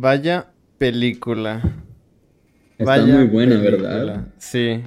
Vaya 0.00 0.46
película. 0.78 1.60
Está 2.78 3.04
muy 3.04 3.24
buena, 3.24 3.58
¿verdad? 3.58 4.28
Sí. 4.38 4.80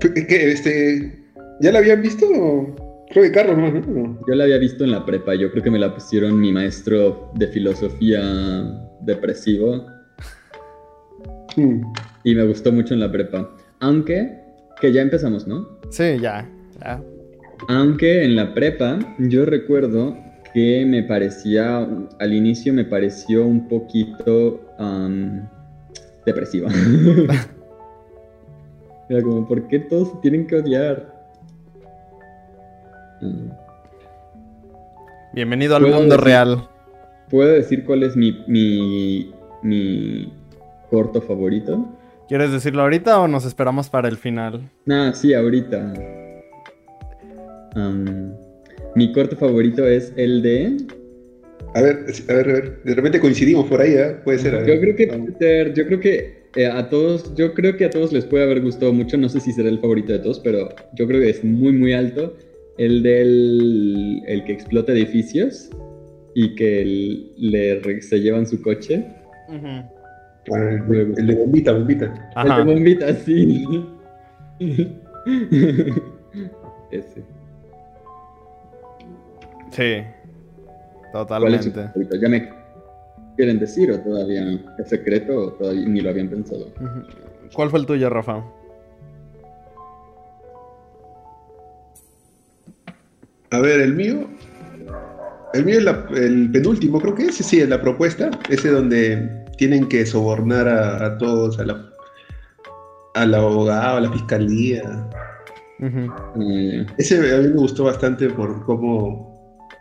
¿Qué, 0.00 0.50
este, 0.50 1.24
¿Ya 1.60 1.70
la 1.70 1.78
habían 1.78 2.02
visto? 2.02 2.26
Creo 3.10 3.22
que 3.22 3.30
Carlos, 3.30 3.58
¿no? 3.86 4.18
Yo 4.26 4.34
la 4.34 4.42
había 4.42 4.58
visto 4.58 4.82
en 4.82 4.90
la 4.90 5.06
prepa. 5.06 5.36
Yo 5.36 5.52
creo 5.52 5.62
que 5.62 5.70
me 5.70 5.78
la 5.78 5.94
pusieron 5.94 6.40
mi 6.40 6.50
maestro 6.50 7.30
de 7.36 7.46
filosofía 7.46 8.20
depresivo. 9.02 9.86
Hmm. 11.54 11.82
Y 12.24 12.34
me 12.34 12.44
gustó 12.44 12.72
mucho 12.72 12.94
en 12.94 13.00
la 13.00 13.12
prepa. 13.12 13.54
Aunque, 13.78 14.36
que 14.80 14.92
ya 14.92 15.02
empezamos, 15.02 15.46
¿no? 15.46 15.78
Sí, 15.90 16.18
ya, 16.20 16.50
ya. 16.80 17.00
Aunque 17.68 18.24
en 18.24 18.34
la 18.34 18.52
prepa 18.52 18.98
yo 19.20 19.44
recuerdo 19.44 20.18
que 20.52 20.84
me 20.86 21.02
parecía, 21.02 21.86
al 22.18 22.32
inicio 22.32 22.72
me 22.72 22.84
pareció 22.84 23.46
un 23.46 23.68
poquito 23.68 24.60
depresiva. 26.26 26.70
Era 29.08 29.22
como, 29.22 29.46
¿por 29.46 29.66
qué 29.68 29.78
todos 29.78 30.10
se 30.10 30.16
tienen 30.22 30.46
que 30.46 30.56
odiar? 30.56 31.12
Bienvenido 35.32 35.76
al 35.76 35.86
mundo 35.86 36.16
real. 36.16 36.68
¿Puedo 37.30 37.52
decir 37.52 37.84
cuál 37.84 38.02
es 38.02 38.16
mi, 38.16 38.44
mi, 38.46 39.32
mi 39.62 40.32
corto 40.90 41.22
favorito? 41.22 41.88
¿Quieres 42.28 42.52
decirlo 42.52 42.82
ahorita 42.82 43.20
o 43.20 43.28
nos 43.28 43.44
esperamos 43.44 43.88
para 43.88 44.08
el 44.08 44.16
final? 44.16 44.70
Nah, 44.86 45.12
sí, 45.12 45.34
ahorita. 45.34 45.94
Mi 48.94 49.12
corto 49.12 49.36
favorito 49.36 49.86
es 49.86 50.12
el 50.16 50.42
de. 50.42 50.76
A 51.74 51.82
ver, 51.82 52.04
a 52.28 52.32
ver, 52.32 52.50
a 52.50 52.52
ver. 52.52 52.82
De 52.84 52.94
repente 52.94 53.20
coincidimos 53.20 53.66
por 53.66 53.80
ahí, 53.80 53.94
¿eh? 53.94 54.16
Puede 54.24 54.38
ser. 54.38 54.66
Yo 54.66 54.80
creo 54.80 54.96
que 54.96 55.72
yo 55.74 55.86
creo 55.86 56.00
que 56.00 56.42
eh, 56.56 56.66
a 56.66 56.88
todos, 56.90 57.34
yo 57.34 57.54
creo 57.54 57.76
que 57.76 57.86
a 57.86 57.90
todos 57.90 58.12
les 58.12 58.26
puede 58.26 58.44
haber 58.44 58.60
gustado 58.60 58.92
mucho. 58.92 59.16
No 59.16 59.28
sé 59.28 59.40
si 59.40 59.52
será 59.52 59.68
el 59.68 59.78
favorito 59.78 60.12
de 60.12 60.18
todos, 60.18 60.40
pero 60.40 60.68
yo 60.94 61.06
creo 61.06 61.20
que 61.20 61.30
es 61.30 61.42
muy, 61.42 61.72
muy 61.72 61.92
alto. 61.92 62.36
El 62.78 63.02
del 63.02 64.22
el 64.26 64.44
que 64.44 64.52
explota 64.52 64.92
edificios 64.92 65.70
y 66.34 66.54
que 66.54 67.28
le, 67.36 68.02
se 68.02 68.20
llevan 68.20 68.46
su 68.46 68.60
coche. 68.62 69.06
Ah, 69.48 69.88
el, 71.16 71.26
de 71.26 71.34
bombita, 71.34 71.72
bombita. 71.72 72.30
El 72.36 72.66
de 72.66 72.72
bombita, 72.72 73.14
sí. 73.14 73.66
Ese. 76.90 77.22
Sí, 79.72 80.04
totalmente. 81.12 81.90
¿Ya 82.20 82.28
me 82.28 82.48
quieren 83.36 83.58
decir 83.58 83.90
o 83.90 83.98
todavía 84.00 84.60
es 84.78 84.88
secreto 84.88 85.36
o 85.36 85.52
todavía 85.54 85.86
ni 85.88 86.00
lo 86.00 86.10
habían 86.10 86.28
pensado? 86.28 86.72
¿Cuál 87.54 87.70
fue 87.70 87.80
el 87.80 87.86
tuyo, 87.86 88.08
Rafa? 88.08 88.44
A 93.50 93.60
ver, 93.60 93.80
el 93.80 93.94
mío. 93.94 94.26
El 95.52 95.66
mío 95.66 95.80
es 95.80 95.86
el 96.18 96.50
penúltimo, 96.50 96.98
creo 96.98 97.14
que 97.14 97.26
ese 97.26 97.42
sí, 97.42 97.60
es 97.60 97.68
la 97.68 97.80
propuesta. 97.80 98.30
Ese 98.48 98.70
donde 98.70 99.44
tienen 99.58 99.86
que 99.88 100.06
sobornar 100.06 100.66
a, 100.66 101.18
todos, 101.18 101.58
a 101.58 101.64
la, 101.64 101.90
al 103.14 103.34
abogado, 103.34 103.98
a 103.98 104.00
la 104.00 104.12
fiscalía. 104.12 104.82
Ese 106.96 107.18
a 107.34 107.38
mí 107.38 107.48
me 107.48 107.60
gustó 107.60 107.84
bastante 107.84 108.30
por 108.30 108.64
cómo, 108.64 109.31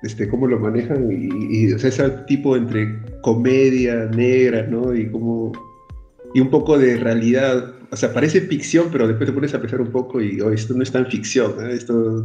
este, 0.03 0.27
cómo 0.27 0.47
lo 0.47 0.59
manejan 0.59 1.09
y, 1.11 1.71
ese 1.73 2.09
tipo 2.27 2.55
entre 2.55 2.99
comedia 3.21 4.05
negra, 4.05 4.63
¿no? 4.63 4.95
Y 4.95 5.09
como 5.09 5.51
y 6.33 6.39
un 6.39 6.49
poco 6.49 6.77
de 6.77 6.97
realidad. 6.97 7.73
O 7.91 7.95
sea, 7.95 8.13
parece 8.13 8.41
ficción, 8.41 8.87
pero 8.91 9.07
después 9.07 9.29
te 9.29 9.33
pones 9.33 9.53
a 9.53 9.59
pensar 9.59 9.81
un 9.81 9.91
poco 9.91 10.21
y 10.21 10.39
oh, 10.39 10.51
esto 10.51 10.73
no 10.73 10.83
es 10.83 10.91
tan 10.91 11.05
ficción, 11.07 11.53
¿eh? 11.65 11.73
esto 11.73 12.23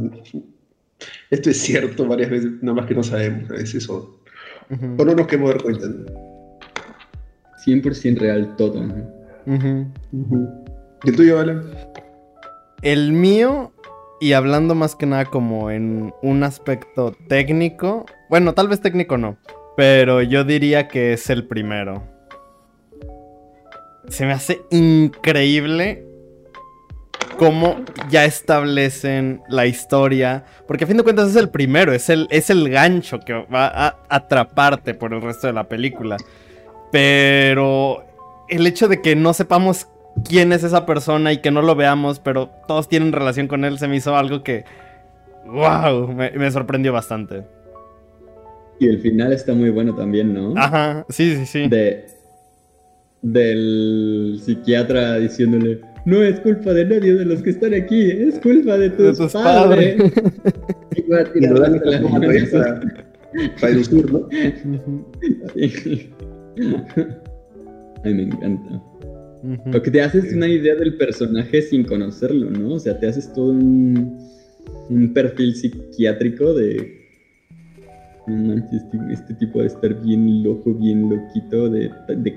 esto 1.29 1.49
es 1.49 1.57
cierto 1.57 2.07
varias 2.07 2.29
veces, 2.29 2.51
nada 2.61 2.77
más 2.77 2.85
que 2.85 2.95
no 2.95 3.03
sabemos 3.03 3.49
a 3.49 3.53
veces 3.53 3.89
o, 3.89 4.19
o 4.69 5.05
no 5.05 5.15
nos 5.15 5.27
queremos 5.27 5.51
dar 5.51 5.61
cuenta. 5.61 5.87
100% 7.65 8.17
real 8.17 8.55
todo. 8.55 8.85
¿Y 11.03 11.09
el 11.09 11.15
tuyo, 11.15 11.39
Alan? 11.39 11.63
El 12.81 13.11
mío, 13.11 13.73
y 14.19 14.33
hablando 14.33 14.75
más 14.75 14.95
que 14.95 15.05
nada 15.05 15.25
como 15.25 15.71
en 15.71 16.13
un 16.21 16.43
aspecto 16.43 17.15
técnico, 17.27 18.05
bueno, 18.29 18.53
tal 18.53 18.67
vez 18.67 18.81
técnico 18.81 19.17
no, 19.17 19.37
pero 19.75 20.21
yo 20.21 20.43
diría 20.43 20.87
que 20.87 21.13
es 21.13 21.29
el 21.29 21.47
primero. 21.47 22.03
Se 24.09 24.25
me 24.25 24.31
hace 24.31 24.61
increíble 24.71 26.07
cómo 27.37 27.77
ya 28.09 28.25
establecen 28.25 29.41
la 29.47 29.65
historia. 29.65 30.45
Porque 30.67 30.83
a 30.83 30.87
fin 30.87 30.97
de 30.97 31.03
cuentas 31.03 31.29
es 31.29 31.35
el 31.35 31.49
primero, 31.49 31.93
es 31.93 32.09
el, 32.09 32.27
es 32.29 32.49
el 32.49 32.69
gancho 32.69 33.19
que 33.19 33.33
va 33.33 33.67
a 33.67 33.99
atraparte 34.09 34.93
por 34.93 35.13
el 35.13 35.21
resto 35.21 35.47
de 35.47 35.53
la 35.53 35.67
película. 35.67 36.17
Pero 36.91 38.03
el 38.49 38.65
hecho 38.65 38.87
de 38.87 39.01
que 39.01 39.15
no 39.15 39.33
sepamos 39.33 39.87
quién 40.23 40.53
es 40.53 40.63
esa 40.63 40.85
persona 40.85 41.33
y 41.33 41.37
que 41.37 41.51
no 41.51 41.61
lo 41.61 41.75
veamos, 41.75 42.19
pero 42.19 42.49
todos 42.67 42.87
tienen 42.89 43.11
relación 43.11 43.47
con 43.47 43.65
él, 43.65 43.79
se 43.79 43.87
me 43.87 43.97
hizo 43.97 44.15
algo 44.15 44.43
que. 44.43 44.65
¡Wow! 45.45 46.13
Me, 46.13 46.51
sorprendió 46.51 46.91
bastante. 46.93 47.43
Y 48.79 48.87
el 48.87 48.99
final 48.99 49.33
está 49.33 49.53
muy 49.53 49.69
bueno 49.69 49.95
también, 49.95 50.33
¿no? 50.33 50.53
Ajá, 50.57 51.05
sí, 51.09 51.35
sí, 51.35 51.45
sí. 51.45 51.67
De, 51.67 52.05
del 53.21 54.39
psiquiatra 54.43 55.17
diciéndole, 55.17 55.81
no 56.05 56.21
es 56.21 56.39
culpa 56.41 56.73
de 56.73 56.85
nadie 56.85 57.15
de 57.15 57.25
los 57.25 57.41
que 57.41 57.49
están 57.51 57.73
aquí, 57.73 58.11
es 58.11 58.39
culpa 58.39 58.77
de 58.77 58.89
tus, 58.91 59.17
padres. 59.33 59.97
va 61.11 61.19
a 61.21 61.33
tirar 61.33 61.57
la 61.57 61.79
para, 61.79 62.01
para 63.59 63.73
¿no? 63.73 64.29
Ay, 68.03 68.13
me 68.13 68.23
encanta. 68.23 68.81
Porque 69.71 69.91
te 69.91 70.01
haces 70.01 70.33
una 70.33 70.47
idea 70.47 70.75
del 70.75 70.97
personaje 70.97 71.61
sin 71.61 71.83
conocerlo, 71.83 72.49
¿no? 72.49 72.73
O 72.73 72.79
sea, 72.79 72.99
te 72.99 73.07
haces 73.07 73.31
todo 73.33 73.51
un, 73.51 74.17
un 74.89 75.13
perfil 75.13 75.55
psiquiátrico 75.55 76.53
de 76.53 76.97
este, 78.27 78.97
este, 79.09 79.33
tipo 79.35 79.61
de 79.61 79.67
estar 79.67 79.93
bien 80.01 80.43
loco, 80.43 80.73
bien 80.73 81.09
loquito, 81.09 81.69
de, 81.69 81.89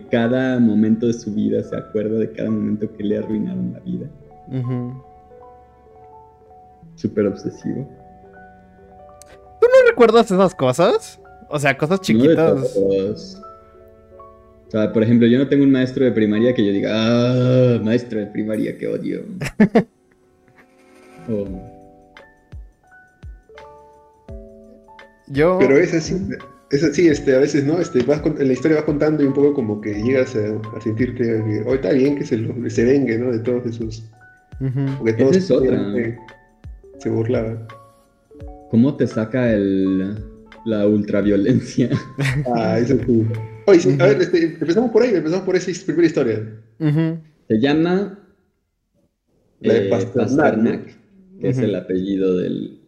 cada 0.09 0.61
momento 0.61 1.09
de 1.09 1.13
su 1.13 1.35
vida, 1.35 1.65
se 1.65 1.77
acuerda 1.77 2.17
de 2.19 2.31
cada 2.31 2.49
momento 2.49 2.93
que 2.97 3.03
le 3.03 3.19
arruinaron 3.19 3.73
la 3.73 3.81
vida. 3.81 4.09
Súper 6.95 7.27
obsesivo. 7.27 7.89
¿Tú 9.61 9.67
no 9.67 9.91
recuerdas 9.91 10.31
esas 10.31 10.55
cosas? 10.55 11.21
O 11.49 11.59
sea, 11.59 11.77
cosas 11.77 12.01
chiquitas. 12.03 13.43
O 14.71 14.73
sea, 14.73 14.93
por 14.93 15.03
ejemplo, 15.03 15.27
yo 15.27 15.37
no 15.37 15.49
tengo 15.49 15.65
un 15.65 15.73
maestro 15.73 16.05
de 16.05 16.13
primaria 16.13 16.55
que 16.55 16.65
yo 16.65 16.71
diga, 16.71 16.91
ah, 16.93 17.81
maestro 17.83 18.21
de 18.21 18.27
primaria, 18.27 18.79
que 18.79 18.87
odio. 18.87 19.25
oh. 21.29 21.45
Yo... 25.27 25.59
Pero 25.59 25.77
es 25.77 25.93
así, 25.93 26.15
es 26.71 26.85
así, 26.85 27.09
este, 27.09 27.35
a 27.35 27.41
veces, 27.41 27.65
¿no? 27.65 27.81
Este, 27.81 28.05
vas 28.05 28.23
en 28.25 28.47
la 28.47 28.53
historia 28.53 28.77
vas 28.77 28.85
contando 28.85 29.25
y 29.25 29.27
un 29.27 29.35
poco 29.35 29.55
como 29.55 29.81
que 29.81 29.93
llegas 29.93 30.37
a, 30.37 30.81
sentirte 30.81 31.25
que, 31.25 31.65
está 31.75 31.91
bien 31.91 32.17
que 32.17 32.25
se, 32.25 32.37
lo, 32.37 32.71
se 32.71 32.85
vengue, 32.85 33.19
¿no? 33.19 33.33
De 33.33 33.41
todos 33.41 33.67
esos... 33.67 34.09
Porque 34.99 35.15
todos 35.15 35.37
es 35.37 35.51
otra. 35.51 35.83
se 36.99 37.11
burlaban. 37.11 37.67
¿Cómo 38.71 38.97
te 38.97 39.09
saca 39.09 39.53
el, 39.53 40.15
la 40.65 40.87
ultraviolencia? 40.87 41.91
Ah, 42.55 42.79
eso 42.79 42.95
es 42.95 43.01
Oye, 43.67 43.97
a 43.99 44.07
ver, 44.07 44.21
este, 44.23 44.45
empezamos 44.45 44.91
por 44.91 45.03
ahí, 45.03 45.15
empezamos 45.15 45.45
por 45.45 45.57
esa 45.57 45.71
primera 45.85 46.07
historia. 46.07 46.63
Se 47.49 47.61
llama... 47.61 48.17
La 49.61 49.75
de 49.75 49.87
eh, 49.87 49.91
Pasternak, 49.91 50.87
que 51.39 51.49
es 51.51 51.59
el 51.59 51.75
apellido 51.75 52.39
del, 52.39 52.81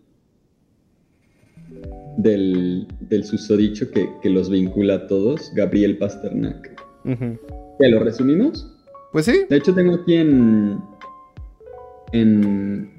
del, 2.17 3.25
susodicho 3.25 3.91
que, 3.91 4.08
que, 4.23 4.31
los 4.31 4.49
vincula 4.49 4.94
a 4.94 5.06
todos, 5.06 5.52
Gabriel 5.55 5.99
Pasternak. 5.99 6.75
¿Ya 7.05 7.88
lo 7.88 7.99
resumimos? 7.99 8.67
Pues 9.12 9.26
sí. 9.26 9.44
De 9.50 9.56
hecho, 9.56 9.75
tengo 9.75 9.97
aquí 9.97 10.14
en. 10.14 10.81
En, 12.12 12.91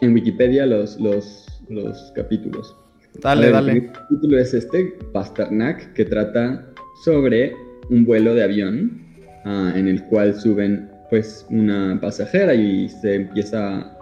en 0.00 0.14
Wikipedia 0.14 0.66
los, 0.66 1.00
los, 1.00 1.46
los 1.68 2.12
capítulos. 2.14 2.76
Dale, 3.20 3.50
dale. 3.50 3.72
El 3.72 3.92
capítulo 3.92 4.38
es 4.38 4.54
este, 4.54 4.96
Pasternak, 5.12 5.92
que 5.92 6.04
trata 6.04 6.64
sobre 7.04 7.54
un 7.90 8.04
vuelo 8.04 8.34
de 8.34 8.44
avión 8.44 9.02
ah, 9.44 9.72
en 9.74 9.88
el 9.88 10.04
cual 10.04 10.38
suben 10.38 10.88
pues 11.10 11.46
una 11.50 11.98
pasajera 12.00 12.54
y 12.54 12.88
se 12.88 13.14
empieza 13.14 13.94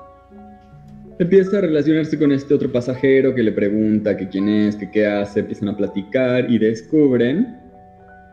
empieza 1.18 1.58
a 1.58 1.60
relacionarse 1.62 2.18
con 2.18 2.32
este 2.32 2.52
otro 2.52 2.70
pasajero 2.70 3.34
que 3.34 3.42
le 3.42 3.52
pregunta 3.52 4.16
que 4.16 4.28
quién 4.28 4.48
es, 4.48 4.76
que 4.76 4.90
qué 4.90 5.06
hace, 5.06 5.40
empiezan 5.40 5.68
a 5.68 5.76
platicar 5.76 6.50
y 6.50 6.58
descubren 6.58 7.56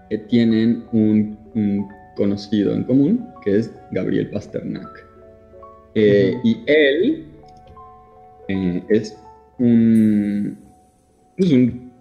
que 0.09 0.17
tienen 0.17 0.83
un, 0.91 1.37
conocido 2.15 2.73
en 2.73 2.83
común, 2.83 3.27
que 3.43 3.59
es 3.59 3.71
Gabriel 3.91 4.29
Pasternak. 4.29 5.07
Eh, 5.95 6.35
y 6.43 6.57
él 6.67 7.25
eh, 8.49 8.83
es 8.89 9.17
un, 9.59 10.57
es 11.37 11.51
un 11.51 11.91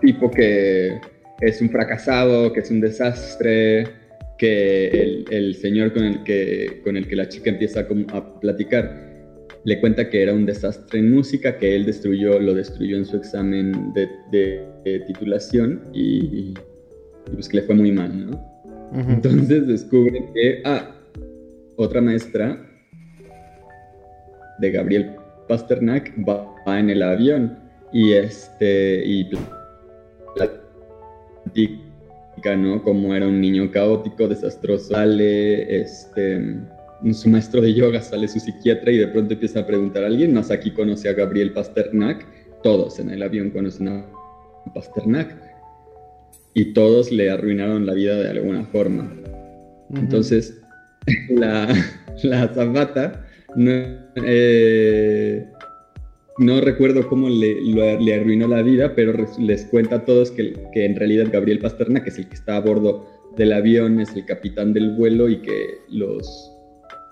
tipo 0.00 0.30
que 0.30 1.00
es 1.40 1.60
un 1.60 1.70
fracasado, 1.70 2.52
que 2.52 2.60
es 2.60 2.70
un 2.70 2.80
desastre, 2.80 3.86
que 4.38 5.24
el, 5.30 5.54
señor 5.54 5.92
con 5.92 6.04
el 6.04 6.22
que, 6.22 6.80
con 6.84 6.96
el 6.96 7.06
que 7.06 7.16
la 7.16 7.28
chica 7.28 7.50
empieza 7.50 7.80
a, 7.80 8.16
a, 8.16 8.40
platicar 8.40 9.08
le 9.64 9.80
cuenta 9.80 10.08
que 10.08 10.22
era 10.22 10.32
un 10.32 10.46
desastre 10.46 11.00
en 11.00 11.12
música, 11.12 11.58
que 11.58 11.74
él 11.74 11.84
destruyó, 11.84 12.38
lo 12.38 12.54
destruyó 12.54 12.96
en 12.96 13.04
su 13.04 13.16
examen 13.16 13.92
de, 13.92 14.64
titulación 15.06 15.82
y, 15.92 16.54
pues 17.34 17.48
que 17.48 17.58
le 17.58 17.62
fue 17.64 17.74
muy 17.74 17.92
mal, 17.92 18.30
¿no? 18.30 18.58
Entonces 19.10 19.66
descubren 19.66 20.32
que, 20.32 20.62
ah, 20.64 20.94
otra 21.76 22.00
maestra 22.00 22.58
de 24.60 24.70
Gabriel 24.70 25.10
Pasternak 25.46 26.14
va, 26.26 26.80
en 26.80 26.88
el 26.88 27.02
avión 27.02 27.58
y 27.92 28.12
este 28.12 29.02
y 29.04 29.30
platica, 30.34 32.56
¿no? 32.56 32.82
Como 32.82 33.14
era 33.14 33.26
un 33.26 33.40
niño 33.40 33.70
caótico, 33.70 34.28
desastroso, 34.28 34.92
sale, 34.92 35.80
este, 35.80 36.56
su 37.12 37.28
maestro 37.28 37.60
de 37.60 37.74
yoga, 37.74 38.00
sale 38.00 38.28
su 38.28 38.40
psiquiatra 38.40 38.92
y 38.92 38.98
de 38.98 39.08
pronto 39.08 39.34
empieza 39.34 39.60
a 39.60 39.66
preguntar 39.66 40.04
a 40.04 40.06
alguien. 40.06 40.34
Más 40.34 40.50
aquí 40.50 40.70
conoce 40.70 41.08
a 41.08 41.14
Gabriel 41.14 41.52
Pasternak, 41.52 42.26
todos 42.62 42.98
en 42.98 43.10
el 43.10 43.22
avión 43.22 43.50
conocen 43.50 43.88
a 43.88 44.06
Pasternak. 44.74 45.36
Y 46.54 46.72
todos 46.72 47.12
le 47.12 47.30
arruinaron 47.30 47.86
la 47.86 47.94
vida 47.94 48.16
de 48.16 48.30
alguna 48.30 48.64
forma. 48.64 49.12
Entonces, 49.94 50.60
la, 51.30 51.72
la 52.22 52.48
zapata 52.48 53.24
no, 53.54 53.70
eh, 54.16 55.46
no 56.38 56.60
recuerdo 56.60 57.08
cómo 57.08 57.28
le, 57.28 58.14
arruinó 58.14 58.48
la 58.48 58.62
vida, 58.62 58.94
pero 58.94 59.26
les 59.38 59.64
cuenta 59.66 59.96
a 59.96 60.04
todos 60.04 60.30
que, 60.30 60.54
en 60.74 60.96
realidad 60.96 61.28
Gabriel 61.32 61.58
Pasternak, 61.58 62.04
que 62.04 62.10
es 62.10 62.18
el 62.18 62.28
que 62.28 62.34
está 62.34 62.56
a 62.56 62.60
bordo 62.60 63.06
del 63.36 63.52
avión, 63.52 64.00
es 64.00 64.14
el 64.14 64.24
capitán 64.24 64.72
del 64.72 64.90
vuelo 64.96 65.28
y 65.28 65.38
que 65.38 65.78
los... 65.90 66.52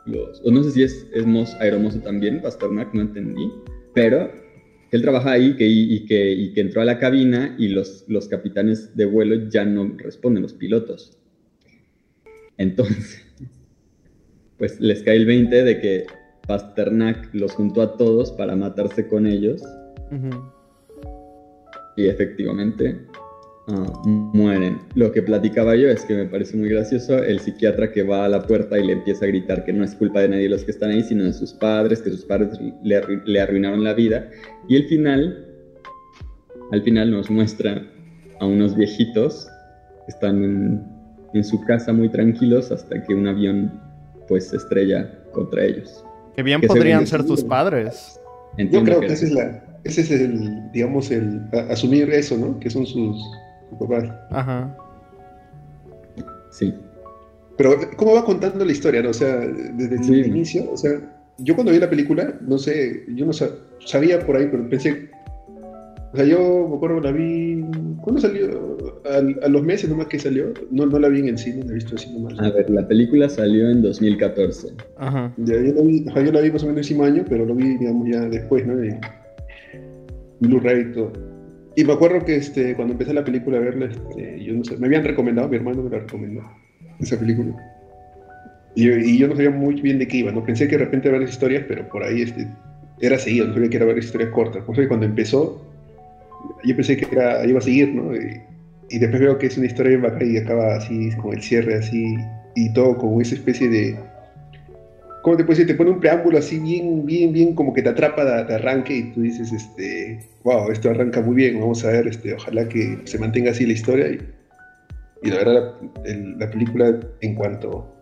no 0.06 0.62
sé 0.62 0.70
si 0.70 0.82
es, 0.82 1.06
es 1.14 1.54
Aeromoso 1.60 2.00
también, 2.00 2.40
Pasternak, 2.40 2.94
no 2.94 3.02
entendí, 3.02 3.50
pero 3.94 4.30
él 4.92 5.02
trabaja 5.02 5.32
ahí 5.32 5.56
que, 5.56 5.66
y, 5.66 6.06
que, 6.06 6.60
entró 6.60 6.80
a 6.80 6.84
la 6.84 6.98
cabina 6.98 7.56
y 7.58 7.68
los 7.68 8.28
capitanes 8.30 8.96
de 8.96 9.06
vuelo 9.06 9.48
ya 9.48 9.64
no 9.64 9.92
responden, 9.98 10.42
los 10.42 10.54
pilotos. 10.54 11.18
Entonces, 12.58 13.22
pues 14.58 14.80
les 14.80 15.02
cae 15.02 15.16
el 15.16 15.26
20 15.26 15.64
de 15.64 15.80
que 15.80 16.06
Pasternak 16.46 17.28
los 17.34 17.52
juntó 17.52 17.82
a 17.82 17.96
todos 17.96 18.32
para 18.32 18.56
matarse 18.56 19.06
con 19.08 19.26
ellos. 19.26 19.62
Y 21.96 22.06
efectivamente 22.06 23.00
ah, 23.68 24.02
mueren. 24.04 24.78
Lo 24.94 25.10
que 25.12 25.22
platicaba 25.22 25.74
yo 25.74 25.88
es 25.88 26.04
que 26.04 26.14
me 26.14 26.26
parece 26.26 26.56
muy 26.56 26.68
gracioso 26.68 27.18
el 27.18 27.40
psiquiatra 27.40 27.90
que 27.90 28.02
va 28.02 28.24
a 28.24 28.28
la 28.28 28.42
puerta 28.42 28.78
y 28.78 28.86
le 28.86 28.92
empieza 28.92 29.24
a 29.24 29.28
gritar 29.28 29.64
que 29.64 29.72
no 29.72 29.84
es 29.84 29.94
culpa 29.94 30.20
de 30.20 30.28
nadie 30.28 30.44
de 30.44 30.50
los 30.50 30.64
que 30.64 30.70
están 30.70 30.90
ahí, 30.90 31.02
sino 31.02 31.24
de 31.24 31.32
sus 31.32 31.52
padres, 31.54 32.02
que 32.02 32.10
sus 32.10 32.24
padres 32.24 32.58
le, 32.82 33.40
arruinaron 33.40 33.82
la 33.82 33.94
vida. 33.94 34.30
Y 34.68 34.76
el 34.76 34.84
final, 34.84 35.46
al 36.70 36.82
final 36.82 37.10
nos 37.10 37.30
muestra 37.30 37.82
a 38.38 38.46
unos 38.46 38.76
viejitos 38.76 39.48
que 40.04 40.12
están 40.12 40.44
en, 40.44 40.84
en 41.34 41.44
su 41.44 41.64
casa 41.64 41.92
muy 41.92 42.10
tranquilos 42.10 42.70
hasta 42.70 43.02
que 43.02 43.14
un 43.14 43.26
avión 43.26 43.72
pues 44.28 44.48
se 44.48 44.56
estrella 44.56 45.10
contra 45.32 45.64
ellos. 45.64 46.05
Que 46.36 46.42
bien 46.42 46.60
podrían 46.60 47.06
ser 47.06 47.24
tus 47.24 47.42
padres. 47.42 48.20
Yo 48.58 48.84
creo 48.84 49.00
que, 49.00 49.06
ese, 49.06 49.26
es 49.26 49.32
la, 49.32 49.62
ese 49.84 50.02
es 50.02 50.10
el, 50.10 50.70
digamos, 50.72 51.10
el 51.10 51.42
asumir 51.70 52.10
eso, 52.10 52.36
¿no? 52.36 52.58
Que 52.60 52.70
son 52.70 52.86
sus, 52.86 53.22
papás. 53.78 54.04
Ajá. 54.30 54.76
Sí. 56.50 56.74
Pero, 57.56 57.74
¿cómo 57.96 58.14
va 58.14 58.24
contando 58.24 58.64
la 58.64 58.72
historia, 58.72 59.02
no? 59.02 59.10
O 59.10 59.14
sea, 59.14 59.36
desde 59.36 59.96
el 59.96 60.26
inicio, 60.26 60.70
o 60.70 60.76
sea, 60.76 61.00
yo 61.38 61.54
cuando 61.54 61.72
vi 61.72 61.78
la 61.78 61.90
película, 61.90 62.34
no 62.42 62.58
sé, 62.58 63.04
yo 63.14 63.26
no 63.26 63.32
sabía 63.84 64.24
por 64.24 64.36
ahí, 64.36 64.48
pero 64.50 64.68
pensé 64.68 65.10
o 66.12 66.16
sea, 66.16 66.24
yo 66.24 66.68
me 66.68 66.76
acuerdo 66.76 67.00
la 67.00 67.12
vi. 67.12 67.64
¿Cuándo 68.02 68.20
salió? 68.20 68.76
A, 69.42 69.48
los 69.48 69.62
meses 69.62 69.90
nomás 69.90 70.06
que 70.06 70.18
salió. 70.18 70.52
No, 70.70 70.86
no 70.86 70.98
la 70.98 71.08
vi 71.08 71.20
en 71.20 71.28
el 71.28 71.38
cine, 71.38 71.64
la 71.64 71.72
he 71.72 71.74
visto 71.74 71.96
así 71.96 72.10
nomás. 72.12 72.38
A 72.38 72.50
ver, 72.50 72.70
la 72.70 72.86
película 72.86 73.28
salió 73.28 73.68
en 73.70 73.82
2014. 73.82 74.68
Ajá. 74.98 75.32
Ya, 75.38 75.54
yo, 75.56 75.74
la 75.74 75.82
vi, 75.82 76.04
yo 76.04 76.32
la 76.32 76.40
vi 76.40 76.50
más 76.50 76.62
o 76.62 76.66
menos 76.68 76.86
el 76.86 76.96
mismo 76.96 77.04
año, 77.04 77.24
pero 77.28 77.44
lo 77.44 77.54
vi, 77.54 77.76
digamos, 77.76 78.08
ya 78.08 78.20
después, 78.28 78.66
¿no? 78.66 78.76
De 78.76 78.98
Blu-ray 80.40 80.80
y 80.80 80.92
todo. 80.92 81.12
Y 81.76 81.84
me 81.84 81.92
acuerdo 81.92 82.24
que 82.24 82.36
este, 82.36 82.74
cuando 82.74 82.92
empecé 82.92 83.12
la 83.12 83.24
película 83.24 83.58
a 83.58 83.60
verla, 83.60 83.86
este, 83.86 84.42
yo 84.42 84.54
no 84.54 84.64
sé, 84.64 84.78
me 84.78 84.86
habían 84.86 85.04
recomendado, 85.04 85.48
mi 85.48 85.56
hermano 85.56 85.82
me 85.82 85.90
la 85.90 85.98
recomendó, 85.98 86.42
esa 87.00 87.18
película. 87.18 87.54
Y, 88.74 88.88
y, 88.88 89.18
yo 89.18 89.28
no 89.28 89.36
sabía 89.36 89.50
muy 89.50 89.80
bien 89.80 89.98
de 89.98 90.08
qué 90.08 90.18
iba, 90.18 90.32
¿no? 90.32 90.42
Pensé 90.42 90.68
que 90.68 90.78
de 90.78 90.84
repente 90.84 91.10
ver 91.10 91.20
las 91.20 91.30
historias, 91.30 91.64
pero 91.68 91.86
por 91.88 92.02
ahí 92.02 92.22
este, 92.22 92.48
era 93.00 93.18
seguido, 93.18 93.46
no 93.48 93.54
sabía 93.54 93.68
que 93.68 93.76
era 93.76 93.86
ver 93.86 93.98
historias 93.98 94.30
cortas. 94.30 94.64
Por 94.64 94.78
eso 94.78 94.88
cuando 94.88 95.04
empezó, 95.04 95.65
yo 96.64 96.74
pensé 96.74 96.96
que 96.96 97.06
era, 97.10 97.44
iba 97.46 97.58
a 97.58 97.62
seguir, 97.62 97.94
¿no? 97.94 98.14
Y, 98.14 98.98
después 98.98 99.20
veo 99.20 99.38
que 99.38 99.46
es 99.46 99.56
una 99.56 99.66
historia 99.66 99.90
bien 99.90 100.02
bacana 100.02 100.24
y 100.24 100.36
acaba 100.36 100.76
así, 100.76 101.10
con 101.16 101.34
el 101.34 101.42
cierre 101.42 101.76
así, 101.76 102.16
y 102.54 102.72
todo 102.72 102.96
como 102.96 103.20
esa 103.20 103.34
especie 103.34 103.68
de... 103.68 103.98
¿Cómo 105.22 105.36
te 105.36 105.44
puedes 105.44 105.58
decir? 105.58 105.74
Te 105.74 105.76
pone 105.76 105.90
un 105.90 105.98
preámbulo 105.98 106.38
así 106.38 106.60
bien, 106.60 107.04
bien, 107.04 107.32
bien, 107.32 107.54
como 107.54 107.72
que 107.72 107.82
te 107.82 107.88
atrapa 107.88 108.24
de, 108.24 108.54
arranque 108.54 108.96
y 108.96 109.02
tú 109.12 109.22
dices, 109.22 109.52
este, 109.52 110.20
wow, 110.44 110.70
esto 110.70 110.88
arranca 110.88 111.20
muy 111.20 111.34
bien, 111.34 111.58
vamos 111.58 111.84
a 111.84 111.90
ver, 111.90 112.06
este, 112.06 112.34
ojalá 112.34 112.68
que 112.68 113.00
se 113.04 113.18
mantenga 113.18 113.50
así 113.50 113.66
la 113.66 113.72
historia. 113.72 114.08
Y, 114.08 114.20
y 115.22 115.30
la 115.30 115.36
verdad, 115.38 115.74
la, 116.38 116.48
película 116.48 117.00
en 117.22 117.34
cuanto 117.34 117.92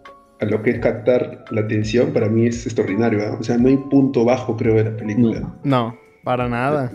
a 0.41 0.45
lo 0.45 0.63
que 0.63 0.73
es 0.73 0.79
captar 0.81 1.47
la 1.51 1.63
atención, 1.63 2.13
para 2.13 2.29
mí 2.29 2.47
es 2.47 2.67
extraordinario. 2.67 3.39
O 3.41 3.43
sea, 3.43 3.57
no 3.57 3.69
hay 3.69 3.79
punto 3.79 4.27
bajo, 4.27 4.55
creo, 4.55 4.75
de 4.75 4.85
la 4.85 4.97
película. 4.97 5.41
No, 5.41 5.57
no 5.65 6.05
para 6.25 6.49
nada. 6.49 6.91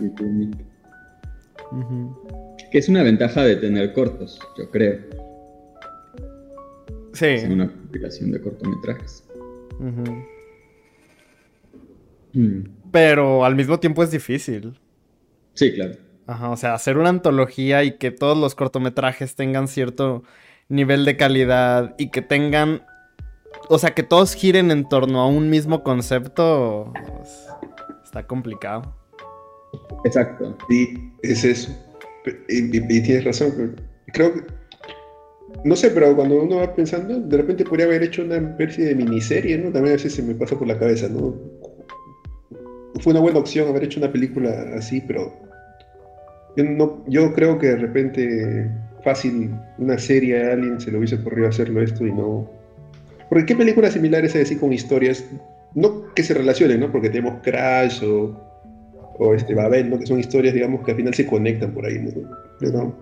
Que 2.70 2.78
es 2.78 2.88
una 2.88 3.02
ventaja 3.02 3.42
de 3.42 3.56
tener 3.56 3.92
cortos, 3.92 4.40
yo 4.58 4.70
creo. 4.70 4.98
Sí. 7.12 7.26
Es 7.26 7.44
una 7.44 7.68
compilación 7.68 8.32
de 8.32 8.40
cortometrajes. 8.40 9.24
Mm. 12.32 12.62
Pero 12.90 13.44
al 13.44 13.56
mismo 13.56 13.78
tiempo 13.78 14.02
es 14.02 14.10
difícil. 14.10 14.78
Sí, 15.54 15.72
claro. 15.72 15.94
Ajá, 16.26 16.50
o 16.50 16.56
sea, 16.56 16.74
hacer 16.74 16.96
una 16.96 17.08
antología 17.08 17.82
y 17.82 17.98
que 17.98 18.10
todos 18.10 18.38
los 18.38 18.54
cortometrajes 18.54 19.34
tengan 19.34 19.66
cierto 19.66 20.22
nivel 20.68 21.04
de 21.04 21.16
calidad 21.16 21.94
y 21.98 22.10
que 22.10 22.22
tengan, 22.22 22.82
o 23.68 23.78
sea, 23.78 23.90
que 23.90 24.04
todos 24.04 24.34
giren 24.34 24.70
en 24.70 24.88
torno 24.88 25.20
a 25.20 25.26
un 25.26 25.50
mismo 25.50 25.82
concepto, 25.82 26.92
pues, 26.94 27.48
está 28.04 28.26
complicado. 28.26 28.99
Exacto. 30.04 30.56
Y 30.68 31.10
es 31.22 31.44
eso. 31.44 31.70
Y, 32.48 32.70
tienes 32.70 33.24
razón. 33.24 33.76
Creo 34.12 34.34
que. 34.34 34.40
No 35.64 35.76
sé, 35.76 35.90
pero 35.90 36.14
cuando 36.14 36.42
uno 36.42 36.56
va 36.56 36.74
pensando, 36.74 37.18
de 37.20 37.36
repente 37.36 37.64
podría 37.64 37.86
haber 37.86 38.02
hecho 38.04 38.22
una 38.22 38.36
especie 38.36 38.86
de 38.86 38.94
miniserie, 38.94 39.58
¿no? 39.58 39.64
También 39.64 39.88
a 39.88 39.96
veces 39.96 40.14
se 40.14 40.22
me 40.22 40.34
pasa 40.34 40.56
por 40.58 40.68
la 40.68 40.78
cabeza, 40.78 41.08
¿no? 41.08 41.34
Fue 43.00 43.12
una 43.12 43.20
buena 43.20 43.40
opción 43.40 43.68
haber 43.68 43.84
hecho 43.84 44.00
una 44.00 44.12
película 44.12 44.50
así, 44.76 45.02
pero. 45.06 45.32
Yo, 46.56 46.64
no, 46.64 47.04
yo 47.06 47.32
creo 47.34 47.58
que 47.58 47.68
de 47.68 47.76
repente 47.76 48.70
fácil 49.02 49.54
una 49.78 49.98
serie 49.98 50.42
a 50.42 50.52
alguien 50.52 50.80
se 50.80 50.90
le 50.90 50.98
hubiese 50.98 51.16
ocurrido 51.16 51.48
hacerlo 51.48 51.82
esto 51.82 52.06
y 52.06 52.12
no. 52.12 52.50
Porque 53.28 53.46
qué 53.46 53.56
películas 53.56 53.92
similares 53.92 54.34
hay 54.34 54.42
así 54.42 54.56
con 54.56 54.72
historias, 54.72 55.24
no 55.74 56.12
que 56.14 56.22
se 56.22 56.34
relacionen, 56.34 56.80
¿no? 56.80 56.90
Porque 56.90 57.10
tenemos 57.10 57.40
Crash 57.42 58.02
o 58.04 58.49
o 59.20 59.34
este 59.34 59.54
Babel, 59.54 59.90
¿no? 59.90 59.98
que 59.98 60.06
son 60.06 60.18
historias, 60.18 60.54
digamos, 60.54 60.82
que 60.82 60.92
al 60.92 60.96
final 60.96 61.12
se 61.12 61.26
conectan 61.26 61.72
por 61.74 61.84
ahí. 61.84 61.98
¿no? 61.98 62.10
Pero, 62.58 62.94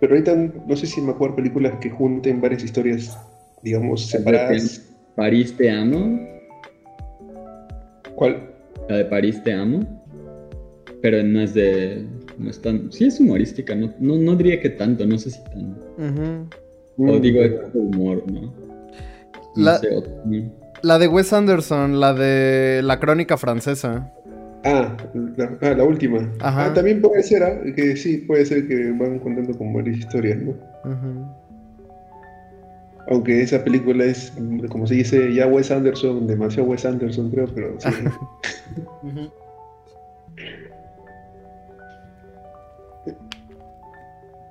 pero 0.00 0.14
ahorita 0.14 0.34
no 0.66 0.76
sé 0.76 0.86
si 0.86 1.00
me 1.02 1.12
acuerdo 1.12 1.36
películas 1.36 1.74
que 1.78 1.90
junten 1.90 2.40
varias 2.40 2.64
historias, 2.64 3.16
digamos, 3.62 4.06
separadas. 4.06 4.90
¿París 5.14 5.54
te 5.56 5.70
amo? 5.70 6.18
¿Cuál? 8.14 8.50
La 8.88 8.96
de 8.96 9.04
París 9.04 9.42
te 9.44 9.52
amo. 9.52 9.80
Pero 11.02 11.22
no 11.22 11.42
es 11.42 11.52
de. 11.52 12.06
No 12.38 12.48
es 12.48 12.60
tan. 12.62 12.90
Sí 12.90 13.04
es 13.04 13.20
humorística, 13.20 13.74
no, 13.74 13.92
no, 14.00 14.36
diría 14.36 14.58
que 14.60 14.70
tanto, 14.70 15.04
no 15.06 15.18
sé 15.18 15.32
si 15.32 15.44
tanto. 15.44 15.80
O 16.96 17.02
mm. 17.02 17.20
digo, 17.20 17.42
es 17.42 17.52
humor, 17.74 18.24
¿no? 18.30 18.52
La, 19.54 19.80
La 20.82 20.98
de 20.98 21.08
Wes 21.08 21.32
Anderson, 21.32 22.00
la 22.00 22.14
de 22.14 22.80
la 22.82 22.98
crónica 22.98 23.36
francesa. 23.36 24.12
Ah, 24.70 24.96
la, 25.36 25.58
ah, 25.62 25.70
la 25.74 25.84
última. 25.84 26.18
Ajá. 26.40 26.66
Ah, 26.66 26.74
también 26.74 27.00
puede 27.00 27.22
ser, 27.22 27.42
¿ah? 27.42 27.58
que 27.74 27.96
sí, 27.96 28.18
puede 28.18 28.44
ser 28.44 28.66
que 28.68 28.90
van 28.92 29.18
contando 29.18 29.56
como 29.56 29.74
varias 29.78 29.98
historias, 29.98 30.38
¿no? 30.42 30.54
Aunque 33.10 33.40
esa 33.42 33.64
película 33.64 34.04
es, 34.04 34.32
como 34.68 34.86
se 34.86 34.96
dice, 34.96 35.32
ya 35.32 35.46
Wes 35.46 35.70
Anderson, 35.70 36.26
demasiado 36.26 36.68
Wes 36.68 36.84
Anderson, 36.84 37.30
creo, 37.30 37.46
pero 37.54 37.74
sí. 37.80 37.88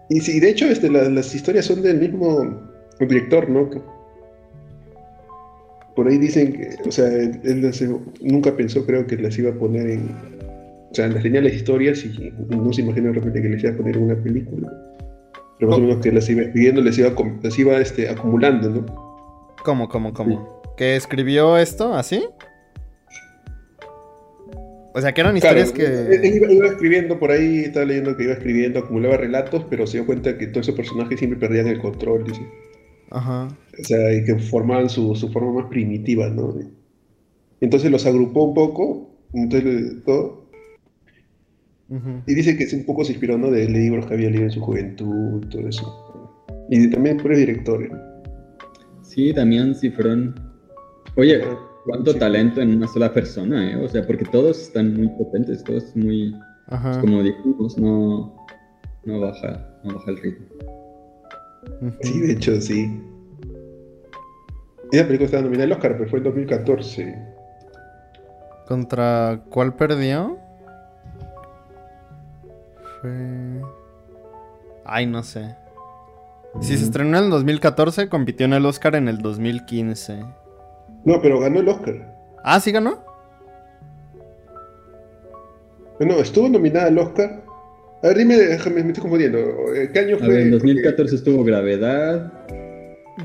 Y 0.09 0.21
sí, 0.21 0.39
de 0.39 0.49
hecho, 0.49 0.65
este, 0.65 0.89
la- 0.89 1.09
las 1.09 1.35
historias 1.35 1.65
son 1.65 1.81
del 1.81 1.99
mismo 1.99 2.61
director, 2.99 3.49
¿no? 3.49 3.69
Por 5.97 6.07
ahí 6.07 6.19
dicen 6.19 6.53
que, 6.53 6.69
o 6.87 6.91
sea, 6.91 7.07
él, 7.07 7.39
él 7.43 7.71
nunca 8.21 8.55
pensó, 8.55 8.85
creo, 8.85 9.07
que 9.07 9.17
las 9.17 9.35
iba 9.39 9.49
a 9.49 9.53
poner 9.55 9.89
en. 9.89 10.11
O 10.91 10.93
sea, 10.93 11.07
las 11.07 11.23
tenía 11.23 11.41
las 11.41 11.53
historias 11.53 12.05
y 12.05 12.31
no 12.49 12.71
se 12.71 12.83
imaginó 12.83 13.07
de 13.07 13.13
repente 13.15 13.41
que 13.41 13.49
les 13.49 13.63
iba 13.63 13.73
a 13.73 13.77
poner 13.77 13.97
en 13.97 14.03
una 14.03 14.15
película. 14.15 14.71
Pero 15.57 15.71
más 15.71 15.79
o 15.79 15.81
menos 15.81 15.97
que 15.97 16.11
las 16.11 16.29
iba 16.29 16.43
escribiendo, 16.43 16.81
les 16.81 16.99
iba, 16.99 17.11
las 17.41 17.57
iba 17.57 17.81
este, 17.81 18.07
acumulando, 18.09 18.69
¿no? 18.69 18.85
¿Cómo, 19.65 19.89
cómo, 19.89 20.13
cómo? 20.13 20.61
¿Que 20.77 20.95
escribió 20.95 21.57
esto 21.57 21.95
así? 21.95 22.23
O 24.93 25.01
sea, 25.01 25.13
que 25.13 25.21
eran 25.21 25.37
Claro, 25.39 25.59
historias 25.59 25.89
él- 26.09 26.13
él 26.13 26.21
que... 26.21 26.37
iba, 26.37 26.51
iba 26.51 26.67
escribiendo 26.67 27.17
por 27.19 27.31
ahí, 27.31 27.61
estaba 27.65 27.85
leyendo 27.87 28.15
que 28.15 28.23
iba 28.23 28.33
escribiendo, 28.33 28.79
acumulaba 28.79 29.17
relatos, 29.17 29.65
pero 29.69 29.87
se 29.87 29.97
dio 29.97 30.05
cuenta 30.05 30.37
que 30.37 30.45
todos 30.47 30.67
esos 30.67 30.75
personajes 30.75 31.17
siempre 31.19 31.39
perdían 31.39 31.67
el 31.67 31.79
control, 31.79 32.23
dice. 32.23 32.41
Ajá. 33.11 33.47
O 33.79 33.83
sea, 33.83 34.13
y 34.13 34.23
que 34.23 34.37
formaban 34.39 34.89
su, 34.89 35.15
su 35.15 35.29
forma 35.29 35.53
más 35.61 35.65
primitiva, 35.69 36.29
¿no? 36.29 36.53
Entonces 37.61 37.89
los 37.91 38.05
agrupó 38.05 38.43
un 38.43 38.53
poco, 38.53 39.09
entonces 39.33 40.03
todo, 40.05 40.45
y 42.27 42.33
dice 42.35 42.57
que 42.57 42.65
es 42.65 42.73
un 42.73 42.85
poco 42.85 43.05
se 43.05 43.13
inspiró, 43.13 43.37
¿no? 43.37 43.49
De 43.49 43.67
libros 43.69 44.05
que 44.05 44.13
había 44.15 44.29
leído 44.29 44.43
en 44.45 44.51
su 44.51 44.59
juventud, 44.59 45.45
todo 45.49 45.67
eso. 45.69 46.45
Y 46.69 46.79
de- 46.79 46.87
también 46.89 47.17
por 47.17 47.33
director. 47.33 47.81
¿eh? 47.83 47.89
Sí, 49.03 49.31
Damián 49.31 49.73
Cifrón. 49.73 50.35
Oye, 51.15 51.41
cuánto 51.85 52.11
Sí. 52.11 52.19
talento 52.19 52.59
en 52.61 52.75
una 52.75 52.87
sola 52.87 53.13
persona, 53.13 53.71
¿eh? 53.71 53.75
O 53.77 53.87
sea, 53.87 54.05
porque 54.05 54.25
todos 54.25 54.61
están 54.63 54.95
muy 54.95 55.07
potentes, 55.17 55.63
todos 55.63 55.95
muy, 55.95 56.35
Ajá. 56.67 56.99
como 56.99 57.23
dijimos, 57.23 57.77
no, 57.77 58.35
no 59.05 59.19
baja, 59.21 59.79
no 59.85 59.93
baja 59.95 60.11
el 60.11 60.17
ritmo. 60.17 60.45
Sí, 62.01 62.19
de 62.19 62.33
hecho, 62.33 62.59
sí. 62.61 63.01
Esa 64.91 65.05
película 65.05 65.25
estaba 65.25 65.43
nominada 65.43 65.65
al 65.65 65.71
Oscar, 65.73 65.97
pero 65.97 66.09
fue 66.09 66.19
en 66.19 66.25
2014. 66.25 67.15
¿Contra 68.67 69.41
cuál 69.49 69.73
perdió? 69.75 70.37
Fue... 73.01 73.61
Ay, 74.85 75.05
no 75.05 75.23
sé. 75.23 75.55
Si 76.61 76.77
se 76.77 76.85
estrenó 76.85 77.17
en 77.17 77.25
el 77.25 77.29
2014, 77.29 78.09
compitió 78.09 78.45
en 78.45 78.53
el 78.53 78.65
Oscar 78.65 78.95
en 78.95 79.07
el 79.07 79.19
2015. 79.19 80.25
No, 81.05 81.21
pero 81.21 81.39
ganó 81.39 81.59
el 81.59 81.69
Oscar. 81.69 82.15
Ah, 82.43 82.59
¿sí 82.59 82.71
ganó? 82.71 82.99
No, 85.99 86.15
estuvo 86.15 86.47
nominada 86.47 86.87
al 86.87 86.97
Oscar. 86.97 87.43
A 88.03 88.07
ver, 88.09 88.17
dime, 88.17 88.35
déjame, 88.37 88.83
me 88.83 88.87
estoy 88.89 89.01
confundiendo. 89.01 89.39
Eh, 89.75 89.89
¿Qué 89.91 89.99
año 89.99 90.15
A 90.17 90.19
fue? 90.19 90.27
ver, 90.27 90.37
en 90.41 90.51
Porque- 90.51 90.67
2014 90.67 91.15
estuvo 91.15 91.43
Gravedad. 91.43 92.31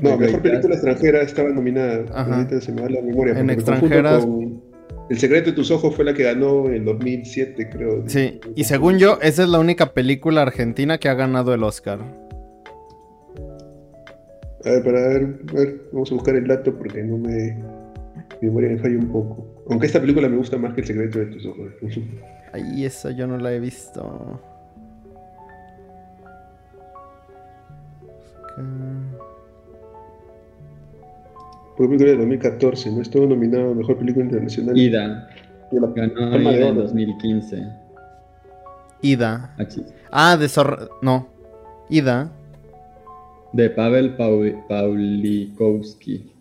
No, 0.01 0.09
The 0.11 0.17
mejor 0.17 0.41
película 0.41 0.73
extranjera 0.73 1.21
estaba 1.21 1.49
nominada. 1.49 2.05
Ajá. 2.11 2.35
Ahorita 2.37 2.59
se 2.61 2.71
me 2.71 2.81
va 2.81 2.89
la 2.89 3.01
memoria. 3.01 3.37
En 3.37 3.45
me 3.45 3.53
extranjeras- 3.53 4.25
con- 4.25 4.61
El 5.09 5.19
secreto 5.19 5.51
de 5.51 5.55
tus 5.55 5.69
ojos 5.69 5.93
fue 5.95 6.05
la 6.05 6.13
que 6.13 6.23
ganó 6.23 6.69
en 6.69 6.85
2007, 6.85 7.69
creo. 7.69 8.03
Sí, 8.07 8.39
y 8.55 8.63
según 8.63 8.97
yo, 8.97 9.19
esa 9.21 9.43
es 9.43 9.49
la 9.49 9.59
única 9.59 9.93
película 9.93 10.41
argentina 10.41 10.97
que 10.97 11.09
ha 11.09 11.13
ganado 11.13 11.53
el 11.53 11.61
Oscar. 11.63 11.99
A 14.65 14.69
ver, 14.69 14.83
para 14.83 15.07
ver, 15.09 15.35
a 15.49 15.53
ver, 15.53 15.81
vamos 15.91 16.09
a 16.11 16.15
buscar 16.15 16.35
el 16.35 16.47
dato 16.47 16.73
porque 16.75 17.03
no 17.03 17.17
me. 17.17 17.61
Mi 18.41 18.47
memoria 18.47 18.69
me 18.69 18.77
falla 18.79 18.97
un 18.97 19.11
poco. 19.11 19.65
Aunque 19.69 19.87
esta 19.87 19.99
película 19.99 20.27
me 20.29 20.37
gusta 20.37 20.57
más 20.57 20.73
que 20.73 20.81
el 20.81 20.87
secreto 20.87 21.19
de 21.19 21.25
tus 21.27 21.45
ojos. 21.45 21.67
Ay, 22.53 22.85
esa 22.85 23.11
yo 23.11 23.27
no 23.27 23.37
la 23.37 23.53
he 23.53 23.59
visto. 23.59 24.41
Fue 31.75 31.87
película 31.87 32.11
de 32.11 32.17
2014, 32.17 32.91
¿no? 32.91 33.01
Estuvo 33.01 33.25
nominado 33.25 33.71
a 33.71 33.75
mejor 33.75 33.97
película 33.97 34.25
internacional. 34.25 34.77
Ida. 34.77 35.29
La 35.71 35.87
Ganó 35.87 36.29
de 36.29 36.37
en 36.67 36.71
Oro. 36.77 36.81
2015. 36.83 37.67
Ida. 39.01 39.55
Ah. 39.57 39.65
Ah, 40.11 40.37
de 40.37 40.47
Zorra... 40.47 40.87
No. 41.01 41.27
Ida. 41.89 42.31
De 43.53 43.69
Pavel 43.71 44.15
Pau- 44.15 44.67
Paulikowski. 44.67 46.31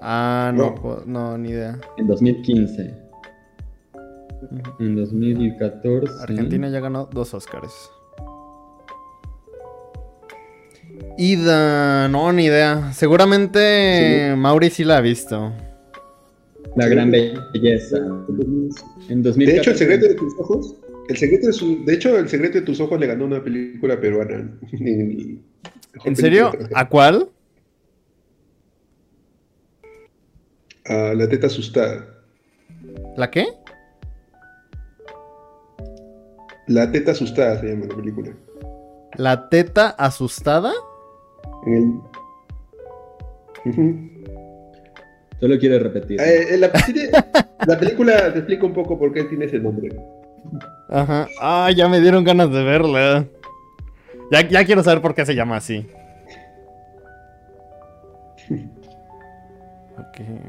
Ah, 0.00 0.52
no, 0.54 0.74
No. 0.76 1.02
no, 1.04 1.38
ni 1.38 1.48
idea. 1.50 1.78
En 1.96 2.06
2015. 2.06 2.94
Ujú. 4.52 4.60
En 4.84 4.94
2014. 4.94 6.12
Argentina 6.22 6.68
ya 6.68 6.78
ganó 6.78 7.06
dos 7.12 7.34
Oscars. 7.34 7.90
Ida, 11.18 12.08
no, 12.08 12.32
ni 12.32 12.44
idea. 12.44 12.92
Seguramente 12.92 14.34
Mauri 14.36 14.70
sí 14.70 14.84
la 14.84 14.98
ha 14.98 15.00
visto. 15.00 15.52
La 16.76 16.88
gran 16.88 17.10
belleza. 17.10 17.96
En 19.08 19.22
2014. 19.22 19.44
De 19.46 19.56
hecho, 19.56 19.70
el 19.70 19.76
secreto 19.76 20.08
de 20.08 20.14
tus 20.14 20.34
ojos. 20.38 20.74
El 21.08 21.16
secreto 21.16 21.46
de, 21.46 21.52
su, 21.52 21.84
de 21.84 21.94
hecho, 21.94 22.18
el 22.18 22.28
secreto 22.28 22.58
de 22.58 22.64
tus 22.64 22.80
ojos 22.80 22.98
le 23.00 23.06
ganó 23.06 23.24
una 23.24 23.42
película 23.42 24.00
peruana. 24.00 24.50
En, 24.72 25.42
mejor 25.92 26.08
¿En 26.08 26.16
serio? 26.16 26.52
¿A 26.74 26.88
cuál? 26.88 27.30
A 30.84 31.14
La 31.14 31.28
teta 31.28 31.46
asustada. 31.46 32.06
¿La 33.16 33.30
qué? 33.30 33.46
La 36.66 36.90
teta 36.92 37.12
asustada 37.12 37.60
se 37.60 37.68
llama 37.68 37.86
la 37.86 37.96
película. 37.96 38.36
¿La 39.16 39.48
teta 39.48 39.90
asustada? 39.90 40.72
En 41.66 41.74
el- 41.74 42.00
Ujú. 43.66 44.08
Solo 45.40 45.58
quiero 45.58 45.78
repetir. 45.78 46.20
Eh, 46.20 46.54
eh, 46.54 46.58
la, 46.58 47.78
película 47.78 48.32
te 48.32 48.38
explica 48.38 48.64
un 48.64 48.72
poco 48.72 48.98
por 48.98 49.12
qué 49.12 49.24
tiene 49.24 49.44
ese 49.44 49.58
nombre. 49.58 49.94
Ajá. 50.88 51.28
Ah, 51.40 51.70
ya 51.74 51.88
me 51.88 52.00
dieron 52.00 52.24
ganas 52.24 52.50
de 52.50 52.62
verla. 52.62 53.26
Ya, 54.30 54.48
ya 54.48 54.64
quiero 54.64 54.82
saber 54.82 55.02
por 55.02 55.14
qué 55.14 55.26
se 55.26 55.34
llama 55.34 55.56
así. 55.56 55.86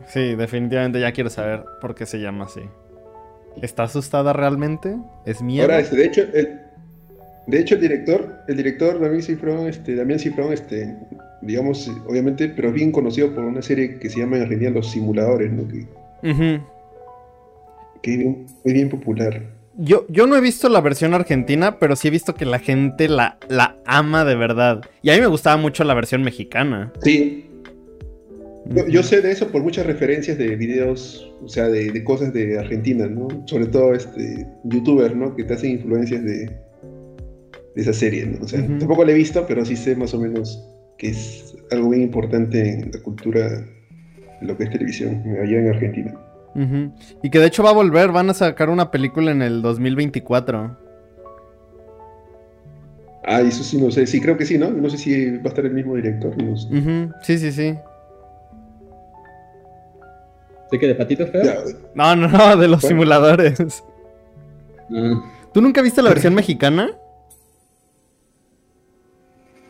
Sí, 0.07 0.35
definitivamente 0.35 0.99
ya 0.99 1.11
quiero 1.11 1.29
saber 1.29 1.63
por 1.81 1.93
qué 1.95 2.05
se 2.05 2.19
llama 2.19 2.45
así. 2.45 2.61
¿Está 3.61 3.83
asustada 3.83 4.33
realmente? 4.33 4.97
¿Es 5.25 5.41
miedo? 5.41 5.63
Ahora, 5.63 5.79
este, 5.79 5.95
de 5.97 6.05
hecho, 6.05 6.21
el, 6.33 6.61
de 7.47 7.59
hecho, 7.59 7.75
el 7.75 7.81
director, 7.81 8.43
el 8.49 8.57
director 8.57 8.99
Damián 8.99 9.21
Cifrón, 9.21 9.67
este, 9.67 9.95
Damián 9.95 10.19
Cifrón, 10.19 10.51
este, 10.51 10.93
digamos, 11.41 11.89
obviamente, 12.05 12.49
pero 12.49 12.73
bien 12.73 12.91
conocido 12.91 13.33
por 13.33 13.45
una 13.45 13.61
serie 13.61 13.97
que 13.99 14.09
se 14.09 14.19
llama 14.19 14.35
en 14.35 14.43
Argentina 14.43 14.71
Los 14.71 14.91
Simuladores, 14.91 15.51
¿no? 15.53 15.65
Que, 15.65 15.87
que 18.01 18.11
es 18.11 18.17
bien, 18.17 18.45
es 18.65 18.73
bien 18.73 18.89
popular. 18.89 19.41
Yo, 19.77 20.05
yo 20.09 20.27
no 20.27 20.35
he 20.35 20.41
visto 20.41 20.67
la 20.67 20.81
versión 20.81 21.13
argentina, 21.13 21.79
pero 21.79 21.95
sí 21.95 22.09
he 22.09 22.11
visto 22.11 22.35
que 22.35 22.45
la 22.45 22.59
gente 22.59 23.07
la, 23.07 23.37
la 23.47 23.77
ama 23.85 24.25
de 24.25 24.35
verdad. 24.35 24.81
Y 25.01 25.11
a 25.11 25.13
mí 25.13 25.21
me 25.21 25.27
gustaba 25.27 25.55
mucho 25.55 25.85
la 25.85 25.93
versión 25.93 26.23
mexicana. 26.23 26.91
Sí, 27.01 27.45
yo, 28.65 28.87
yo 28.87 29.03
sé 29.03 29.21
de 29.21 29.31
eso 29.31 29.47
por 29.49 29.63
muchas 29.63 29.85
referencias 29.85 30.37
de 30.37 30.53
videos, 30.57 31.33
o 31.41 31.47
sea, 31.47 31.69
de, 31.69 31.91
de 31.91 32.03
cosas 32.03 32.33
de 32.33 32.59
Argentina, 32.59 33.07
¿no? 33.07 33.27
Sobre 33.45 33.67
todo 33.67 33.93
este 33.93 34.45
youtubers, 34.65 35.15
¿no? 35.15 35.33
Que 35.33 35.45
te 35.45 35.53
hacen 35.53 35.71
influencias 35.71 36.25
de, 36.25 36.66
de 37.77 37.83
esa 37.83 37.93
serie, 37.93 38.25
¿no? 38.25 38.43
O 38.43 38.47
sea, 38.47 38.59
tampoco 38.79 39.05
la 39.05 39.11
he 39.11 39.15
visto, 39.15 39.45
pero 39.47 39.63
sí 39.63 39.75
sé 39.75 39.95
más 39.95 40.11
o 40.15 40.19
menos 40.19 40.67
que 40.97 41.09
es 41.09 41.55
algo 41.69 41.89
bien 41.91 42.01
importante 42.01 42.67
en 42.73 42.91
la 42.91 42.99
cultura 43.03 43.49
de 43.49 43.67
lo 44.41 44.57
que 44.57 44.63
es 44.63 44.71
televisión 44.71 45.21
allá 45.39 45.59
en 45.59 45.67
Argentina. 45.69 46.19
Ujú. 46.55 46.91
Y 47.21 47.29
que 47.29 47.37
de 47.37 47.45
hecho 47.45 47.61
va 47.61 47.69
a 47.69 47.73
volver, 47.73 48.11
van 48.11 48.31
a 48.31 48.33
sacar 48.33 48.71
una 48.71 48.89
película 48.89 49.29
en 49.31 49.43
el 49.43 49.61
2024. 49.61 50.75
Ah, 53.23 53.41
eso 53.41 53.63
sí, 53.63 53.79
no 53.79 53.91
sé, 53.91 54.07
sí, 54.07 54.19
creo 54.21 54.37
que 54.37 54.45
sí, 54.45 54.57
¿no? 54.57 54.71
No 54.71 54.89
sé 54.89 54.97
si 54.97 55.31
va 55.37 55.43
a 55.45 55.47
estar 55.49 55.65
el 55.65 55.73
mismo 55.73 55.95
director. 55.95 56.35
no 56.41 56.57
sé. 56.57 56.67
Sí, 57.21 57.37
sí, 57.37 57.51
sí. 57.51 57.75
¿Sé 60.71 60.79
que 60.79 60.87
de 60.87 60.95
Patito 60.95 61.27
Feo? 61.27 61.43
Ya, 61.43 61.57
No, 61.93 62.15
no, 62.15 62.27
no, 62.27 62.57
de 62.57 62.67
los 62.67 62.81
Bueno. 62.81 62.87
simuladores. 62.95 63.83
Ah, 64.91 65.21
¿Tú 65.53 65.61
nunca 65.61 65.81
viste 65.83 66.01
la 66.01 66.09
versión 66.15 66.33
mexicana? 66.33 66.89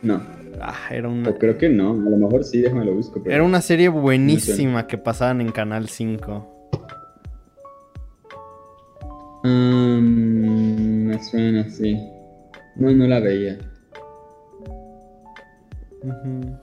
No. 0.02 0.20
Ah, 0.60 0.74
era 0.90 1.08
una, 1.08 1.28
O 1.30 1.38
creo 1.38 1.56
que 1.56 1.68
no, 1.68 1.92
a 1.92 2.10
lo 2.10 2.16
mejor 2.16 2.42
sí, 2.44 2.60
déjame 2.60 2.84
lo 2.84 2.94
busco. 2.94 3.22
pero- 3.22 3.34
era 3.34 3.44
una 3.44 3.60
serie 3.60 3.88
buenísima 3.88 4.86
que 4.86 4.98
pasaban 4.98 5.40
en 5.40 5.52
Canal 5.52 5.88
5. 5.88 6.54
Mm, 9.44 11.06
me 11.06 11.22
suena 11.22 11.60
así. 11.62 11.96
No, 12.76 12.90
no 12.90 13.06
la 13.06 13.20
veía. 13.20 13.58
Ujú. 16.02 16.56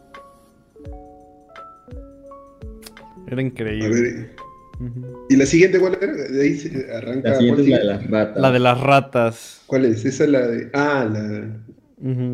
Era 3.28 3.38
A 3.38 3.42
increíble. 3.42 3.90
ver, 3.90 4.36
Ujú. 4.80 5.26
¿y 5.30 5.36
la 5.36 5.46
siguiente 5.46 5.80
cuál 5.80 5.98
era? 6.02 6.14
De 6.14 6.42
ahí 6.42 6.56
se 6.58 6.92
arranca. 6.94 7.30
La 7.30 7.36
siguiente 7.38 7.62
es 7.64 7.68
¿cuál 7.70 7.88
la 7.88 7.94
de 7.98 8.00
las 8.04 8.12
ratas. 8.12 8.42
La 8.42 8.52
de 8.52 8.60
las 8.60 8.82
ratas. 8.82 9.62
¿Cuál 9.68 9.86
es? 9.86 10.06
Esa 10.06 10.24
es 10.26 10.30
la 10.30 10.48
de. 10.48 10.70
Ah, 10.74 11.08
la. 11.12 11.65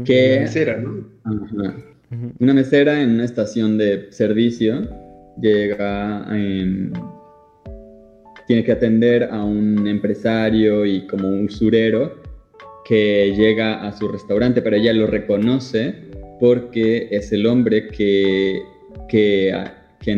¿Qué? 0.06 0.36
La 0.36 0.42
mesera, 0.42 0.78
¿no? 0.78 1.08
Ajá. 1.24 1.76
Una 2.40 2.54
mesera 2.54 3.02
en 3.02 3.12
una 3.12 3.24
estación 3.24 3.78
de 3.78 4.08
servicio 4.12 4.82
llega, 5.40 6.28
tiene 8.48 8.64
que 8.66 8.72
atender 8.72 9.24
a 9.32 9.44
un 9.44 9.88
empresario 9.88 10.86
y 10.86 11.08
como 11.08 11.30
un 11.30 11.46
usurero 11.46 12.22
que 12.84 13.34
llega 13.38 13.88
a 13.88 13.94
su 13.94 14.10
restaurante, 14.10 14.62
pero 14.62 14.76
ella 14.76 14.92
lo 14.92 15.08
reconoce 15.08 15.96
porque 16.40 17.08
es 17.12 17.32
el 17.32 17.46
hombre 17.46 17.88
que, 17.88 18.62
que, 19.08 19.54
que 20.00 20.12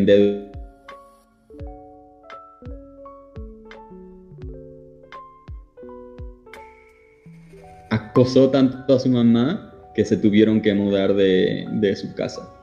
acosó 8.14 8.52
tanto 8.52 8.94
a 8.94 9.00
su 9.00 9.10
mamá 9.10 9.74
que 9.96 10.06
se 10.06 10.16
tuvieron 10.16 10.62
que 10.62 10.72
mudar 10.76 11.16
de, 11.16 11.68
de 11.74 11.96
su 11.96 12.14
casa. 12.14 12.48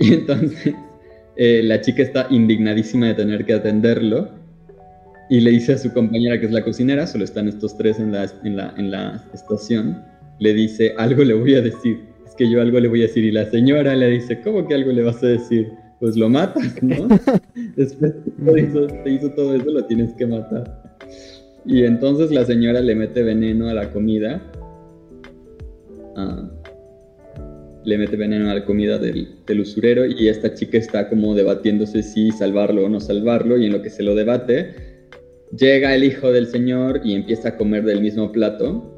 Y 0.00 0.12
entonces 0.12 0.74
eh, 1.36 1.60
la 1.62 1.80
chica 1.80 2.02
está 2.02 2.26
indignadísima 2.30 3.06
de 3.06 3.14
tener 3.14 3.44
que 3.44 3.52
atenderlo 3.52 4.28
y 5.30 5.38
le 5.38 5.52
dice 5.52 5.74
a 5.74 5.78
su 5.78 5.92
compañera 5.92 6.40
que 6.40 6.46
es 6.46 6.52
la 6.52 6.64
cocinera, 6.64 7.06
solo 7.06 7.22
están 7.22 7.46
estos 7.46 7.76
tres 7.78 8.00
en 8.00 8.10
la, 8.10 8.28
en 8.42 8.56
la, 8.56 8.74
en 8.76 8.90
la 8.90 9.24
estación, 9.32 10.02
le 10.40 10.52
dice, 10.52 10.92
algo 10.98 11.22
le 11.22 11.34
voy 11.34 11.54
a 11.54 11.62
decir, 11.62 12.00
es 12.26 12.34
que 12.34 12.50
yo 12.50 12.60
algo 12.60 12.80
le 12.80 12.88
voy 12.88 13.02
a 13.04 13.06
decir 13.06 13.24
y 13.24 13.30
la 13.30 13.48
señora 13.48 13.94
le 13.94 14.10
dice, 14.10 14.40
¿cómo 14.40 14.66
que 14.66 14.74
algo 14.74 14.90
le 14.90 15.04
vas 15.04 15.22
a 15.22 15.28
decir? 15.28 15.72
Pues 16.00 16.16
lo 16.16 16.28
matas, 16.28 16.82
¿no? 16.82 17.06
Después 17.76 18.14
que 18.24 18.52
te 18.52 18.60
hizo, 18.60 18.86
te 18.88 19.10
hizo 19.10 19.30
todo 19.30 19.54
eso, 19.54 19.70
lo 19.70 19.84
tienes 19.84 20.12
que 20.14 20.26
matar. 20.26 20.83
Y 21.66 21.84
entonces 21.84 22.30
la 22.30 22.44
señora 22.44 22.80
le 22.80 22.94
mete 22.94 23.22
veneno 23.22 23.68
a 23.68 23.74
la 23.74 23.90
comida. 23.90 24.42
Ah, 26.16 26.50
le 27.84 27.98
mete 27.98 28.16
veneno 28.16 28.50
a 28.50 28.54
la 28.54 28.64
comida 28.64 28.98
del, 28.98 29.28
del 29.46 29.60
usurero 29.60 30.06
y 30.06 30.28
esta 30.28 30.54
chica 30.54 30.78
está 30.78 31.08
como 31.08 31.34
debatiéndose 31.34 32.02
si 32.02 32.30
salvarlo 32.30 32.86
o 32.86 32.88
no 32.88 32.98
salvarlo 33.00 33.58
y 33.58 33.66
en 33.66 33.72
lo 33.72 33.82
que 33.82 33.90
se 33.90 34.02
lo 34.02 34.14
debate, 34.14 34.74
llega 35.56 35.94
el 35.94 36.04
hijo 36.04 36.32
del 36.32 36.46
señor 36.46 37.00
y 37.04 37.14
empieza 37.14 37.50
a 37.50 37.56
comer 37.56 37.84
del 37.84 38.00
mismo 38.00 38.32
plato. 38.32 38.90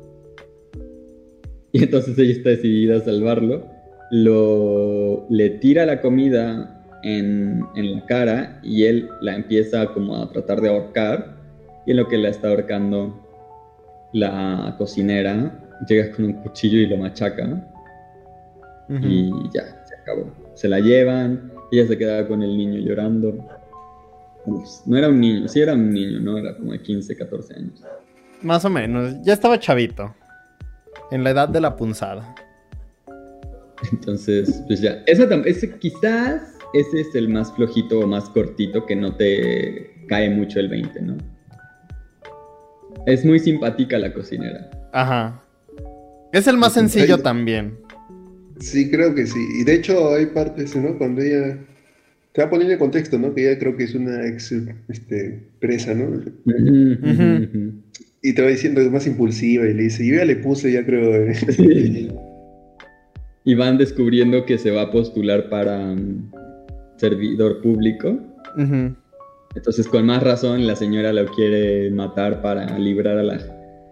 Y 1.72 1.82
entonces 1.82 2.18
ella 2.18 2.32
está 2.32 2.50
decidida 2.50 2.96
a 2.96 3.00
salvarlo. 3.00 3.66
Lo, 4.10 5.26
le 5.28 5.50
tira 5.50 5.84
la 5.84 6.00
comida 6.00 6.84
en, 7.02 7.60
en 7.74 7.92
la 7.92 8.06
cara 8.06 8.60
y 8.62 8.84
él 8.84 9.08
la 9.20 9.34
empieza 9.34 9.86
como 9.92 10.16
a 10.16 10.30
tratar 10.30 10.60
de 10.60 10.68
ahorcar. 10.68 11.35
Y 11.86 11.92
en 11.92 11.96
lo 11.96 12.08
que 12.08 12.18
la 12.18 12.28
está 12.28 12.48
ahorcando, 12.48 13.14
la 14.12 14.74
cocinera 14.78 15.62
llega 15.88 16.10
con 16.14 16.24
un 16.26 16.32
cuchillo 16.34 16.78
y 16.78 16.86
lo 16.86 16.96
machaca. 16.96 17.72
Y 18.88 19.30
ya, 19.52 19.84
se 19.84 19.94
acabó. 19.96 20.30
Se 20.54 20.68
la 20.68 20.80
llevan, 20.80 21.52
ella 21.72 21.86
se 21.86 21.98
queda 21.98 22.26
con 22.26 22.42
el 22.42 22.56
niño 22.56 22.78
llorando. 22.78 23.36
No 24.86 24.96
era 24.96 25.08
un 25.08 25.20
niño, 25.20 25.48
sí 25.48 25.60
era 25.60 25.74
un 25.74 25.90
niño, 25.90 26.20
¿no? 26.20 26.38
Era 26.38 26.56
como 26.56 26.72
de 26.72 26.80
15, 26.80 27.16
14 27.16 27.54
años. 27.54 27.82
Más 28.42 28.64
o 28.64 28.70
menos. 28.70 29.20
Ya 29.22 29.32
estaba 29.32 29.58
chavito. 29.58 30.14
En 31.10 31.24
la 31.24 31.30
edad 31.30 31.48
de 31.48 31.60
la 31.60 31.76
punzada. 31.76 32.34
Entonces, 33.92 34.62
pues 34.66 34.80
ya. 34.80 35.02
Ese 35.06 35.78
quizás 35.78 36.56
ese 36.74 37.00
es 37.00 37.14
el 37.14 37.28
más 37.28 37.52
flojito 37.52 38.00
o 38.00 38.06
más 38.06 38.28
cortito 38.30 38.86
que 38.86 38.96
no 38.96 39.14
te 39.16 40.04
cae 40.08 40.30
mucho 40.30 40.60
el 40.60 40.68
20, 40.68 41.00
¿no? 41.02 41.16
Es 43.04 43.24
muy 43.24 43.38
simpática 43.38 43.98
la 43.98 44.12
cocinera. 44.12 44.70
Ajá. 44.92 45.42
Es 46.32 46.46
el 46.46 46.56
más 46.56 46.74
sencillo 46.74 47.18
también. 47.18 47.78
Sí, 48.60 48.90
creo 48.90 49.14
que 49.14 49.26
sí. 49.26 49.38
Y 49.60 49.64
de 49.64 49.74
hecho 49.74 50.14
hay 50.14 50.26
partes, 50.26 50.74
¿no? 50.76 50.96
Cuando 50.98 51.22
ella 51.22 51.58
te 52.32 52.42
va 52.42 52.50
poniendo 52.50 52.72
en 52.72 52.78
contexto, 52.78 53.18
¿no? 53.18 53.34
Que 53.34 53.48
ella 53.48 53.58
creo 53.58 53.76
que 53.76 53.84
es 53.84 53.94
una 53.94 54.26
ex 54.26 54.52
este, 54.88 55.42
presa, 55.60 55.94
¿no? 55.94 56.22
Y 58.22 58.32
te 58.34 58.42
va 58.42 58.48
diciendo 58.48 58.80
es 58.80 58.90
más 58.90 59.06
impulsiva 59.06 59.66
y 59.66 59.74
le 59.74 59.84
dice, 59.84 60.06
yo 60.06 60.16
ya 60.16 60.24
le 60.24 60.36
puse, 60.36 60.72
ya 60.72 60.84
creo. 60.84 61.14
eh". 61.14 61.34
Sí. 61.52 62.08
Y 63.44 63.54
van 63.54 63.78
descubriendo 63.78 64.44
que 64.44 64.58
se 64.58 64.72
va 64.72 64.82
a 64.82 64.90
postular 64.90 65.48
para 65.48 65.94
mm, 65.94 66.32
servidor 66.96 67.62
público. 67.62 68.18
Ujú. 68.56 68.96
Entonces, 69.56 69.88
con 69.88 70.06
más 70.06 70.22
razón, 70.22 70.66
la 70.66 70.76
señora 70.76 71.12
lo 71.12 71.26
quiere 71.26 71.90
matar 71.90 72.40
para 72.42 72.78
librar 72.78 73.18
a 73.18 73.22
la, 73.24 73.40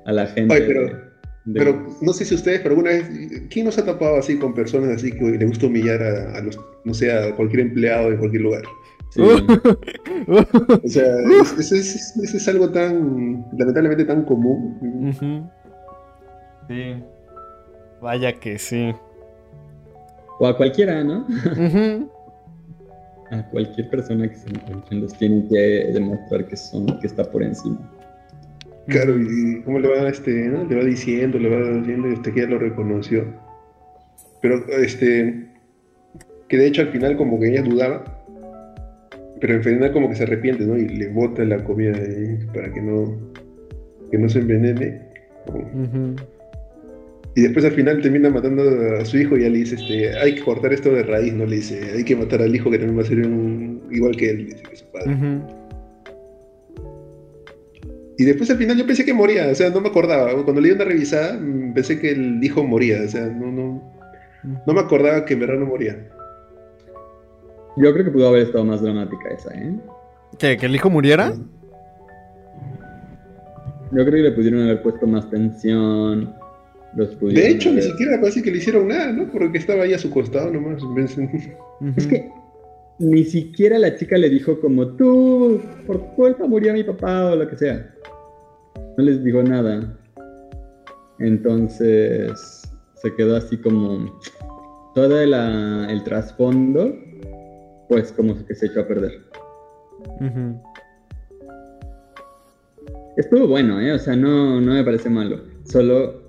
a 0.07 0.13
la 0.13 0.27
gente. 0.27 0.55
Ay, 0.55 0.63
pero- 0.67 0.83
de- 0.87 0.93
de- 1.47 1.59
Pero 1.61 1.87
no 2.01 2.13
sé 2.13 2.25
si 2.25 2.35
ustedes, 2.35 2.61
pero 2.61 2.71
alguna 2.75 2.91
vez, 2.91 3.07
¿quién 3.51 3.67
nos 3.67 3.77
ha 3.79 3.85
tapado 3.85 4.17
así 4.17 4.39
con 4.39 4.55
personas 4.55 4.91
así 4.91 5.11
que 5.13 5.23
le 5.25 5.45
gusta 5.45 5.67
humillar 5.67 6.03
a, 6.03 6.39
a 6.39 6.41
los, 6.43 6.59
no 6.85 6.95
sé, 6.95 7.13
a 7.13 7.35
cualquier 7.37 7.61
empleado 7.61 8.11
de 8.11 8.17
cualquier 8.19 8.43
lugar? 8.43 8.63
Sí. 9.11 9.21
O 9.23 10.89
sea, 10.89 11.05
es- 11.41 11.59
eso 11.59 12.37
es, 12.37 12.49
algo 12.49 12.71
tan, 12.71 13.45
lamentablemente 13.57 14.05
tan 14.05 14.25
común. 14.25 15.13
Sí. 16.69 16.95
Vaya 18.01 18.33
que 18.41 18.59
sí. 18.59 18.93
O 20.41 20.47
a 20.47 20.57
cualquiera, 20.57 21.05
¿no? 21.05 21.27
Ujú. 21.27 22.11
A 23.31 23.43
cualquier 23.51 23.89
persona 23.89 24.29
que 24.29 24.37
se 24.37 24.49
encuentren 24.49 25.01
los 25.01 25.15
tienen 25.15 25.49
que 25.49 25.91
demostrar 25.93 26.47
que 26.47 26.57
son, 26.57 26.87
que 27.01 27.07
está 27.07 27.25
por 27.25 27.43
encima. 27.43 27.79
Claro, 28.87 29.19
y 29.19 29.63
cómo 29.63 29.79
le 29.79 29.89
va, 29.89 30.09
este, 30.09 30.31
¿no? 30.31 30.65
Le 30.65 30.77
va 30.77 30.85
diciendo, 30.85 31.39
le 31.39 31.49
va 31.49 31.79
diciendo 31.79 32.09
y 32.09 32.13
usted 32.13 32.35
que 32.35 32.41
ya 32.41 32.47
lo 32.47 32.59
reconoció. 32.59 33.25
Pero, 34.43 34.63
este, 34.69 35.49
que 36.49 36.59
de 36.59 36.67
hecho 36.67 36.83
al 36.83 36.89
final 36.89 37.17
como 37.17 37.41
que 37.41 37.49
ella 37.49 37.63
dudaba, 37.63 38.05
pero 39.41 39.55
al 39.55 39.65
final 39.65 39.93
como 39.93 40.09
que 40.09 40.17
se 40.17 40.25
arrepiente, 40.25 40.65
¿no? 40.65 40.77
Y 40.77 40.89
le 40.89 41.09
bota 41.09 41.45
la 41.45 41.65
comida 41.65 41.97
ahí 41.97 42.39
para 42.53 42.73
que 42.73 42.83
no, 42.83 43.17
que 44.11 44.19
no 44.19 44.29
se 44.29 44.41
envenene. 44.41 45.01
Y 47.37 47.43
después 47.43 47.65
al 47.65 47.73
final 47.73 48.01
termina 48.01 48.31
matando 48.31 48.63
a 49.01 49.05
su 49.05 49.19
hijo 49.19 49.37
y 49.37 49.43
ya 49.43 49.49
le 49.49 49.59
dice, 49.59 49.75
este, 49.75 50.17
hay 50.19 50.37
que 50.37 50.43
cortar 50.45 50.73
esto 50.73 50.91
de 50.93 51.03
raíz, 51.03 51.33
¿no? 51.35 51.45
Le 51.47 51.57
dice, 51.57 51.81
hay 51.97 52.05
que 52.05 52.15
matar 52.15 52.41
al 52.43 52.55
hijo 52.55 52.71
que 52.71 52.79
también 52.79 52.97
va 52.99 53.03
a 53.03 53.07
ser 53.07 53.19
un- 53.27 53.83
igual 53.91 54.15
que 54.17 54.31
él, 54.31 54.47
dice 54.47 54.63
que 54.63 54.77
su 54.77 54.85
padre. 54.87 55.17
Y 58.17 58.25
después 58.25 58.49
al 58.51 58.59
final 58.59 58.77
yo 58.77 58.87
pensé 58.87 59.05
que 59.05 59.13
moría, 59.13 59.49
o 59.51 59.55
sea, 59.57 59.71
no 59.71 59.81
me 59.81 59.89
acordaba. 59.89 60.33
Cuando 60.45 60.61
le 60.61 60.69
di 60.69 60.75
una 60.75 60.85
revisada, 60.85 61.37
mm, 61.37 61.75
pensé 61.75 61.99
que 61.99 62.13
el 62.13 62.43
hijo 62.45 62.63
moría, 62.63 63.03
o 63.05 63.09
sea, 63.09 63.27
no, 63.27 63.51
no, 63.51 63.83
no 64.65 64.73
me 64.73 64.81
acordaba 64.81 65.25
que 65.25 65.35
en 65.35 65.41
verdad 65.41 65.57
no 65.59 65.67
moría. 65.67 66.09
Yo 67.77 67.93
creo 67.93 68.05
que 68.05 68.11
pudo 68.13 68.29
haber 68.29 68.43
estado 68.43 68.65
más 68.65 68.81
dramática 68.81 69.31
esa, 69.37 69.53
¿eh? 69.53 69.75
¿Qué? 70.39 70.57
¿Que 70.57 70.67
el 70.67 70.75
hijo 70.77 70.89
muriera? 70.91 71.33
Yo 73.91 74.05
creo 74.05 74.11
que 74.13 74.23
le 74.23 74.31
pudieron 74.33 74.63
haber 74.63 74.81
puesto 74.83 75.07
más 75.09 75.29
tensión. 75.29 76.33
Los 76.97 77.15
pudieron 77.17 77.43
De 77.45 77.51
hecho, 77.51 77.73
ni 77.73 77.83
siquiera 77.83 78.21
parece 78.21 78.43
que 78.43 78.51
le 78.51 78.59
hicieron 78.59 78.89
nada, 78.89 79.13
¿no? 79.13 79.31
Porque 79.31 79.59
estaba 79.59 79.83
ahí 79.83 79.93
a 79.95 79.99
su 79.99 80.11
costado 80.11 80.51
nomás. 80.51 80.83
Es 81.97 82.07
que 82.07 82.31
ni 83.01 83.25
siquiera 83.25 83.79
la 83.79 83.97
chica 83.97 84.17
le 84.17 84.31
dijo 84.31 84.61
como 84.61 84.87
tú, 84.97 85.61
por 85.87 85.99
tu 85.99 86.15
culpa 86.15 86.47
murió 86.47 86.73
mi 86.73 86.85
papá 86.85 87.33
o 87.33 87.37
lo 87.37 87.49
que 87.49 87.57
sea. 87.57 87.93
No 88.97 89.05
les 89.05 89.23
dijo 89.25 89.43
nada. 89.43 89.99
Entonces 91.19 92.63
se 92.95 93.15
quedó 93.17 93.37
así 93.37 93.57
como 93.57 94.19
todo 94.95 95.27
la- 95.27 95.89
el 95.91 96.03
trasfondo, 96.05 96.95
pues 97.89 98.13
como 98.13 98.35
que 98.47 98.55
se 98.55 98.67
echó 98.67 98.81
a 98.81 98.87
perder. 98.87 99.13
Estuvo 103.17 103.47
bueno, 103.47 103.81
¿eh? 103.81 103.93
O 103.93 103.99
sea, 103.99 104.17
no, 104.17 104.61
no 104.61 104.73
me 104.75 104.85
parece 104.85 105.09
malo. 105.11 105.41
Solo 105.65 106.24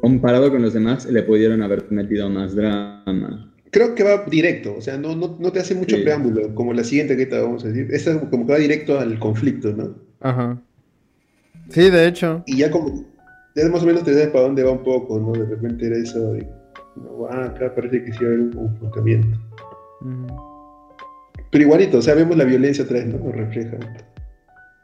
comparado 0.00 0.50
con 0.50 0.62
los 0.62 0.74
demás, 0.74 1.06
le 1.06 1.22
pudieron 1.22 1.62
haber 1.62 1.90
metido 1.90 2.28
más 2.30 2.54
drama. 2.54 3.52
Creo 3.70 3.94
que 3.94 4.02
va 4.02 4.24
directo, 4.24 4.74
o 4.76 4.80
sea, 4.80 4.96
no, 4.96 5.14
no, 5.14 5.36
no 5.38 5.52
te 5.52 5.60
hace 5.60 5.74
mucho 5.74 5.96
Sí. 5.96 6.02
preámbulo, 6.02 6.54
como 6.54 6.72
la 6.72 6.84
siguiente 6.84 7.16
que 7.16 7.26
te 7.26 7.38
vamos 7.38 7.64
a 7.64 7.68
decir. 7.68 7.88
Esta 7.92 8.18
como 8.30 8.46
que 8.46 8.52
va 8.52 8.58
directo 8.58 8.98
al 8.98 9.18
conflicto, 9.18 9.72
¿no? 9.72 9.94
Ajá. 10.20 10.60
Sí, 11.68 11.90
de 11.90 12.06
hecho. 12.08 12.42
Y 12.46 12.56
ya 12.58 12.70
como, 12.70 13.04
ya 13.54 13.68
más 13.68 13.82
o 13.82 13.86
menos 13.86 14.04
te 14.04 14.12
sabes 14.14 14.28
para 14.28 14.44
dónde 14.44 14.62
va 14.62 14.70
un 14.72 14.82
poco, 14.82 15.18
¿no? 15.18 15.32
De 15.32 15.44
repente 15.44 15.86
era 15.86 15.96
eso, 15.96 16.32
de 16.32 16.46
No, 16.96 17.26
ah, 17.30 17.44
acá 17.44 17.74
parece 17.74 18.02
que 18.04 18.12
sí 18.12 18.24
va 18.24 18.30
a 18.30 18.32
haber 18.32 18.40
un 18.40 18.52
comportamiento. 18.52 19.38
Ujú. 20.00 20.26
Pero 21.50 21.64
igualito, 21.64 21.98
o 21.98 22.02
sea, 22.02 22.14
vemos 22.14 22.36
la 22.36 22.44
violencia 22.44 22.84
otra 22.84 22.98
vez, 22.98 23.06
¿no? 23.06 23.18
Lo 23.18 23.32
refleja. 23.32 23.76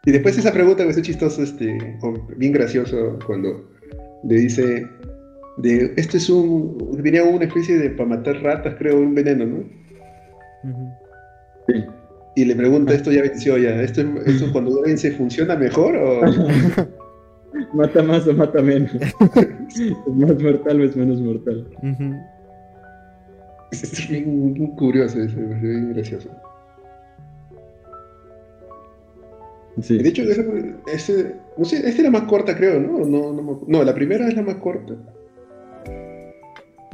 Y 0.05 0.13
después 0.13 0.37
esa 0.39 0.53
pregunta 0.53 0.85
que 0.85 0.91
es 0.91 1.03
chistoso, 1.03 1.43
este, 1.43 1.99
o 2.03 2.13
bien 2.37 2.53
gracioso, 2.53 3.19
cuando 3.27 3.71
le 4.27 4.35
dice, 4.37 4.87
de, 5.59 5.93
esto 5.97 6.17
es 6.17 6.29
un, 6.31 7.01
tenía 7.03 7.25
una 7.25 7.45
especie 7.45 7.79
de 7.79 7.91
para 7.91 8.09
matar 8.11 8.43
ratas, 8.43 8.75
creo, 8.79 8.99
un 8.99 9.15
veneno, 9.15 9.45
¿no? 9.47 9.65
Sí. 11.69 11.85
Y 12.37 12.45
le 12.45 12.57
pregunta, 12.57 12.93
esto 12.95 13.13
ya 13.13 13.23
venció 13.23 13.57
ya, 13.59 13.81
¿esto, 13.83 14.01
es- 14.01 14.27
esto 14.27 14.53
cuando 14.53 14.71
ya 14.77 14.83
vence 14.87 15.11
funciona 15.13 15.57
mejor 15.57 15.97
o...? 15.97 16.21
Mata 17.75 18.03
más 18.03 18.27
o 18.27 18.33
mata 18.35 18.61
menos. 18.63 18.93
es 18.95 19.93
más 20.09 20.43
mortal 20.43 20.81
o 20.81 20.85
es 20.85 20.97
menos 20.97 21.21
mortal. 21.21 21.69
Ujú. 21.83 22.15
Es 23.71 24.09
bien, 24.09 24.55
bien 24.55 24.71
curioso, 24.77 25.21
eso, 25.21 25.39
es 25.41 25.61
bien 25.63 25.93
gracioso. 25.93 26.29
Sí. 29.83 29.99
De 29.99 30.09
hecho, 30.09 30.23
ese, 30.23 30.75
ese- 30.93 31.35
no 31.59 31.65
sé, 31.65 31.87
esta 31.89 32.01
era 32.03 32.11
más 32.11 32.23
corta, 32.23 32.57
creo, 32.57 32.79
¿no? 32.81 32.99
No, 33.05 33.33
no, 33.33 33.61
no, 33.67 33.83
la 33.85 33.95
primera 33.95 34.27
es 34.29 34.35
la 34.35 34.43
más 34.43 34.57
corta. 34.57 34.95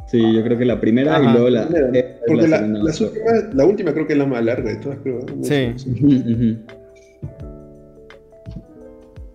Sí, 0.07 0.19
yo 0.33 0.43
creo 0.43 0.57
que 0.57 0.65
la 0.65 0.81
primera 0.81 1.15
Ajá. 1.15 1.29
y 1.29 1.33
luego 1.33 1.49
la, 1.49 1.61
es 1.93 2.05
Porque 2.27 2.47
la, 2.47 2.59
corta. 2.59 2.79
últimas- 2.81 3.53
la 3.55 3.65
última 3.65 3.93
creo 3.93 4.07
que 4.07 4.13
es 4.13 4.19
la 4.19 4.25
más 4.25 4.43
larga 4.43 4.69
de 4.71 4.75
todas, 4.77 4.97
creo. 5.03 5.19
¿no? 5.19 5.43
Sí. 5.43 5.73
Ujú. 5.89 6.57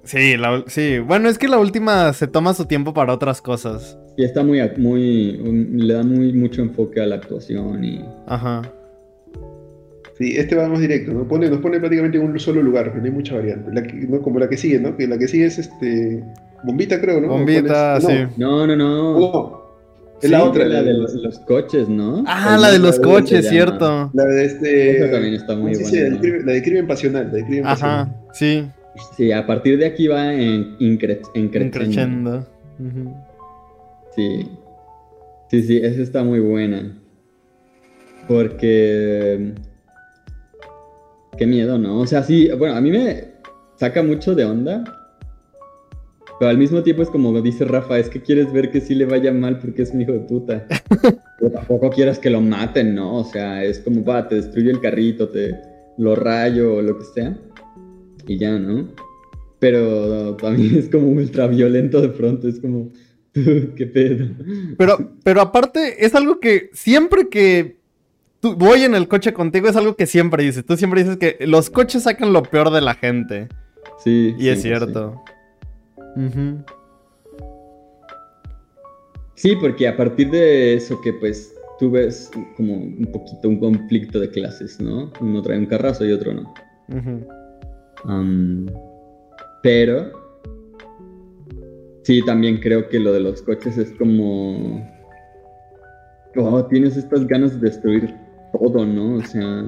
Sí, 0.04 0.37
la 0.37 0.62
sí. 0.68 0.98
Bueno, 1.00 1.28
es 1.28 1.38
que 1.38 1.48
la 1.48 1.59
última 1.59 2.12
se 2.12 2.26
toma 2.28 2.54
su 2.54 2.66
tiempo 2.66 2.94
para 2.94 3.12
otras 3.12 3.40
cosas. 3.42 3.98
Y 4.16 4.24
está 4.24 4.44
muy, 4.44 4.61
muy, 4.76 5.40
un- 5.44 5.70
le 5.78 5.94
da 5.94 6.02
muy 6.02 6.32
mucho 6.32 6.62
enfoque 6.62 7.00
a 7.00 7.06
la 7.06 7.16
actuación 7.16 7.85
y 7.85 8.04
Ajá. 8.26 8.62
Sí, 10.18 10.35
este 10.37 10.57
va 10.57 10.66
más 10.68 10.81
directo, 10.81 11.12
¿no? 11.12 11.29
Pone, 11.29 11.50
nos 11.50 11.59
pone 11.61 11.79
prácticamente 11.79 12.16
en 12.16 12.24
un 12.24 12.38
solo 12.40 12.62
lugar, 12.62 12.94
no 12.96 13.05
hay 13.05 13.11
mucha 13.11 13.35
variante. 13.35 13.70
La 13.72 13.83
que- 13.83 13.92
¿no? 14.09 14.22
Como 14.22 14.38
la 14.38 14.48
que 14.48 14.57
sigue, 14.57 14.79
¿no? 14.81 14.96
Que 14.96 15.07
la 15.07 15.18
que 15.18 15.29
sigue 15.29 15.44
es 15.46 15.59
este. 15.59 16.24
Bombita, 16.64 16.98
creo, 17.00 17.20
¿no? 17.20 17.29
Bombita, 17.29 17.98
¿O 17.98 18.00
cuál 18.00 18.29
sí. 18.31 18.35
no, 18.38 18.66
no, 18.66 18.76
no. 18.76 19.66
Es 20.22 20.22
Sí, 20.22 20.29
la 20.29 20.44
otra, 20.44 20.64
la 20.64 20.83
de 20.83 20.94
los- 20.94 21.12
los, 21.14 21.22
los 21.22 21.38
coches, 21.40 21.88
¿no? 21.90 22.24
Ah, 22.26 22.57
la 22.59 22.72
de 22.72 22.79
los 22.79 22.98
coches, 22.98 23.46
cierto. 23.46 24.11
La 24.14 24.24
de 24.24 24.44
este. 24.46 24.96
Esa 24.96 25.11
también 25.11 25.35
está 25.35 25.55
muy 25.55 25.74
sí, 25.74 25.83
buena. 25.83 25.90
sí, 25.98 26.00
la, 26.00 26.09
de 26.09 26.18
crimen, 26.20 26.46
la 26.46 26.52
de 26.52 26.62
crimen 26.62 26.87
pasional. 26.87 27.26
La 27.26 27.33
de 27.35 27.44
crimen 27.44 27.66
Ajá, 27.66 27.74
pasional. 27.76 28.16
sí. 28.33 28.64
Sí, 29.18 29.31
a 29.31 29.46
partir 29.46 29.76
de 29.79 29.85
aquí 29.85 30.07
va 30.09 30.33
en 30.33 30.76
incre, 30.79 31.20
en. 31.35 31.48
Ujú. 32.79 33.14
Sí. 34.16 34.48
Sí, 35.50 35.62
sí, 35.62 35.76
esa 35.83 36.00
está 36.00 36.24
muy 36.24 36.40
buena. 36.40 36.96
Porque. 38.26 39.52
Qué 41.37 41.46
miedo, 41.46 41.79
¿no? 41.79 42.01
O 42.01 42.07
sea, 42.07 42.22
sí, 42.22 42.49
bueno, 42.57 42.77
a 42.77 42.81
mí 42.81 42.90
me 42.90 43.37
saca 43.77 44.03
mucho 44.03 44.35
de 44.35 44.44
onda. 44.44 44.85
Pero 46.38 46.51
al 46.51 46.59
mismo 46.59 46.83
tiempo 46.83 47.03
es 47.03 47.09
como 47.09 47.40
dice 47.40 47.64
Rafa, 47.64 47.99
es 47.99 48.11
que 48.11 48.20
quieres 48.20 48.53
ver 48.53 48.70
que 48.70 48.81
sí 48.81 48.94
le 48.94 49.07
vaya 49.07 49.33
mal 49.33 49.59
porque 49.59 49.83
es 49.83 49.90
un 49.92 50.03
hijo 50.03 50.12
de 50.12 50.20
puta. 50.20 50.66
Pero 51.38 51.51
tampoco 51.51 51.90
quieras 51.90 52.18
que 52.18 52.31
lo 52.31 52.40
maten, 52.40 52.94
¿no? 52.94 53.16
O 53.16 53.25
sea, 53.25 53.64
es 53.64 53.79
como, 53.81 54.05
va, 54.05 54.29
te 54.29 54.37
destruye 54.37 54.70
el 54.70 54.81
carrito, 54.81 55.29
te 55.29 55.55
lo 55.99 56.14
rayo 56.14 56.75
o 56.75 56.83
lo 56.83 56.99
que 56.99 57.05
sea. 57.05 57.38
Y 58.27 58.38
ya, 58.38 58.59
¿no? 58.59 58.88
Pero 59.59 60.37
también 60.37 60.77
es 60.77 60.88
como 60.90 61.09
ultra 61.09 61.46
violento 61.46 62.03
de 62.03 62.09
pronto, 62.09 62.49
es 62.49 62.61
como, 62.61 62.90
qué 63.33 63.87
pedo. 63.87 64.29
Pero, 64.77 65.16
pero 65.22 65.40
aparte, 65.40 66.05
es 66.05 66.14
algo 66.14 66.40
que 66.40 66.70
siempre 66.72 67.29
que 67.31 67.76
tú- 68.40 68.55
voy 68.57 68.83
en 68.83 68.94
el 68.94 69.09
coche 69.09 69.33
contigo, 69.33 69.68
es 69.68 69.77
algo 69.77 69.96
que 69.96 70.07
siempre 70.07 70.42
dices. 70.44 70.64
Tú 70.64 70.77
siempre 70.77 71.03
dices 71.03 71.16
que 71.18 71.37
los 71.46 71.70
coches 71.70 72.05
sacan 72.05 72.33
lo 72.33 72.42
peor 72.42 72.70
de 72.70 72.81
la 72.81 72.94
gente. 72.94 73.49
Sí. 74.03 74.35
Y 74.38 74.49
es 74.49 74.62
cierto. 74.62 75.22
Sí. 76.16 76.57
Sí, 79.35 79.55
porque 79.61 79.87
a 79.87 79.96
partir 79.96 80.31
de 80.31 80.75
eso 80.75 80.99
que 81.03 81.12
pues 81.12 81.55
tú 81.79 81.90
ves 81.90 82.31
como 82.57 82.75
un 82.75 83.07
poquito 83.12 83.49
un 83.51 83.61
conflicto 83.61 84.18
de 84.18 84.31
clases, 84.31 84.81
¿no? 84.81 85.12
Uno 85.20 85.42
trae 85.42 85.59
un 85.59 85.66
carrazo 85.66 86.07
y 86.07 86.12
otro 86.12 86.33
no. 86.33 86.55
Pero 89.62 90.11
sí, 92.03 92.25
también 92.25 92.61
creo 92.61 92.88
que 92.88 92.99
lo 92.99 93.12
de 93.12 93.20
los 93.20 93.42
coches 93.42 93.77
es 93.77 93.90
como... 93.92 94.88
Oh, 96.38 96.64
tienes 96.66 96.96
estas 96.96 97.27
ganas 97.27 97.61
de 97.61 97.68
destruir 97.68 98.14
todo, 98.59 98.85
¿no? 98.85 99.16
O 99.16 99.23
sea... 99.23 99.64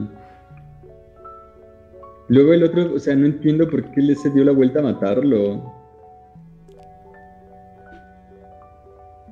Luego 2.28 2.52
el 2.52 2.62
otro, 2.62 2.94
o 2.94 2.98
sea, 2.98 3.16
no 3.16 3.24
entiendo 3.24 3.68
por 3.68 3.90
qué 3.90 4.02
le 4.02 4.14
se 4.14 4.30
dio 4.30 4.44
la 4.44 4.52
vuelta 4.52 4.80
a 4.80 4.82
matarlo. 4.82 5.72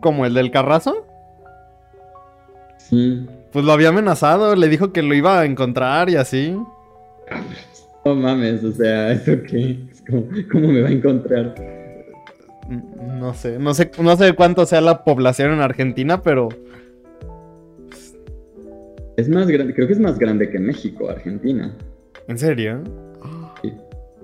¿Como 0.00 0.24
el 0.24 0.32
del 0.32 0.50
carrazo? 0.50 1.06
Sí. 2.78 3.26
Pues 3.52 3.64
lo 3.64 3.72
había 3.72 3.90
amenazado, 3.90 4.56
le 4.56 4.68
dijo 4.68 4.92
que 4.92 5.02
lo 5.02 5.14
iba 5.14 5.40
a 5.40 5.44
encontrar 5.44 6.08
y 6.08 6.16
así. 6.16 6.56
No 8.04 8.14
mames, 8.14 8.64
o 8.64 8.72
sea, 8.72 9.12
¿eso 9.12 9.32
qué? 9.42 9.78
Es 9.90 10.02
como, 10.08 10.24
¿Cómo 10.50 10.68
me 10.68 10.82
va 10.82 10.88
a 10.88 10.92
encontrar? 10.92 11.54
No 13.18 13.34
sé, 13.34 13.58
no 13.58 13.74
sé, 13.74 13.90
no 14.00 14.16
sé 14.16 14.32
cuánto 14.34 14.64
sea 14.64 14.80
la 14.80 15.04
población 15.04 15.52
en 15.52 15.60
Argentina, 15.60 16.22
pero 16.22 16.48
Es 19.16 19.28
más 19.28 19.46
grande, 19.48 19.74
creo 19.74 19.86
que 19.86 19.94
es 19.94 20.00
más 20.00 20.18
grande 20.18 20.50
que 20.50 20.58
México, 20.58 21.08
Argentina. 21.08 21.74
¿en 22.28 22.38
serio? 22.38 22.82
Sí. 23.62 23.72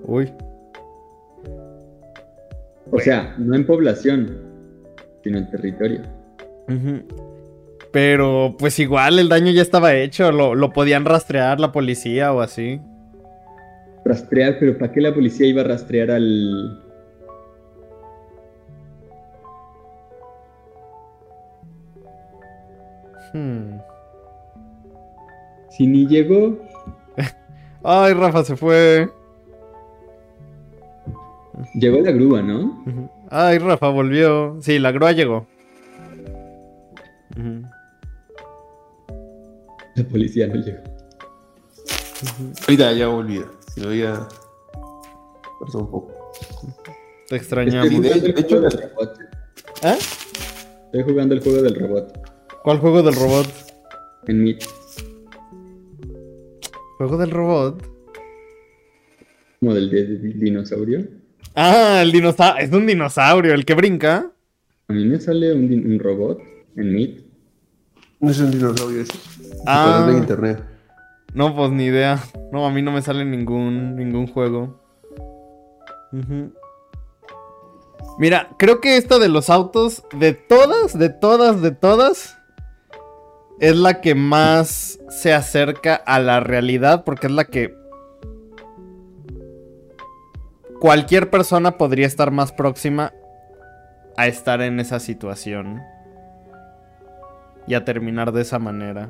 Uy. 0.03 0.31
O 2.91 2.99
sea, 2.99 3.35
no 3.39 3.55
en 3.55 3.65
población, 3.65 4.37
sino 5.23 5.39
en 5.39 5.49
territorio. 5.49 6.01
Pero 7.91 8.55
pues 8.57 8.77
igual 8.79 9.19
el 9.19 9.29
daño 9.29 9.51
ya 9.51 9.61
estaba 9.61 9.95
hecho, 9.95 10.31
lo, 10.31 10.53
lo 10.53 10.71
podían 10.71 11.05
rastrear 11.05 11.59
la 11.59 11.71
policía 11.71 12.33
o 12.33 12.41
así. 12.41 12.79
Rastrear, 14.05 14.57
pero 14.59 14.77
¿para 14.77 14.91
qué 14.91 15.01
la 15.01 15.13
policía 15.13 15.47
iba 15.47 15.61
a 15.61 15.65
rastrear 15.65 16.11
al... 16.11 16.81
Hmm. 23.33 23.77
Si 25.77 25.87
ni 25.87 26.05
llegó? 26.07 26.57
Ay, 27.83 28.13
Rafa 28.13 28.43
se 28.43 28.55
fue. 28.55 29.09
Llegó 31.75 31.99
la 32.01 32.11
grúa, 32.11 32.41
¿no? 32.41 32.83
Ay, 33.29 33.57
Rafa 33.57 33.89
volvió. 33.89 34.57
Sí, 34.61 34.79
la 34.79 34.91
grúa 34.91 35.11
llegó. 35.11 35.45
La 39.95 40.03
policía 40.05 40.47
no 40.47 40.55
llegó. 40.55 40.79
Ahorita 42.61 42.93
ya 42.93 43.07
volví. 43.07 43.41
Si 43.73 43.81
lo 43.81 43.89
había. 43.89 44.27
Pasó 45.59 45.79
un 45.79 45.91
poco. 45.91 46.11
Te 47.27 47.35
Estoy 47.35 47.37
extrañamos. 47.37 47.91
el 47.91 48.01
de 48.01 48.29
hecho, 48.29 48.47
juego 48.47 48.63
la- 48.63 48.69
del 48.69 48.89
robot. 48.89 49.19
¿Eh? 49.83 49.97
Estoy 50.85 51.03
jugando 51.03 51.35
el 51.35 51.41
juego 51.41 51.61
del 51.61 51.75
robot. 51.75 52.29
¿Cuál 52.63 52.77
juego 52.79 53.03
del 53.03 53.15
robot? 53.15 53.47
En 54.27 54.43
Meet. 54.43 54.63
¿Juego 56.97 57.17
del 57.17 57.31
robot? 57.31 57.89
Como 59.59 59.73
del 59.73 59.89
de- 59.89 60.05
de- 60.05 60.33
dinosaurio. 60.33 61.07
Ah, 61.55 61.99
el 62.01 62.11
dinosaurio. 62.11 62.63
Es 62.65 62.71
un 62.71 62.85
dinosaurio, 62.85 63.53
el 63.53 63.65
que 63.65 63.73
brinca. 63.73 64.31
A 64.87 64.93
mí 64.93 65.05
me 65.05 65.19
sale 65.19 65.53
un, 65.53 65.99
robot 65.99 66.39
en 66.75 66.93
Meet. 66.93 67.23
No 68.19 68.31
es 68.31 68.39
un 68.39 68.51
dinosaurio 68.51 69.01
ese. 69.01 69.13
Ah. 69.65 70.05
En 70.09 70.17
internet. 70.17 70.63
No, 71.33 71.55
pues 71.55 71.71
ni 71.71 71.85
idea. 71.85 72.19
No, 72.51 72.65
a 72.65 72.71
mí 72.71 72.81
no 72.81 72.91
me 72.91 73.01
sale 73.01 73.25
ningún, 73.25 73.95
ningún 73.95 74.27
juego. 74.27 74.79
Mira, 78.19 78.49
creo 78.59 78.79
que 78.81 78.97
esta 78.97 79.17
de 79.17 79.29
los 79.29 79.49
autos, 79.49 80.03
de 80.19 80.33
todas, 80.33 80.97
de 80.97 81.09
todas, 81.09 81.61
de 81.61 81.71
todas, 81.71 82.37
es 83.59 83.75
la 83.75 84.01
que 84.01 84.15
más 84.15 84.99
se 85.09 85.33
acerca 85.33 85.95
a 85.95 86.19
la 86.19 86.39
realidad 86.39 87.03
porque 87.03 87.27
es 87.27 87.33
la 87.33 87.45
que 87.45 87.75
cualquier 90.79 91.29
persona 91.29 91.77
podría 91.77 92.07
estar 92.07 92.31
más 92.31 92.51
próxima 92.51 93.13
a 94.17 94.27
estar 94.27 94.61
en 94.61 94.79
esa 94.79 94.99
situación 94.99 95.81
y 97.67 97.75
a 97.75 97.85
terminar 97.85 98.31
de 98.31 98.41
esa 98.41 98.59
manera. 98.59 99.09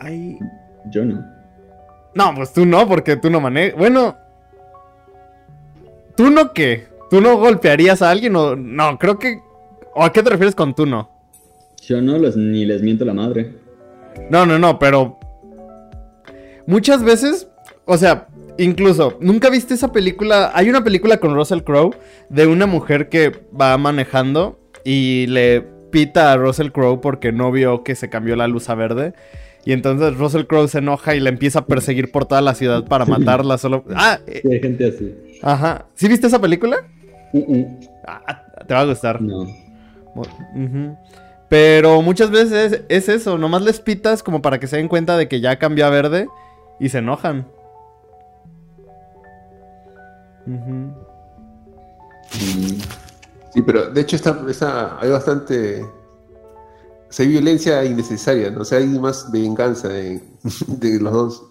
Ay. 0.00 0.38
Yo 0.86 1.04
no. 1.04 1.24
No, 2.14 2.34
pues 2.34 2.52
tú 2.52 2.66
no, 2.66 2.86
porque 2.86 3.16
tú 3.16 3.30
no 3.30 3.40
manejas. 3.40 3.78
Bueno. 3.78 4.16
¿Tú 6.16 6.30
no 6.30 6.52
qué? 6.52 6.86
¿Tú 7.10 7.20
no 7.20 7.36
golpearías 7.36 8.02
a 8.02 8.10
alguien 8.10 8.34
o 8.36 8.56
no? 8.56 8.98
Creo 8.98 9.18
que... 9.18 9.40
¿O 9.94 10.02
a 10.02 10.12
qué 10.12 10.22
te 10.22 10.30
refieres 10.30 10.54
con 10.54 10.74
tú 10.74 10.86
no? 10.86 11.10
Yo 11.82 12.00
no 12.00 12.18
los, 12.18 12.36
ni 12.36 12.64
les 12.64 12.82
miento 12.82 13.04
la 13.04 13.14
madre. 13.14 13.52
No, 14.30 14.46
no, 14.46 14.58
no, 14.58 14.78
pero... 14.78 15.18
Muchas 16.66 17.04
veces, 17.04 17.48
o 17.84 17.98
sea, 17.98 18.26
incluso, 18.58 19.18
¿nunca 19.20 19.50
viste 19.50 19.74
esa 19.74 19.92
película? 19.92 20.50
Hay 20.54 20.70
una 20.70 20.82
película 20.82 21.18
con 21.18 21.34
Russell 21.34 21.60
Crowe 21.60 21.94
de 22.30 22.46
una 22.46 22.66
mujer 22.66 23.08
que 23.10 23.32
va 23.58 23.76
manejando 23.76 24.58
y 24.82 25.26
le 25.26 25.62
pita 25.90 26.32
a 26.32 26.36
Russell 26.38 26.70
Crowe 26.70 27.00
porque 27.02 27.32
no 27.32 27.52
vio 27.52 27.84
que 27.84 27.94
se 27.94 28.08
cambió 28.08 28.34
la 28.34 28.48
luz 28.48 28.70
a 28.70 28.74
verde. 28.74 29.12
Y 29.66 29.72
entonces 29.72 30.16
Russell 30.16 30.44
Crowe 30.46 30.68
se 30.68 30.78
enoja 30.78 31.14
y 31.14 31.20
la 31.20 31.28
empieza 31.28 31.60
a 31.60 31.66
perseguir 31.66 32.10
por 32.10 32.24
toda 32.24 32.40
la 32.40 32.54
ciudad 32.54 32.84
para 32.86 33.04
matarla 33.06 33.58
solo. 33.58 33.84
Ah, 33.94 34.18
eh, 34.26 34.40
Sí, 34.42 34.52
hay 34.52 34.60
gente 34.60 34.88
así. 34.88 35.14
ajá. 35.42 35.86
¿Sí 35.94 36.08
viste 36.08 36.26
esa 36.26 36.40
película? 36.40 36.78
Mm, 37.34 37.52
mm, 37.58 37.80
Ah, 38.06 38.44
te 38.66 38.74
va 38.74 38.80
a 38.80 38.84
gustar. 38.84 39.20
No. 39.20 39.44
Pero 41.48 42.00
muchas 42.02 42.30
veces 42.30 42.72
es, 42.72 42.82
es 42.88 43.08
eso, 43.08 43.36
nomás 43.38 43.62
les 43.62 43.80
pitas 43.80 44.22
como 44.22 44.40
para 44.40 44.58
que 44.60 44.66
se 44.66 44.76
den 44.76 44.88
cuenta 44.88 45.16
de 45.16 45.28
que 45.28 45.40
ya 45.40 45.58
cambió 45.58 45.86
a 45.86 45.90
verde 45.90 46.28
y 46.80 46.88
se 46.88 46.98
enojan. 46.98 47.46
Mm. 50.46 50.90
Sí, 53.52 53.62
pero 53.62 53.90
de 53.90 54.00
hecho 54.00 54.16
está, 54.16 54.40
está- 54.48 55.00
hay 55.00 55.10
bastante... 55.10 55.82
O 55.82 57.12
sea, 57.16 57.24
hay 57.24 57.30
violencia 57.32 57.84
innecesaria, 57.84 58.50
¿no? 58.50 58.62
O 58.62 58.64
sea, 58.64 58.78
hay 58.78 58.86
más 58.86 59.30
venganza 59.30 59.88
de, 59.88 60.20
de 60.66 61.00
los 61.00 61.12
dos. 61.12 61.44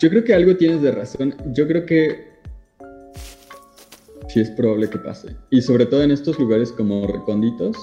Yo 0.00 0.10
creo 0.10 0.24
que 0.24 0.34
algo 0.34 0.56
tienes 0.56 0.82
de 0.82 0.92
razón. 0.92 1.34
Yo 1.52 1.66
creo 1.66 1.84
que 1.86 2.31
sí 4.28 4.40
es 4.40 4.50
probable 4.50 4.88
que 4.88 4.98
pase. 4.98 5.36
Y 5.50 5.60
sobre 5.60 5.86
todo 5.86 6.02
en 6.02 6.10
estos 6.10 6.38
lugares 6.38 6.72
como 6.72 7.06
recónditos. 7.06 7.76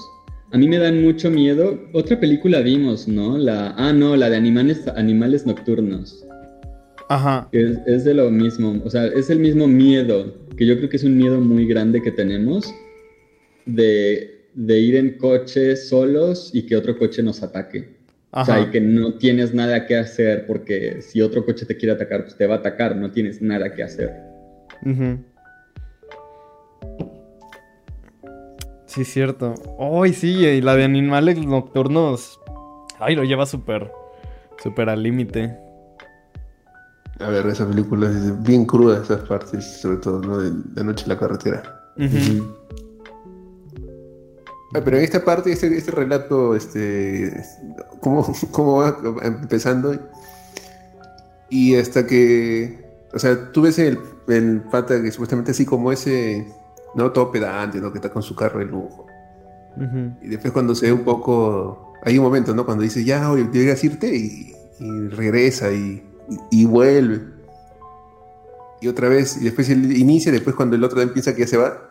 A 0.52 0.58
mí 0.58 0.68
me 0.68 0.78
dan 0.78 1.02
mucho 1.02 1.30
miedo. 1.30 1.78
Otra 1.92 2.18
película 2.18 2.60
vimos, 2.60 3.06
¿no? 3.06 3.38
La, 3.38 3.70
ah, 3.76 3.92
no, 3.92 4.16
la 4.16 4.30
de 4.30 4.36
animales, 4.36 4.86
animales 4.88 5.46
nocturnos. 5.46 6.26
Ajá. 7.08 7.48
Es, 7.52 7.78
es 7.86 8.04
de 8.04 8.14
lo 8.14 8.30
mismo. 8.30 8.80
O 8.84 8.90
sea, 8.90 9.06
es 9.06 9.30
el 9.30 9.38
mismo 9.38 9.68
miedo. 9.68 10.34
Que 10.56 10.66
yo 10.66 10.76
creo 10.76 10.88
que 10.88 10.96
es 10.96 11.04
un 11.04 11.16
miedo 11.16 11.40
muy 11.40 11.66
grande 11.66 12.02
que 12.02 12.10
tenemos. 12.10 12.74
De, 13.64 14.48
de 14.54 14.78
ir 14.80 14.96
en 14.96 15.18
coche 15.18 15.76
solos 15.76 16.50
y 16.52 16.62
que 16.66 16.76
otro 16.76 16.98
coche 16.98 17.22
nos 17.22 17.42
ataque. 17.42 18.00
O 18.32 18.44
sea, 18.44 18.56
Ajá. 18.56 18.66
y 18.68 18.70
que 18.70 18.80
no 18.80 19.14
tienes 19.14 19.54
nada 19.54 19.86
que 19.86 19.96
hacer 19.96 20.46
porque 20.46 21.02
si 21.02 21.20
otro 21.20 21.44
coche 21.44 21.66
te 21.66 21.76
quiere 21.76 21.94
atacar, 21.94 22.22
pues 22.22 22.36
te 22.36 22.46
va 22.46 22.56
a 22.56 22.58
atacar, 22.58 22.96
no 22.96 23.10
tienes 23.10 23.42
nada 23.42 23.72
que 23.74 23.82
hacer. 23.82 24.10
Ujú. 24.84 25.18
Sí, 28.86 29.04
cierto. 29.04 29.54
Ay, 29.78 30.12
sí, 30.12 30.44
y 30.44 30.60
la 30.60 30.74
de 30.74 30.84
animales 30.84 31.38
nocturnos. 31.38 32.40
Ay, 32.98 33.14
lo 33.14 33.22
lleva 33.22 33.46
súper. 33.46 33.90
Súper 34.60 34.88
al 34.88 35.02
límite. 35.02 35.56
A 37.20 37.28
ver, 37.28 37.46
esa 37.46 37.68
película 37.68 38.08
es 38.08 38.42
bien 38.42 38.64
cruda, 38.64 39.02
esas 39.02 39.20
partes, 39.28 39.80
sobre 39.80 39.98
todo, 39.98 40.20
¿no? 40.20 40.38
De, 40.38 40.50
de 40.50 40.84
noche 40.84 41.04
en 41.04 41.08
la 41.10 41.18
carretera. 41.18 41.62
Ah, 44.74 44.80
pero 44.84 44.96
en 44.98 45.04
esta 45.04 45.24
parte, 45.24 45.52
este, 45.52 45.76
este 45.76 45.90
relato, 45.90 46.54
este, 46.54 47.44
¿cómo, 48.00 48.26
cómo 48.50 48.78
va 48.78 48.96
empezando? 49.22 49.98
Y 51.48 51.76
hasta 51.76 52.06
que, 52.06 53.06
o 53.12 53.18
sea, 53.18 53.52
tú 53.52 53.62
ves 53.62 53.78
el, 53.78 53.98
el 54.28 54.62
pata 54.62 55.02
que 55.02 55.10
supuestamente 55.10 55.50
así 55.50 55.66
como 55.66 55.92
ese, 55.92 56.46
¿no? 56.94 57.10
Todo 57.12 57.30
pedante, 57.30 57.80
¿no? 57.80 57.90
Que 57.92 57.98
está 57.98 58.10
con 58.10 58.22
su 58.22 58.34
carro 58.34 58.58
de 58.60 58.66
lujo. 58.66 59.06
Y 60.22 60.28
después 60.28 60.52
cuando 60.52 60.74
se 60.74 60.86
ve 60.86 60.92
un 60.92 61.04
poco, 61.04 61.94
hay 62.02 62.18
un 62.18 62.24
momento, 62.24 62.54
¿no? 62.54 62.64
Cuando 62.64 62.82
dice, 62.82 63.04
ya, 63.04 63.30
oye, 63.30 63.44
a 63.44 63.86
irte 63.86 64.14
y, 64.14 64.52
y 64.80 65.08
regresa 65.08 65.70
y, 65.72 66.04
y- 66.50 66.62
y 66.62 66.64
vuelve. 66.66 67.20
Y 68.80 68.88
otra 68.88 69.08
vez, 69.08 69.36
y 69.40 69.44
después 69.44 69.68
él 69.70 69.96
inicia, 69.96 70.32
después 70.32 70.56
cuando 70.56 70.74
el 70.76 70.82
otro 70.84 71.00
piensa 71.12 71.34
que 71.34 71.42
ya 71.42 71.46
se 71.46 71.56
va, 71.56 71.90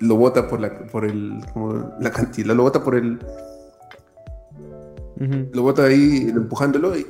lo 0.00 0.16
bota 0.16 0.48
por 0.48 0.60
la, 0.60 0.86
por 0.86 1.04
el, 1.04 1.40
como 1.52 1.90
la 2.00 2.10
cantidad, 2.10 2.54
lo 2.54 2.62
bota 2.62 2.84
por 2.84 2.94
el, 2.94 3.18
lo 5.52 5.62
bota 5.62 5.84
ahí 5.84 6.28
empujándolo 6.28 6.96
y, 6.96 7.06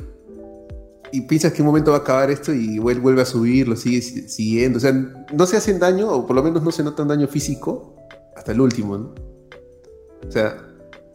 y 1.12 1.20
piensas 1.22 1.52
que 1.52 1.62
un 1.62 1.66
momento 1.66 1.92
va 1.92 1.98
a 1.98 2.00
acabar 2.00 2.30
esto 2.30 2.52
y 2.52 2.78
vuel- 2.78 3.00
vuelve 3.00 3.22
a 3.22 3.26
subir, 3.26 3.68
lo 3.68 3.76
sigue 3.76 4.02
si- 4.02 4.28
siguiendo. 4.28 4.78
O 4.78 4.80
sea, 4.80 4.92
no 4.92 5.46
se 5.46 5.56
hacen 5.56 5.78
daño, 5.78 6.08
o 6.10 6.26
por 6.26 6.34
lo 6.36 6.42
menos 6.42 6.62
no 6.62 6.70
se 6.72 6.82
nota 6.82 7.02
un 7.02 7.08
daño 7.08 7.28
físico 7.28 7.94
hasta 8.36 8.52
el 8.52 8.60
último, 8.60 8.96
¿no? 8.98 9.14
O 10.26 10.30
sea, 10.30 10.56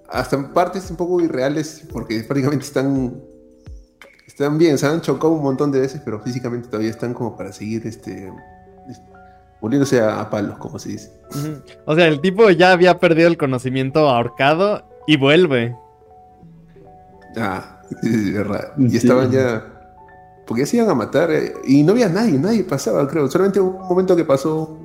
hasta 0.10 0.36
en 0.36 0.54
partes 0.54 0.90
un 0.90 0.98
poco 0.98 1.22
irreales 1.22 1.84
porque 1.92 2.20
prácticamente 2.24 2.66
están 2.66 3.22
están 4.28 4.58
bien, 4.58 4.78
se 4.78 4.86
han 4.88 5.02
chocado 5.02 5.34
un 5.34 5.44
montón 5.44 5.72
de 5.72 5.82
veces, 5.82 6.02
pero 6.06 6.20
físicamente 6.22 6.68
todavía 6.70 6.90
están 6.90 7.14
como 7.14 7.36
para 7.36 7.52
seguir 7.52 7.86
este 7.86 8.28
es- 8.90 9.02
volviéndose 9.60 10.00
a, 10.00 10.22
a 10.22 10.30
palos, 10.30 10.58
como 10.58 10.80
se 10.80 10.90
dice. 10.90 11.12
O 11.86 11.96
sea, 11.96 12.08
el 12.08 12.22
tipo 12.22 12.50
ya 12.50 12.72
había 12.72 12.98
perdido 12.98 13.28
el 13.28 13.38
conocimiento 13.38 14.10
ahorcado 14.10 14.84
y 15.06 15.18
vuelve. 15.18 15.76
Ah, 17.38 17.82
es 18.04 18.34
verdad. 18.34 18.72
Y 18.78 18.90
Sí. 18.90 18.98
estaban 18.98 19.32
ya. 19.32 19.81
Porque 20.52 20.64
ya 20.64 20.66
se 20.66 20.76
iban 20.78 20.90
a 20.90 20.96
matar. 20.96 21.32
eh, 21.32 21.54
y 21.66 21.82
no 21.84 21.94
había 21.94 22.10
nadie, 22.10 22.38
nadie 22.38 22.66
pasaba, 22.66 23.08
creo. 23.08 23.30
Solamente 23.30 23.62
un 23.62 23.80
momento 23.88 24.18
que 24.18 24.26
pasó. 24.26 24.78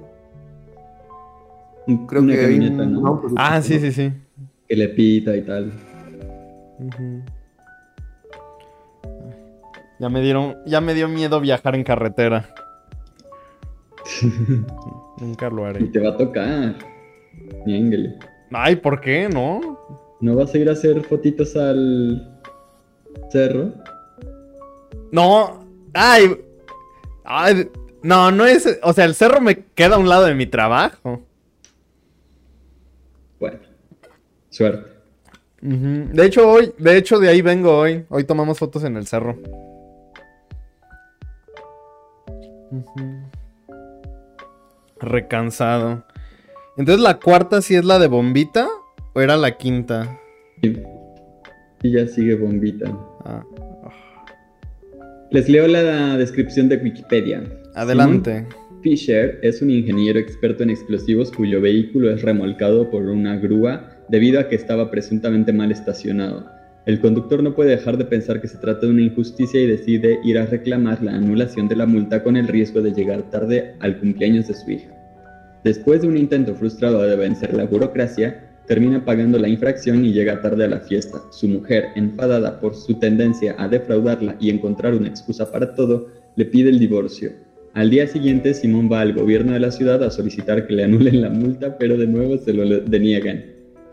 Creo 2.08 2.22
Una 2.22 2.34
que 2.34 2.42
camioneta, 2.42 2.82
un 2.84 2.92
¿no? 2.92 3.22
Ah, 3.36 3.60
sí, 3.60 3.80
sí, 3.80 3.90
sí. 3.90 4.12
Que 4.68 4.76
le 4.76 4.88
pita 4.90 5.36
y 5.36 5.42
tal. 5.42 5.72
Ya 9.98 10.08
me 10.08 10.20
dieron, 10.20 10.56
ya 10.66 10.80
me 10.80 10.94
dio 10.94 11.08
miedo 11.08 11.40
viajar 11.40 11.74
en 11.74 11.82
carretera. 11.82 12.48
Nunca 15.20 15.50
lo 15.50 15.62
Y 15.62 15.64
haré. 15.70 15.84
te 15.86 15.98
va 15.98 16.10
a 16.10 16.16
tocar. 16.16 16.76
Ñénguele. 17.66 18.16
Ay, 18.52 18.76
¿por 18.76 19.00
qué? 19.00 19.28
No. 19.28 19.60
¿No 20.20 20.36
vas 20.36 20.54
a 20.54 20.58
ir 20.58 20.68
a 20.68 20.72
hacer 20.72 21.02
fotitos 21.02 21.56
al 21.56 22.40
cerro? 23.30 23.72
No. 25.12 25.64
Ay. 25.94 26.40
Ay, 27.24 27.70
No, 28.02 28.30
no 28.30 28.46
es. 28.46 28.78
O 28.82 28.92
sea, 28.92 29.04
el 29.04 29.14
cerro 29.14 29.40
me 29.40 29.64
queda 29.64 29.96
a 29.96 29.98
un 29.98 30.08
lado 30.08 30.24
de 30.26 30.34
mi 30.34 30.46
trabajo. 30.46 31.22
Bueno, 33.40 33.58
suerte. 34.50 34.90
De 35.60 36.24
hecho, 36.24 36.48
hoy, 36.48 36.72
de 36.78 36.96
hecho, 36.96 37.18
de 37.18 37.28
ahí 37.28 37.42
vengo 37.42 37.76
hoy. 37.76 38.04
Hoy 38.08 38.24
tomamos 38.24 38.58
fotos 38.58 38.84
en 38.84 38.96
el 38.96 39.06
cerro. 39.06 39.36
Ujú. 42.70 43.22
Recansado. 45.00 46.04
Entonces, 46.76 47.02
¿la 47.02 47.18
cuarta 47.18 47.62
sí 47.62 47.74
es 47.74 47.84
la 47.84 47.98
de 47.98 48.06
bombita? 48.06 48.68
¿O 49.14 49.20
era 49.20 49.36
la 49.36 49.56
quinta? 49.56 50.18
Y, 50.62 50.68
y 51.82 51.92
ya 51.92 52.06
sigue 52.06 52.34
bombita. 52.34 52.90
Ah, 53.24 53.42
Les 55.30 55.48
leo 55.48 55.66
la 55.66 56.16
descripción 56.16 56.68
de 56.68 56.76
Wikipedia. 56.76 57.42
adelante. 57.74 58.46
Simon 58.48 58.82
Fisher 58.82 59.40
es 59.42 59.60
un 59.60 59.70
ingeniero 59.70 60.20
experto 60.20 60.62
en 60.62 60.70
explosivos 60.70 61.32
cuyo 61.32 61.60
vehículo 61.60 62.12
es 62.12 62.22
remolcado 62.22 62.88
por 62.90 63.02
una 63.06 63.36
grúa 63.36 63.90
debido 64.08 64.38
a 64.38 64.48
que 64.48 64.54
estaba 64.54 64.88
presuntamente 64.88 65.52
mal 65.52 65.72
estacionado. 65.72 66.46
El 66.86 67.00
conductor 67.00 67.42
no 67.42 67.56
puede 67.56 67.70
dejar 67.70 67.98
de 67.98 68.04
pensar 68.04 68.40
que 68.40 68.46
se 68.46 68.58
trata 68.58 68.86
de 68.86 68.92
una 68.92 69.02
injusticia 69.02 69.60
y 69.60 69.66
decide 69.66 70.20
ir 70.22 70.38
a 70.38 70.46
reclamar 70.46 71.02
la 71.02 71.16
anulación 71.16 71.66
de 71.66 71.74
la 71.74 71.86
multa 71.86 72.22
con 72.22 72.36
el 72.36 72.46
riesgo 72.46 72.80
de 72.80 72.92
llegar 72.92 73.28
tarde 73.28 73.74
al 73.80 73.98
cumpleaños 73.98 74.46
de 74.46 74.54
su 74.54 74.70
hija. 74.70 74.94
Después 75.64 76.02
de 76.02 76.06
un 76.06 76.16
intento 76.16 76.54
frustrado 76.54 77.02
de 77.02 77.16
vencer 77.16 77.52
la 77.52 77.64
burocracia, 77.64 78.45
termina 78.66 79.04
pagando 79.04 79.38
la 79.38 79.48
infracción 79.48 80.04
y 80.04 80.12
llega 80.12 80.40
tarde 80.42 80.64
a 80.64 80.68
la 80.68 80.80
fiesta. 80.80 81.22
Su 81.30 81.48
mujer, 81.48 81.86
enfadada 81.94 82.60
por 82.60 82.74
su 82.74 82.94
tendencia 82.98 83.54
a 83.58 83.68
defraudarla 83.68 84.36
y 84.40 84.50
encontrar 84.50 84.94
una 84.94 85.08
excusa 85.08 85.50
para 85.50 85.74
todo, 85.74 86.08
le 86.36 86.44
pide 86.44 86.70
el 86.70 86.78
divorcio. 86.78 87.32
Al 87.74 87.90
día 87.90 88.06
siguiente, 88.06 88.54
Simón 88.54 88.90
va 88.90 89.02
al 89.02 89.12
gobierno 89.12 89.52
de 89.52 89.60
la 89.60 89.70
ciudad 89.70 90.02
a 90.02 90.10
solicitar 90.10 90.66
que 90.66 90.74
le 90.74 90.84
anulen 90.84 91.20
la 91.20 91.30
multa, 91.30 91.76
pero 91.78 91.96
de 91.96 92.06
nuevo 92.06 92.38
se 92.38 92.52
lo 92.52 92.80
deniegan. 92.80 93.44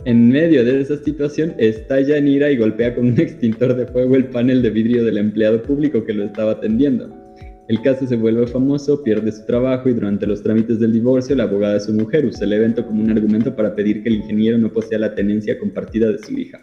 En 0.05 0.29
medio 0.29 0.65
de 0.65 0.81
esa 0.81 0.97
situación, 0.97 1.53
estalla 1.57 2.17
en 2.17 2.27
ira 2.27 2.51
y 2.51 2.57
golpea 2.57 2.95
con 2.95 3.07
un 3.07 3.19
extintor 3.19 3.75
de 3.75 3.85
fuego 3.85 4.15
el 4.15 4.25
panel 4.25 4.61
de 4.61 4.69
vidrio 4.69 5.05
del 5.05 5.17
empleado 5.17 5.61
público 5.61 6.03
que 6.03 6.13
lo 6.13 6.25
estaba 6.25 6.53
atendiendo. 6.53 7.22
El 7.69 7.81
caso 7.81 8.05
se 8.05 8.17
vuelve 8.17 8.45
famoso, 8.45 9.03
pierde 9.03 9.31
su 9.31 9.45
trabajo 9.45 9.87
y 9.87 9.93
durante 9.93 10.27
los 10.27 10.43
trámites 10.43 10.79
del 10.79 10.91
divorcio, 10.91 11.33
la 11.35 11.43
abogada 11.43 11.75
de 11.75 11.79
su 11.79 11.93
mujer 11.93 12.25
usa 12.25 12.45
el 12.45 12.53
evento 12.53 12.85
como 12.85 13.01
un 13.01 13.11
argumento 13.11 13.55
para 13.55 13.73
pedir 13.73 14.03
que 14.03 14.09
el 14.09 14.15
ingeniero 14.15 14.57
no 14.57 14.69
posea 14.69 14.99
la 14.99 15.15
tenencia 15.15 15.57
compartida 15.57 16.11
de 16.11 16.17
su 16.17 16.33
hija. 16.33 16.59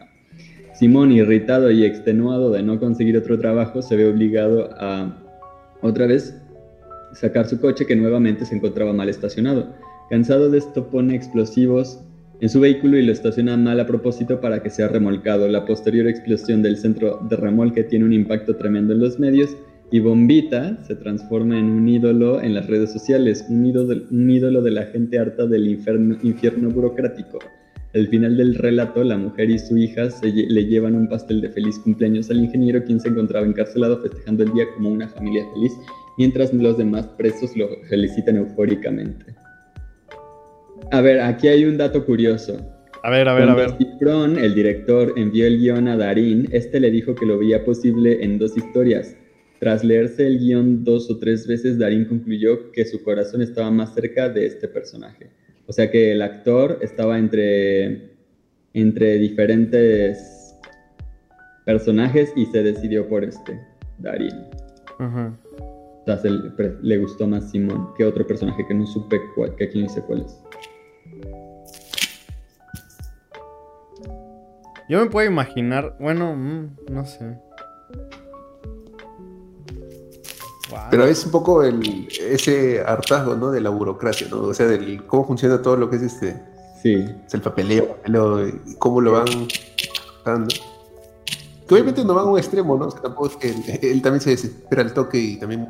Simón, 0.75 1.11
irritado 1.13 1.71
y 1.71 1.85
extenuado 1.85 2.51
de 2.51 2.63
no 2.63 2.79
conseguir 2.79 3.17
otro 3.17 3.39
trabajo, 3.39 3.81
se 3.81 3.97
ve 3.97 4.07
obligado 4.07 4.69
a, 4.75 5.23
otra 5.81 6.07
vez, 6.07 6.37
sacar 7.15 7.49
su 7.49 7.59
coche 7.61 7.87
que 7.87 7.97
nuevamente 7.97 8.45
se 8.45 8.57
encontraba 8.57 8.93
mal 8.93 9.09
estacionado. 9.09 9.75
Cansado 10.11 10.51
de 10.51 10.59
esto 10.59 10.89
pone 10.89 11.15
explosivos 11.15 11.99
en 12.41 12.49
su 12.51 12.61
vehículo 12.61 12.99
y 12.99 13.03
lo 13.03 13.13
estaciona 13.13 13.57
mal 13.57 13.81
a 13.81 13.87
propósito 13.87 14.41
para 14.41 14.63
que 14.63 14.69
sea 14.69 14.89
remolcado. 14.89 15.49
La 15.49 15.65
posterior 15.65 16.07
explosión 16.07 16.63
del 16.63 16.77
centro 16.77 17.21
de 17.29 17.37
remolque 17.37 17.85
tiene 17.85 18.05
un 18.05 18.13
impacto 18.13 18.57
tremendo 18.57 18.93
en 18.93 19.01
los 19.01 19.19
medios 19.19 19.57
y 19.93 19.99
Bombita 19.99 20.83
se 20.85 20.95
transforma 20.95 21.59
en 21.59 21.65
un 21.65 21.89
ídolo 21.89 22.41
en 22.41 22.55
las 22.55 22.67
redes 22.67 22.93
sociales, 22.93 23.45
un 23.49 23.67
ídolo, 23.67 24.05
un 24.11 24.31
ídolo 24.31 24.63
de 24.63 24.71
la 24.71 24.85
gente 24.87 25.19
harta 25.19 25.47
del 25.47 25.67
infierno, 25.69 26.17
infierno 26.23 26.71
burocrático. 26.71 27.39
Al 27.93 28.07
final 28.07 28.37
del 28.37 28.55
relato, 28.55 29.03
la 29.03 29.17
mujer 29.17 29.51
y 29.51 29.59
su 29.59 29.77
hija 29.77 30.09
se 30.11 30.31
le 30.31 30.65
llevan 30.67 30.95
un 30.95 31.09
pastel 31.09 31.41
de 31.41 31.51
feliz 31.51 31.77
cumpleaños 31.81 32.31
al 32.31 32.39
ingeniero, 32.39 32.85
quien 32.85 33.01
se 33.01 33.09
encontraba 33.09 33.45
encarcelado 33.45 34.01
festejando 34.01 34.45
el 34.45 34.53
día 34.53 34.65
como 34.77 34.91
una 34.91 35.09
familia 35.09 35.45
feliz, 35.55 35.73
mientras 36.17 36.55
los 36.55 36.79
demás 36.79 37.09
presos 37.19 37.57
lo 37.57 37.69
felicitan 37.89 38.37
eufóricamente. 38.37 39.35
A 40.93 41.01
ver, 41.01 41.21
aquí 41.21 41.49
hay 41.49 41.65
un 41.65 41.79
dato 41.79 42.07
curioso. 42.07 42.61
A 43.03 43.11
ver, 43.11 43.27
a 43.29 43.35
ver, 43.35 43.45
Cuando 43.45 43.63
a 43.63 43.67
ver. 43.67 43.77
Cifrón, 43.77 44.39
el 44.39 44.55
director, 44.55 45.13
envió 45.17 45.47
el 45.49 45.59
guion 45.59 45.89
a 45.89 45.97
Darín, 45.97 46.49
este 46.53 46.79
le 46.79 46.93
dijo 46.93 47.17
que 47.17 47.27
lo 47.27 47.39
veía 47.39 47.65
posible 47.65 48.23
en 48.23 48.39
dos 48.39 48.57
historias. 48.57 49.17
Tras 49.61 49.85
leerse 49.85 50.27
el 50.27 50.39
guion 50.39 50.85
dos 50.85 51.11
o 51.11 51.19
tres 51.19 51.47
veces, 51.47 51.79
Darín 51.79 52.07
concluyó 52.07 52.73
que 52.73 52.87
su 52.87 53.05
corazón 53.05 53.43
estaba 53.43 53.71
más 53.71 53.95
cerca 53.95 54.31
de 54.31 54.47
este 54.47 54.67
personaje. 54.67 55.29
O 55.67 55.73
sea 55.73 55.91
que 55.91 56.13
el 56.13 56.23
actor 56.23 56.79
estaba 56.81 57.19
entre, 57.19 58.17
entre 58.73 59.19
diferentes 59.19 60.57
personajes 61.67 62.33
y 62.37 62.47
se 62.47 62.63
decidió 62.63 63.07
por 63.07 63.23
este, 63.23 63.61
Darín. 63.99 64.35
Ajá. 64.99 65.39
O 65.59 66.03
sea, 66.07 66.17
se 66.17 66.31
le, 66.31 66.97
gustó 66.97 67.27
más 67.27 67.51
Simón 67.51 67.93
que 67.99 68.07
otro 68.07 68.27
personaje 68.27 68.65
que 68.67 68.73
no 68.73 68.87
supe 68.87 69.21
cuál, 69.35 69.55
que 69.57 69.65
aquí 69.65 69.83
no 69.83 69.91
sé 69.91 70.01
cuál 70.01 70.23
es. 70.23 70.41
Yo 74.89 75.05
me 75.05 75.11
puedo 75.11 75.29
imaginar, 75.29 75.97
bueno, 76.01 76.35
mm, 76.35 76.77
no 76.91 77.05
sé. 77.05 77.39
Pero 80.91 81.05
es 81.05 81.25
un 81.25 81.31
poco 81.31 81.63
el, 81.63 82.09
ese 82.21 82.81
hartazgo, 82.81 83.35
¿no? 83.35 83.51
De 83.51 83.61
la 83.61 83.71
burocracia, 83.71 84.29
¿no? 84.31 84.43
O 84.43 84.55
sea, 84.55 84.67
del 84.67 85.05
cómo 85.07 85.27
funciona 85.27 85.63
todo 85.63 85.77
lo 85.77 85.91
que 85.91 85.97
es 85.97 86.03
este, 86.03 86.37
Sí, 86.83 86.95
es 87.27 87.35
el 87.35 87.43
papeleo, 87.43 87.99
cómo 88.79 89.03
lo 89.03 89.13
van 89.13 89.27
dando. 90.25 90.49
Que 91.69 91.75
obviamente 91.75 92.03
no 92.05 92.15
van 92.15 92.27
a 92.27 92.31
un 92.31 92.39
extremo, 92.39 92.77
¿no? 92.79 92.87
O 92.87 92.91
sea, 92.91 93.03
tampoco 93.03 93.27
es 93.27 93.37
que 93.37 93.51
él, 93.51 93.79
él 93.83 94.03
también 94.03 94.23
se 94.23 94.31
desespera 94.31 94.83
al 94.83 94.95
toque 94.95 95.19
y 95.19 95.37
también 95.39 95.69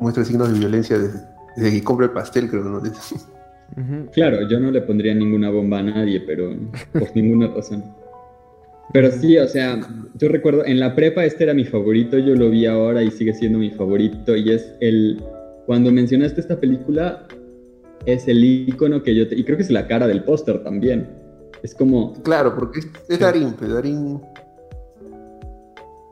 muestra 0.00 0.24
signos 0.24 0.50
de 0.50 0.58
violencia 0.58 0.98
desde, 0.98 1.20
desde 1.56 1.72
que 1.72 1.84
compra 1.84 2.06
el 2.06 2.12
pastel, 2.12 2.48
creo, 2.48 2.64
¿no? 2.64 2.82
Claro, 4.12 4.48
yo 4.48 4.58
no 4.58 4.70
le 4.70 4.80
pondría 4.80 5.14
ninguna 5.14 5.50
bomba 5.50 5.78
a 5.78 5.82
nadie, 5.82 6.20
pero 6.20 6.56
por 6.92 7.14
ninguna 7.14 7.48
razón. 7.48 7.84
Pero 8.92 9.10
sí, 9.12 9.38
o 9.38 9.46
sea, 9.46 9.78
yo 10.18 10.28
recuerdo, 10.28 10.64
en 10.64 10.80
la 10.80 10.94
prepa 10.94 11.24
este 11.24 11.44
era 11.44 11.54
mi 11.54 11.64
favorito, 11.64 12.18
yo 12.18 12.34
lo 12.34 12.50
vi 12.50 12.66
ahora 12.66 13.02
y 13.02 13.10
sigue 13.10 13.32
siendo 13.32 13.58
mi 13.58 13.70
favorito, 13.70 14.36
y 14.36 14.50
es 14.50 14.74
el, 14.80 15.22
cuando 15.66 15.92
mencionaste 15.92 16.40
esta 16.40 16.58
película, 16.58 17.26
es 18.06 18.26
el 18.26 18.42
icono 18.42 19.02
que 19.02 19.14
yo, 19.14 19.28
te, 19.28 19.36
y 19.36 19.44
creo 19.44 19.56
que 19.56 19.62
es 19.62 19.70
la 19.70 19.86
cara 19.86 20.06
del 20.08 20.24
póster 20.24 20.62
también. 20.64 21.06
Es 21.62 21.74
como, 21.74 22.14
Claro, 22.22 22.56
porque 22.56 22.80
es, 22.80 22.88
es 23.08 23.18
Darín, 23.20 23.54
pero 23.58 23.74
Darín... 23.74 24.20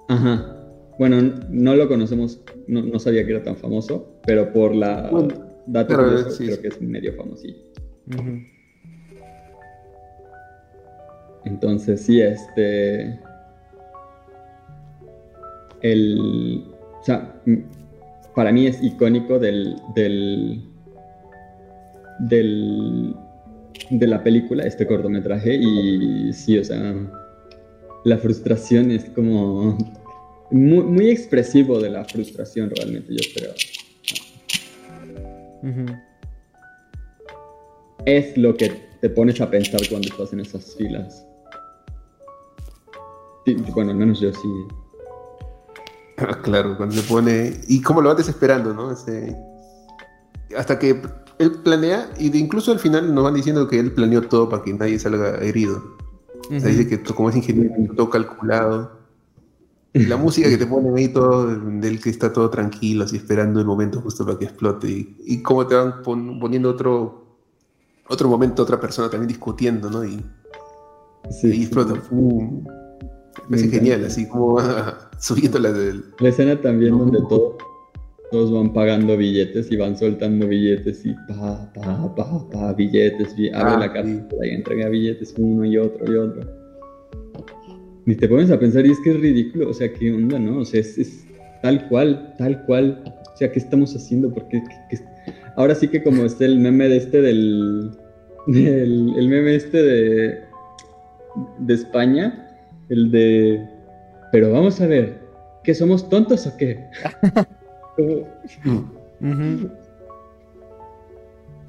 ajá, 0.09 0.55
bueno, 0.99 1.33
no 1.49 1.75
lo 1.75 1.89
conocemos, 1.89 2.41
no, 2.67 2.83
no 2.83 2.99
sabía 2.99 3.25
que 3.25 3.33
era 3.33 3.43
tan 3.43 3.57
famoso, 3.57 4.21
pero 4.25 4.53
por 4.53 4.75
la 4.75 5.09
Bueno, 5.11 5.35
dato 5.67 5.95
claro, 5.97 6.31
sí, 6.31 6.45
creo 6.45 6.57
sí. 6.57 6.63
que 6.63 6.69
es 6.69 6.81
medio 6.81 7.13
famosillo. 7.15 7.59
Ujú. 8.15 8.41
Entonces, 11.49 12.03
sí, 12.03 12.21
este. 12.21 13.19
El. 15.81 16.65
O 17.01 17.05
sea, 17.05 17.35
para 18.35 18.53
mí 18.53 18.67
es 18.67 18.83
icónico 18.83 19.39
del. 19.39 19.77
del. 19.95 20.63
del. 22.21 23.17
de 23.91 24.07
la 24.07 24.23
película, 24.23 24.65
este 24.65 24.87
cortometraje. 24.87 25.55
Y 25.57 26.33
sí, 26.33 26.59
o 26.59 26.65
sea. 26.65 26.95
La 28.05 28.19
frustración 28.19 28.91
es 28.91 29.07
como. 29.07 29.77
Muy, 30.51 30.85
muy 30.85 31.11
expresivo 31.11 31.79
de 31.79 31.91
la 31.91 32.05
frustración, 32.05 32.71
realmente, 32.71 33.13
yo 33.13 33.23
creo. 33.35 33.53
Es 38.07 38.37
lo 38.39 38.55
que 38.57 38.73
te 39.01 39.11
pones 39.11 39.41
a 39.41 39.51
pensar 39.51 39.81
cuando 39.89 40.09
estás 40.09 40.33
en 40.33 40.41
esas 40.41 40.75
filas. 40.77 41.28
Sí, 43.57 43.73
bueno, 43.75 43.91
al 43.93 43.97
menos 43.97 44.21
yo 44.21 44.33
sí. 44.33 44.49
Ah, 46.19 46.39
Claro, 46.43 46.77
cuando 46.77 46.95
se 46.97 47.03
pone. 47.03 47.61
Y 47.69 47.81
cómo 47.81 48.01
lo 48.03 48.09
van 48.09 48.17
desesperando, 48.19 48.75
¿no? 48.75 48.91
Ese- 48.93 49.37
Hasta 50.57 50.79
que 50.79 51.01
él 51.39 51.53
planea, 51.63 52.11
y 52.19 52.31
de 52.31 52.39
incluso 52.39 52.73
al 52.73 52.79
final 52.79 53.15
nos 53.15 53.23
van 53.25 53.35
diciendo 53.35 53.69
que 53.69 53.79
él 53.79 53.93
planeó 53.93 54.23
todo 54.23 54.49
para 54.49 54.63
que 54.63 54.73
nadie 54.73 54.99
salga 54.99 55.37
herido. 55.39 55.97
O 56.35 56.49
sea, 56.49 56.59
Ujú. 56.59 56.69
dice 56.69 56.89
que 56.89 57.03
como 57.15 57.31
es 57.31 57.37
ingeniero, 57.37 57.75
todo 57.95 58.11
calculado. 58.11 58.99
Y 59.93 60.07
la 60.07 60.17
música 60.17 60.49
que 60.49 60.59
te 60.59 60.67
ponen 60.67 60.97
ahí 60.97 61.09
todo, 61.09 61.47
de 61.47 61.89
él 61.89 62.01
que 62.03 62.11
está 62.11 62.33
todo 62.33 62.51
tranquilo, 62.51 63.05
así 63.05 63.17
esperando 63.17 63.61
el 63.61 63.67
momento 63.67 64.01
justo 64.01 64.25
para 64.25 64.39
que 64.39 64.45
explote. 64.47 64.89
Y, 64.89 65.17
y 65.27 65.43
cómo 65.43 65.67
te 65.67 65.75
van 65.75 66.03
pon- 66.03 66.39
poniendo 66.41 66.71
otro 66.71 67.25
otro 68.11 68.29
momento, 68.29 68.63
otra 68.63 68.81
persona 68.81 69.11
también 69.11 69.29
discutiendo, 69.29 69.91
¿no? 69.91 70.05
Y, 70.05 70.25
Sí, 71.31 71.63
explota. 71.65 71.95
¡Pum! 72.09 72.65
Me 73.49 73.57
parece 73.57 73.69
genial, 73.79 74.05
así 74.05 74.27
como 74.29 74.55
va 74.55 75.11
subiendo 75.21 75.59
la 75.59 75.73
del. 75.73 76.05
La 76.21 76.29
escena 76.31 76.61
también 76.61 76.93
No. 76.93 76.99
donde 76.99 77.19
todo- 77.29 77.59
todos 78.31 78.53
van 78.53 78.73
pagando 78.75 79.17
billetes 79.17 79.73
y 79.73 79.77
van 79.77 79.97
soltando 79.97 80.47
billetes 80.47 81.05
y 81.07 81.15
pa, 81.29 81.73
pa, 81.75 82.15
pa, 82.15 82.49
pa, 82.51 82.73
billetes. 82.75 83.35
bi- 83.37 83.49
Abre 83.51 83.73
Ah, 83.73 83.79
la 83.79 83.87
sí. 83.87 83.93
cartera 83.95 84.47
y 84.47 84.51
entrega 84.51 84.89
billetes 84.91 85.35
uno 85.39 85.65
y 85.65 85.79
otro 85.79 86.13
y 86.13 86.17
otro. 86.17 86.43
Ni 88.05 88.15
te 88.15 88.29
pones 88.29 88.51
a 88.51 88.59
pensar 88.59 88.85
y 88.87 88.91
es 88.91 88.99
que 89.01 89.11
es 89.13 89.21
ridículo. 89.21 89.71
O 89.71 89.75
sea, 89.75 89.91
¿qué 89.93 90.13
onda, 90.13 90.39
no? 90.39 90.59
O 90.61 90.65
sea, 90.65 90.81
es, 90.81 90.99
es 90.99 91.25
tal 91.63 91.89
cual, 91.89 92.35
tal 92.39 92.65
cual. 92.67 93.03
O 93.35 93.37
sea, 93.37 93.51
¿qué 93.51 93.59
estamos 93.59 93.95
haciendo? 93.95 94.33
Porque 94.33 94.63
ahora 95.57 95.75
sí 95.75 95.89
que 95.89 96.03
como 96.03 96.25
está 96.25 96.45
el 96.45 96.59
meme 96.59 96.89
de 96.89 96.97
este 96.99 97.21
del, 97.23 97.91
del 98.47 99.15
el 99.17 99.29
meme 99.29 99.55
este 99.55 99.83
de 99.83 100.39
de 101.61 101.75
España, 101.75 102.48
el 102.89 103.11
de 103.11 103.69
pero 104.31 104.53
vamos 104.53 104.81
a 104.81 104.87
ver, 104.87 105.19
¿que 105.65 105.75
somos 105.75 106.09
tontos 106.09 106.47
o 106.47 106.57
qué? 106.57 106.85
Como, 107.97 108.27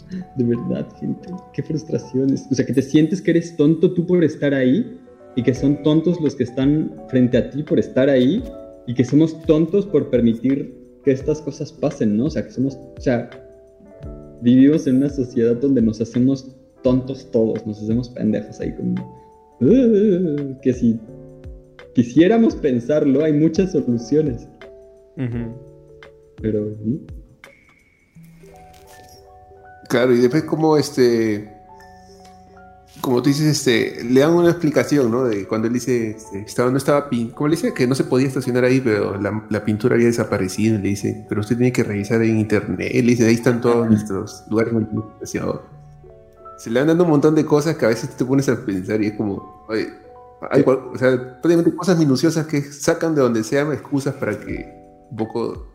de 0.36 0.44
verdad, 0.44 0.88
gente, 1.00 1.30
qué 1.54 1.64
frustraciones. 1.64 2.48
O 2.52 2.56
sea, 2.56 2.66
que 2.66 2.74
te 2.74 2.82
sientes 2.82 3.22
que 3.22 3.32
eres 3.32 3.56
tonto 3.56 3.94
tú 3.94 4.06
por 4.06 4.24
estar 4.24 4.54
ahí 4.54 5.00
y 5.36 5.44
que 5.44 5.54
son 5.54 5.82
tontos 5.84 6.20
los 6.22 6.36
que 6.36 6.44
están 6.44 6.94
frente 7.08 7.38
a 7.38 7.50
ti 7.50 7.64
por 7.64 7.80
estar 7.80 8.10
ahí 8.10 8.44
y 8.88 8.94
que 8.94 9.06
somos 9.06 9.40
tontos 9.44 9.86
por 9.86 10.10
permitir 10.10 10.76
que 11.04 11.12
estas 11.12 11.42
cosas 11.42 11.72
pasen, 11.72 12.18
¿no? 12.18 12.26
O 12.26 12.30
sea, 12.30 12.44
que 12.44 12.52
somos, 12.52 12.76
o 12.76 13.02
sea, 13.02 13.30
vivimos 14.42 14.88
en 14.88 14.98
una 14.98 15.10
sociedad 15.10 15.56
donde 15.56 15.82
nos 15.82 16.02
hacemos 16.02 16.56
tontos 16.84 17.30
todos, 17.32 17.66
nos 17.66 17.82
hacemos 17.82 18.10
pendejos 18.10 18.60
ahí 18.60 18.74
como 18.74 19.20
"Uh", 19.62 20.60
que 20.62 20.74
si 20.74 21.00
quisiéramos 21.94 22.56
pensarlo, 22.56 23.24
hay 23.24 23.34
muchas 23.34 23.72
soluciones, 23.72 24.48
pero. 26.42 26.76
Claro, 29.90 30.14
y 30.14 30.20
después 30.20 30.44
como 30.44 30.78
este, 30.78 31.50
como 33.02 33.22
tú 33.22 33.30
dices, 33.30 33.48
este, 33.48 34.04
le 34.04 34.20
dan 34.20 34.34
una 34.34 34.50
explicación, 34.50 35.12
¿no? 35.12 35.24
De 35.26 35.48
cuando 35.48 35.68
él 35.68 35.74
dice, 35.74 36.12
este, 36.12 36.42
estaba, 36.42 36.70
no 36.70 36.78
estaba, 36.78 37.10
¿cómo 37.34 37.48
le 37.48 37.56
dice? 37.56 37.74
Que 37.74 37.88
no 37.88 37.96
se 37.96 38.04
podía 38.04 38.28
estacionar 38.28 38.64
ahí, 38.66 38.82
pero 38.82 39.20
la, 39.20 39.46
la 39.50 39.64
pintura 39.64 39.96
había 39.96 40.08
desaparecido. 40.08 40.76
Y 40.76 40.82
le 40.82 40.90
dice, 40.90 41.26
pero 41.30 41.42
usted 41.42 41.58
tiene 41.58 41.72
que 41.72 41.84
revisar 41.84 42.22
en 42.22 42.40
internet. 42.40 42.92
Le 42.94 43.02
dice, 43.02 43.26
ahí 43.26 43.36
están 43.36 43.62
todos 43.62 43.88
nuestros 43.90 44.44
lugares 44.50 44.74
de 44.74 44.80
estación. 45.14 45.60
Se 46.60 46.70
le 46.70 46.80
van 46.80 46.88
dando 46.88 47.04
un 47.06 47.10
montón 47.10 47.36
de 47.36 47.46
cosas 47.46 47.76
que 47.78 47.86
a 47.86 47.90
veces 47.90 48.10
te 48.16 48.24
pones 48.26 48.48
a 48.50 48.66
pensar 48.66 49.02
y 49.02 49.08
es 49.08 49.14
como, 49.14 49.66
oye, 49.70 49.88
hay, 50.52 50.62
o 50.68 50.98
sea, 50.98 51.18
prácticamente 51.42 51.74
cosas 51.76 51.98
minuciosas 51.98 52.46
que 52.48 52.62
sacan 52.62 53.16
de 53.16 53.22
donde 53.22 53.44
sean 53.44 53.72
excusas 53.74 54.14
para 54.16 54.38
que 54.40 54.66
un 55.10 55.18
poco, 55.18 55.68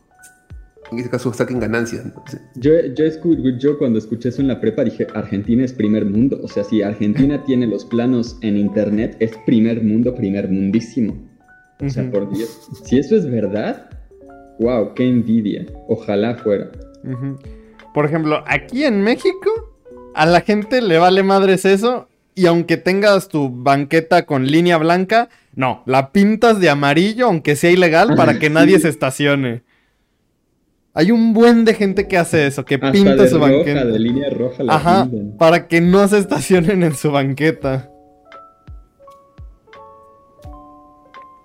en 0.93 0.99
este 0.99 1.11
caso, 1.11 1.33
saquen 1.33 1.59
ganancias. 1.59 2.05
¿no? 2.07 2.23
Sí. 2.31 2.37
Yo, 2.57 2.73
yo, 2.95 3.05
escu- 3.05 3.59
yo 3.59 3.79
cuando 3.79 3.99
escuché 3.99 4.29
eso 4.29 4.43
en 4.43 4.49
la 4.49 4.61
prepa 4.61 4.85
dije, 4.85 5.07
Argentina 5.15 5.65
es 5.65 5.73
primer 5.73 6.05
mundo. 6.05 6.39
O 6.43 6.49
sea, 6.49 6.65
si 6.65 6.83
Argentina 6.83 7.43
tiene 7.47 7.67
los 7.67 7.85
planos 7.85 8.37
en 8.43 8.57
internet, 8.57 9.17
es 9.21 9.33
primer 9.47 9.83
mundo, 9.83 10.15
primer 10.15 10.49
mundísimo. 10.51 11.15
O 11.85 11.89
sea, 11.89 12.09
por 12.11 12.31
Dios. 12.31 12.69
Si 12.85 12.99
eso 12.99 13.17
es 13.17 13.29
verdad, 13.31 13.91
wow, 14.61 14.95
qué 14.95 15.07
envidia. 15.09 15.67
Ojalá 15.89 16.37
fuera. 16.37 16.71
Ujú. 17.03 17.37
Por 17.93 18.05
ejemplo, 18.07 18.43
aquí 18.47 18.85
en 18.85 19.03
México, 19.03 19.74
a 20.15 20.27
la 20.27 20.41
gente 20.41 20.81
le 20.83 20.99
vale 20.99 21.23
madres 21.23 21.65
eso. 21.65 22.09
Y 22.37 22.47
aunque 22.47 22.77
tengas 22.77 23.29
tu 23.29 23.49
banqueta 23.49 24.27
con 24.27 24.47
línea 24.47 24.77
blanca, 24.77 25.29
no, 25.55 25.83
la 25.87 26.11
pintas 26.11 26.59
de 26.59 26.69
amarillo, 26.69 27.27
aunque 27.27 27.55
sea 27.55 27.71
ilegal, 27.71 28.15
para 28.17 28.39
que 28.41 28.51
nadie 28.51 28.81
se 28.81 28.89
estacione. 28.89 29.63
Hay 30.95 31.13
un 31.13 31.33
buen 31.33 31.65
de 31.65 31.75
gente 31.75 32.09
que 32.09 32.17
hace 32.19 32.47
eso, 32.49 32.65
que 32.65 32.75
Hasta 32.77 32.91
pinta 32.93 33.15
de 33.17 33.29
su 33.29 33.39
roja, 33.39 33.53
banqueta. 33.53 33.85
de 33.85 33.99
línea 34.01 34.31
roja 34.31 34.63
la 34.65 34.75
Ajá, 34.77 35.09
pintan. 35.09 35.37
para 35.39 35.69
que 35.69 35.81
no 35.81 36.07
se 36.09 36.19
estacionen 36.19 36.83
en 36.83 36.95
su 36.97 37.13
banqueta. 37.13 37.89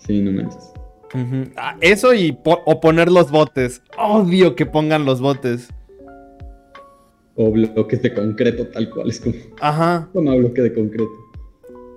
Sí, 0.05 0.21
no 0.21 0.31
manches. 0.31 0.71
Ujú. 1.13 1.51
Ah, 1.55 1.75
Eso 1.81 2.13
y 2.13 2.31
po- 2.31 2.61
o 2.65 2.79
poner 2.79 3.11
los 3.11 3.31
botes. 3.31 3.81
Odio 3.97 4.55
que 4.55 4.65
pongan 4.65 5.05
los 5.05 5.21
botes. 5.21 5.69
O 7.41 7.51
bloques 7.51 8.01
de 8.01 8.13
concreto, 8.13 8.67
tal 8.67 8.89
cual. 8.89 9.09
Es 9.09 9.21
como, 9.21 9.33
Ajá. 9.61 10.09
toma 10.13 10.35
bloque 10.35 10.61
de 10.61 10.73
concreto. 10.73 11.09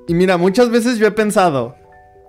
Y 0.06 0.14
mira, 0.14 0.36
muchas 0.36 0.70
veces 0.70 0.98
yo 0.98 1.06
he 1.08 1.10
pensado, 1.10 1.74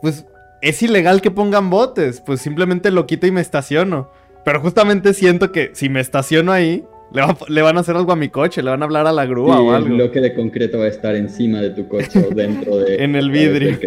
pues 0.01 0.25
es 0.63 0.81
ilegal 0.81 1.21
que 1.21 1.29
pongan 1.29 1.69
botes, 1.69 2.21
pues 2.25 2.41
simplemente 2.41 2.89
lo 2.89 3.05
quito 3.05 3.27
y 3.27 3.31
me 3.31 3.41
estaciono. 3.41 4.09
Pero 4.43 4.59
justamente 4.61 5.13
siento 5.13 5.51
que 5.51 5.69
si 5.73 5.89
me 5.89 5.99
estaciono 5.99 6.51
ahí, 6.51 6.83
le, 7.13 7.21
va- 7.21 7.37
le 7.47 7.61
van 7.61 7.77
a 7.77 7.81
hacer 7.81 7.95
algo 7.95 8.11
a 8.13 8.15
mi 8.15 8.29
coche, 8.29 8.63
le 8.63 8.71
van 8.71 8.81
a 8.81 8.85
hablar 8.85 9.05
a 9.05 9.11
la 9.11 9.25
grúa 9.27 9.57
Sí, 9.57 9.61
o 9.63 9.69
el 9.69 9.75
algo. 9.83 9.95
bloque 9.95 10.19
de 10.19 10.33
concreto 10.33 10.79
va 10.79 10.85
a 10.85 10.87
estar 10.87 11.15
encima 11.15 11.61
de 11.61 11.69
tu 11.69 11.87
coche 11.87 12.25
o 12.29 12.33
dentro 12.33 12.77
de... 12.77 12.95
En 13.03 13.15
el 13.15 13.29
vidrio. 13.29 13.77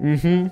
Ujú. 0.00 0.50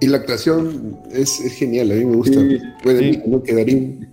Y 0.00 0.06
la 0.06 0.18
actuación 0.18 0.98
es, 1.12 1.40
es 1.40 1.52
genial, 1.54 1.90
a 1.92 1.94
mí 1.94 2.04
me 2.04 2.16
gusta. 2.16 2.40
Sí, 2.40 2.58
Bueno, 2.84 2.98
sí. 3.00 3.22
¿no? 3.26 3.42
que 3.42 3.54
Darín- 3.54 4.08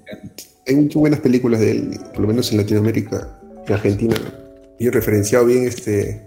hay 0.67 0.75
muchas 0.75 0.95
buenas 0.99 1.19
películas 1.21 1.59
de 1.61 1.71
él, 1.71 1.91
por 2.13 2.21
lo 2.21 2.27
menos 2.27 2.51
en 2.51 2.57
Latinoamérica, 2.57 3.39
en 3.67 3.73
Argentina. 3.73 4.15
He 4.79 4.89
referenciado 4.91 5.45
bien, 5.45 5.63
este, 5.63 6.21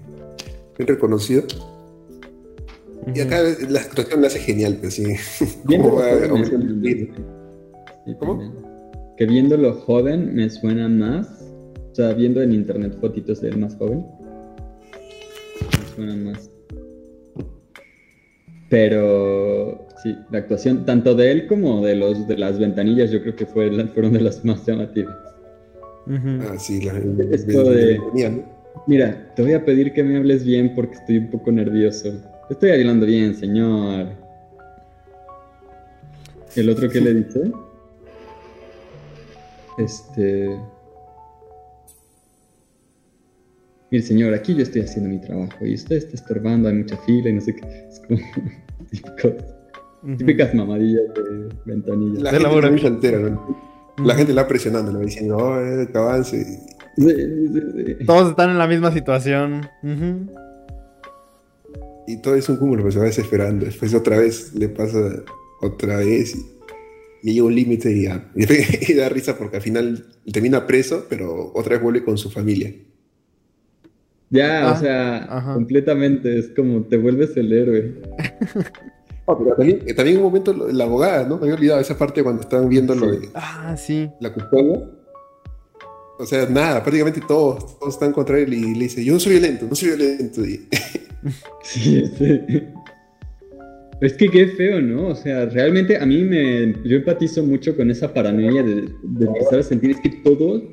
bien 0.76 0.88
reconocido. 0.88 1.44
Y 3.14 3.20
acá 3.20 3.40
la 3.68 3.80
actuación 3.80 4.20
la 4.20 4.26
hace 4.28 4.38
genial, 4.40 4.78
pues 4.80 4.94
sí. 4.94 5.04
¿Cómo 5.66 5.96
va 5.96 6.06
a 6.06 6.18
¿Cómo? 8.18 8.52
Que 9.16 9.26
viéndolo 9.26 9.74
joven 9.74 10.34
me 10.34 10.48
suena 10.50 10.88
más. 10.88 11.28
O 11.92 11.94
sea, 11.94 12.14
viendo 12.14 12.40
en 12.42 12.52
internet 12.52 12.96
fotitos 13.00 13.40
de 13.42 13.50
él 13.50 13.58
más 13.58 13.76
joven. 13.76 14.06
Me 15.60 15.94
suena 15.94 16.16
más. 16.16 16.50
Pero 18.72 19.86
sí, 20.02 20.16
la 20.30 20.38
actuación 20.38 20.86
tanto 20.86 21.14
de 21.14 21.30
él 21.30 21.46
como 21.46 21.84
de 21.84 21.94
los 21.94 22.26
de 22.26 22.38
las 22.38 22.58
ventanillas 22.58 23.10
yo 23.10 23.20
creo 23.20 23.36
que 23.36 23.44
fue, 23.44 23.70
fueron 23.88 24.14
de 24.14 24.22
las 24.22 24.42
más 24.46 24.64
llamativas. 24.64 25.14
Ujú. 26.06 26.40
Ah, 26.40 26.58
sí, 26.58 26.80
la, 26.80 26.94
Esto 27.30 27.64
de-. 27.64 28.00
Mira, 28.86 29.30
te 29.36 29.42
voy 29.42 29.52
a 29.52 29.62
pedir 29.62 29.92
que 29.92 30.02
me 30.02 30.16
hables 30.16 30.46
bien 30.46 30.74
porque 30.74 30.94
estoy 30.94 31.18
un 31.18 31.30
poco 31.30 31.52
nervioso. 31.52 32.14
Estoy 32.48 32.70
hablando 32.70 33.04
bien, 33.04 33.34
señor. 33.34 34.06
¿El 36.56 36.70
otro 36.70 36.88
que 36.88 37.02
le 37.02 37.12
dice? 37.12 37.52
Este. 39.76 40.58
Mire, 43.93 44.03
señor, 44.05 44.32
aquí 44.32 44.55
yo 44.55 44.62
estoy 44.62 44.80
haciendo 44.82 45.11
mi 45.11 45.20
trabajo 45.20 45.66
y 45.66 45.74
usted 45.74 45.97
está 45.97 46.14
estorbando, 46.14 46.68
hay 46.68 46.74
mucha 46.76 46.97
fila 46.99 47.28
y 47.28 47.32
no 47.34 47.40
sé 47.43 47.55
qué. 47.55 47.86
Es 47.90 48.01
como 48.01 48.18
típico- 48.90 50.16
típicas 50.16 50.55
mamadillas 50.55 51.03
de 51.14 51.49
ventanilla. 51.66 52.20
La 52.22 52.32
De 52.32 52.40
la 52.40 52.51
gente 52.51 52.78
se 52.80 52.86
altera, 52.86 53.18
¿no? 53.18 53.72
La 54.03 54.14
gente 54.14 54.32
la 54.32 54.49
presionando, 54.49 54.90
le 54.93 54.99
va 54.99 55.05
diciendo, 55.05 55.36
oh, 55.36 55.61
eh, 55.61 55.86
que 55.93 55.99
avance. 55.99 56.43
Sí, 56.97 57.05
sí, 57.07 57.61
sí. 57.99 58.05
Todos 58.07 58.30
están 58.30 58.49
en 58.51 58.57
la 58.59 58.66
misma 58.66 58.90
situación. 58.93 59.68
Ujú. 59.82 60.32
Y 62.07 62.16
todo 62.22 62.34
es 62.34 62.49
un 62.49 62.57
cúmulo, 62.57 62.82
pues 62.82 62.95
se 62.95 63.01
va 63.01 63.07
desesperando. 63.07 63.66
Después 63.66 63.93
otra 63.95 64.18
vez 64.18 64.55
le 64.55 64.68
pasa 64.70 64.99
otra 65.61 65.99
vez 65.99 66.34
y, 66.34 67.30
y 67.30 67.34
llega 67.34 67.45
un 67.47 67.55
límite 67.55 67.93
y, 67.93 68.07
y 68.90 68.95
da 68.95 69.09
risa 69.11 69.36
porque 69.36 69.57
al 69.57 69.62
final 69.62 70.07
termina 70.32 70.66
preso, 70.66 71.05
pero 71.11 71.53
otra 71.55 71.74
vez 71.74 71.82
vuelve 71.82 72.03
con 72.05 72.16
su 72.18 72.30
familia. 72.30 72.72
Ya, 74.32 74.68
Ah, 74.68 74.72
o 74.72 74.80
sea, 74.80 75.16
ajá. 75.28 75.54
completamente. 75.54 76.38
Es 76.38 76.48
como 76.56 76.82
te 76.84 76.96
vuelves 76.96 77.36
el 77.36 77.52
héroe. 77.52 77.94
Oh, 79.24 79.38
pero 79.38 79.54
también, 79.54 79.78
eh, 79.86 79.94
también 79.94 80.16
en 80.16 80.24
un 80.24 80.28
momento 80.32 80.52
la 80.72 80.82
abogada, 80.82 81.24
¿no? 81.28 81.36
Me 81.36 81.42
había 81.44 81.54
olvidado 81.54 81.80
esa 81.80 81.96
parte 81.96 82.24
cuando 82.24 82.42
estaban 82.42 82.68
viendo 82.68 82.92
lo 82.96 83.06
de 83.12 83.28
Ah, 83.34 83.76
sí. 83.78 84.10
la 84.20 84.32
custodia. 84.34 84.82
O 86.18 86.26
sea, 86.26 86.44
nada, 86.50 86.82
prácticamente 86.82 87.20
todos, 87.28 87.78
todos 87.78 87.94
están 87.94 88.12
contra 88.12 88.36
él 88.40 88.52
y 88.52 88.74
le 88.74 88.80
dice, 88.84 89.04
yo 89.04 89.12
no 89.12 89.20
soy 89.20 89.34
violento, 89.34 89.66
no 89.70 89.76
soy 89.76 89.90
violento. 89.90 90.44
Y, 90.44 90.66
Sí, 91.62 92.04
sí. 92.18 92.40
Es 94.00 94.14
que 94.14 94.28
qué 94.28 94.48
feo, 94.48 94.80
¿no? 94.82 95.06
O 95.06 95.14
sea, 95.14 95.46
realmente 95.46 95.96
a 95.96 96.04
mí 96.04 96.24
me. 96.24 96.72
Yo 96.84 96.96
empatizo 96.96 97.44
mucho 97.44 97.76
con 97.76 97.92
esa 97.92 98.12
paranoia 98.12 98.64
de, 98.64 98.88
de 99.04 99.24
empezar 99.26 99.60
a 99.60 99.62
sentir 99.62 99.92
es 99.92 100.00
que 100.00 100.10
todo. 100.24 100.64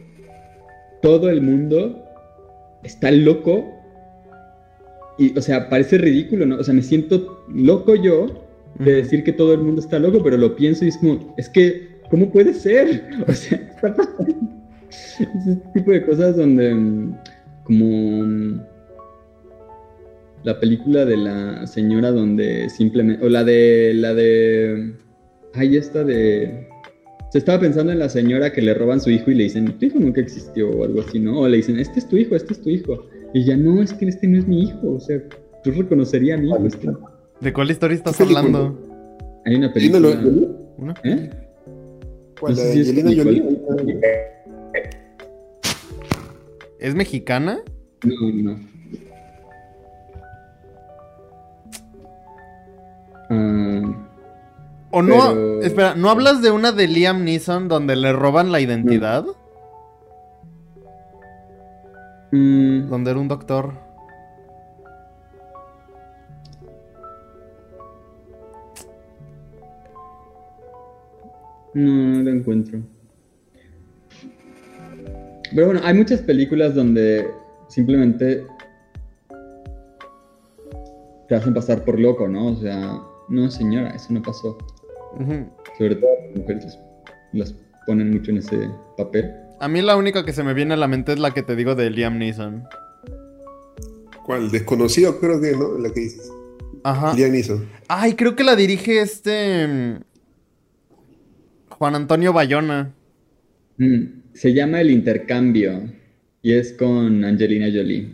Todo 1.04 1.30
el 1.30 1.44
mundo 1.44 2.04
está 2.84 3.12
loco. 3.12 3.76
Y, 5.18 5.38
o 5.38 5.42
sea, 5.42 5.70
parece 5.70 5.98
ridículo, 5.98 6.46
¿no? 6.46 6.58
O 6.58 6.64
sea, 6.64 6.74
me 6.74 6.82
siento 6.82 7.44
loco 7.50 7.96
yo 7.96 8.48
de 8.76 8.94
decir 8.94 9.24
que 9.24 9.34
todo 9.34 9.54
el 9.54 9.60
mundo 9.60 9.82
está 9.82 10.00
loco, 10.00 10.24
pero 10.24 10.38
lo 10.38 10.56
pienso 10.56 10.86
y 10.86 10.90
es 10.90 10.98
como, 10.98 11.34
es 11.38 11.50
que, 11.50 12.00
¿cómo 12.10 12.32
puede 12.32 12.54
ser? 12.54 13.04
O 13.28 13.34
sea, 13.34 13.58
está 13.58 13.94
pasando. 13.96 14.50
Ese 14.90 15.62
tipo 15.74 15.92
de 15.92 16.06
cosas 16.06 16.38
donde, 16.38 16.74
mm, 16.74 17.16
como 17.66 17.86
mm, 18.26 18.62
la 20.44 20.60
película 20.60 21.06
de 21.06 21.18
la 21.18 21.68
señora 21.68 22.12
donde 22.12 22.70
simplemente, 22.70 23.24
o 23.26 23.30
la 23.30 23.44
de, 23.44 23.92
la 23.96 24.14
de, 24.14 24.94
ay, 25.54 25.76
esta 25.76 26.04
de, 26.04 26.69
se 27.32 27.38
estaba 27.38 27.60
pensando 27.60 27.92
en 27.92 28.00
la 28.00 28.10
señora 28.10 28.52
que 28.52 28.62
le 28.62 28.74
roban 28.74 29.00
su 29.00 29.10
hijo 29.12 29.30
y 29.32 29.36
le 29.36 29.44
dicen, 29.44 29.78
tu 29.78 29.86
hijo 29.86 30.00
nunca 30.00 30.20
existió 30.22 30.70
o 30.70 30.84
algo 30.84 31.02
así, 31.02 31.20
¿no? 31.20 31.40
O 31.42 31.48
le 31.48 31.58
dicen, 31.58 31.78
este 31.80 32.00
es 32.00 32.08
tu 32.10 32.18
hijo, 32.18 32.36
este 32.36 32.54
es 32.54 32.62
tu 32.62 32.70
hijo. 32.70 33.06
Y 33.34 33.46
ya 33.46 33.56
no, 33.56 33.82
es 33.84 33.94
que 33.94 34.08
este 34.08 34.28
no 34.28 34.40
es 34.40 34.48
mi 34.48 34.64
hijo, 34.64 34.96
o 34.96 35.00
sea, 35.00 35.22
yo 35.64 35.72
reconocería 35.72 36.36
a 36.36 36.38
mi 36.38 36.48
hijo. 36.50 36.66
es 36.66 36.76
que 36.76 36.90
¿De 37.42 37.54
cuál 37.54 37.70
historia 37.72 37.96
estás 37.96 38.18
¿Qué 38.18 38.24
película? 38.24 38.40
hablando? 38.60 38.90
hay 39.46 39.56
una 39.56 39.72
película. 39.74 40.22
¿Una? 40.78 40.94
¿Eh? 41.04 41.30
¿cuál? 42.40 42.56
No 42.56 42.62
La 42.62 42.66
sé 42.70 42.84
si 42.84 43.00
es 43.00 43.04
Jolie. 43.04 43.42
Nicole. 43.44 44.02
¿Es 46.80 46.96
mexicana? 46.96 47.60
No, 48.04 48.32
no. 48.32 48.60
Ah, 53.30 54.09
¿O 54.92 55.02
no? 55.02 55.16
Pero- 55.16 55.62
Espera, 55.62 55.96
¿no 55.96 56.10
hablas 56.10 56.42
de 56.42 56.52
una 56.52 56.72
de 56.72 56.88
Liam 56.88 57.24
Neeson 57.24 57.68
donde 57.68 57.96
le 57.96 58.12
roban 58.14 58.52
la 58.52 58.60
identidad? 58.60 59.26
mm, 62.32 62.90
Donde 62.90 63.12
era 63.12 63.20
un 63.20 63.28
doctor. 63.28 63.74
no, 71.74 71.92
no 72.18 72.24
lo 72.24 72.30
encuentro. 72.32 72.80
Pero 75.54 75.66
bueno, 75.68 75.82
hay 75.84 75.94
muchas 75.96 76.22
películas 76.22 76.76
donde 76.76 77.28
simplemente 77.68 78.46
te 81.28 81.36
hacen 81.36 81.54
pasar 81.54 81.84
por 81.84 82.00
loco, 82.00 82.28
¿no? 82.28 82.48
O 82.48 82.56
sea, 82.56 83.00
no 83.30 83.50
señora, 83.50 83.90
eso 83.92 84.14
no 84.14 84.22
pasó. 84.22 84.58
Sobre 85.78 85.96
todo 85.96 86.10
las 86.30 86.38
mujeres 86.40 86.80
las 87.34 87.56
ponen 87.86 88.12
mucho 88.12 88.32
en 88.32 88.38
ese 88.38 88.70
papel. 88.98 89.32
A 89.60 89.68
mí 89.68 89.82
la 89.82 89.96
única 89.98 90.24
que 90.24 90.34
se 90.34 90.44
me 90.44 90.54
viene 90.54 90.74
a 90.76 90.78
la 90.78 90.88
mente 90.88 91.14
es 91.14 91.20
la 91.20 91.32
que 91.34 91.44
te 91.44 91.56
digo 91.56 91.76
de 91.76 91.90
Liam 91.90 92.18
Neeson. 92.18 92.64
¿Cuál? 94.26 94.52
Desconocido, 94.52 95.20
creo 95.20 95.42
que, 95.42 95.52
¿no? 95.54 95.78
La 95.78 95.92
que 95.92 96.00
dices. 96.02 96.32
Ajá. 96.84 97.14
Liam 97.14 97.32
Neeson. 97.32 97.68
Ay, 97.88 98.14
creo 98.14 98.36
que 98.36 98.44
la 98.44 98.56
dirige 98.56 99.02
este. 99.02 99.68
mm, 99.68 100.00
Juan 101.70 101.96
Antonio 101.96 102.32
Bayona. 102.34 102.94
Mm, 103.78 104.04
se 104.34 104.54
llama 104.54 104.82
El 104.82 104.92
Intercambio 104.92 105.90
y 106.42 106.54
es 106.54 106.74
con 106.74 107.26
Angelina 107.26 107.66
Jolie. 107.68 108.08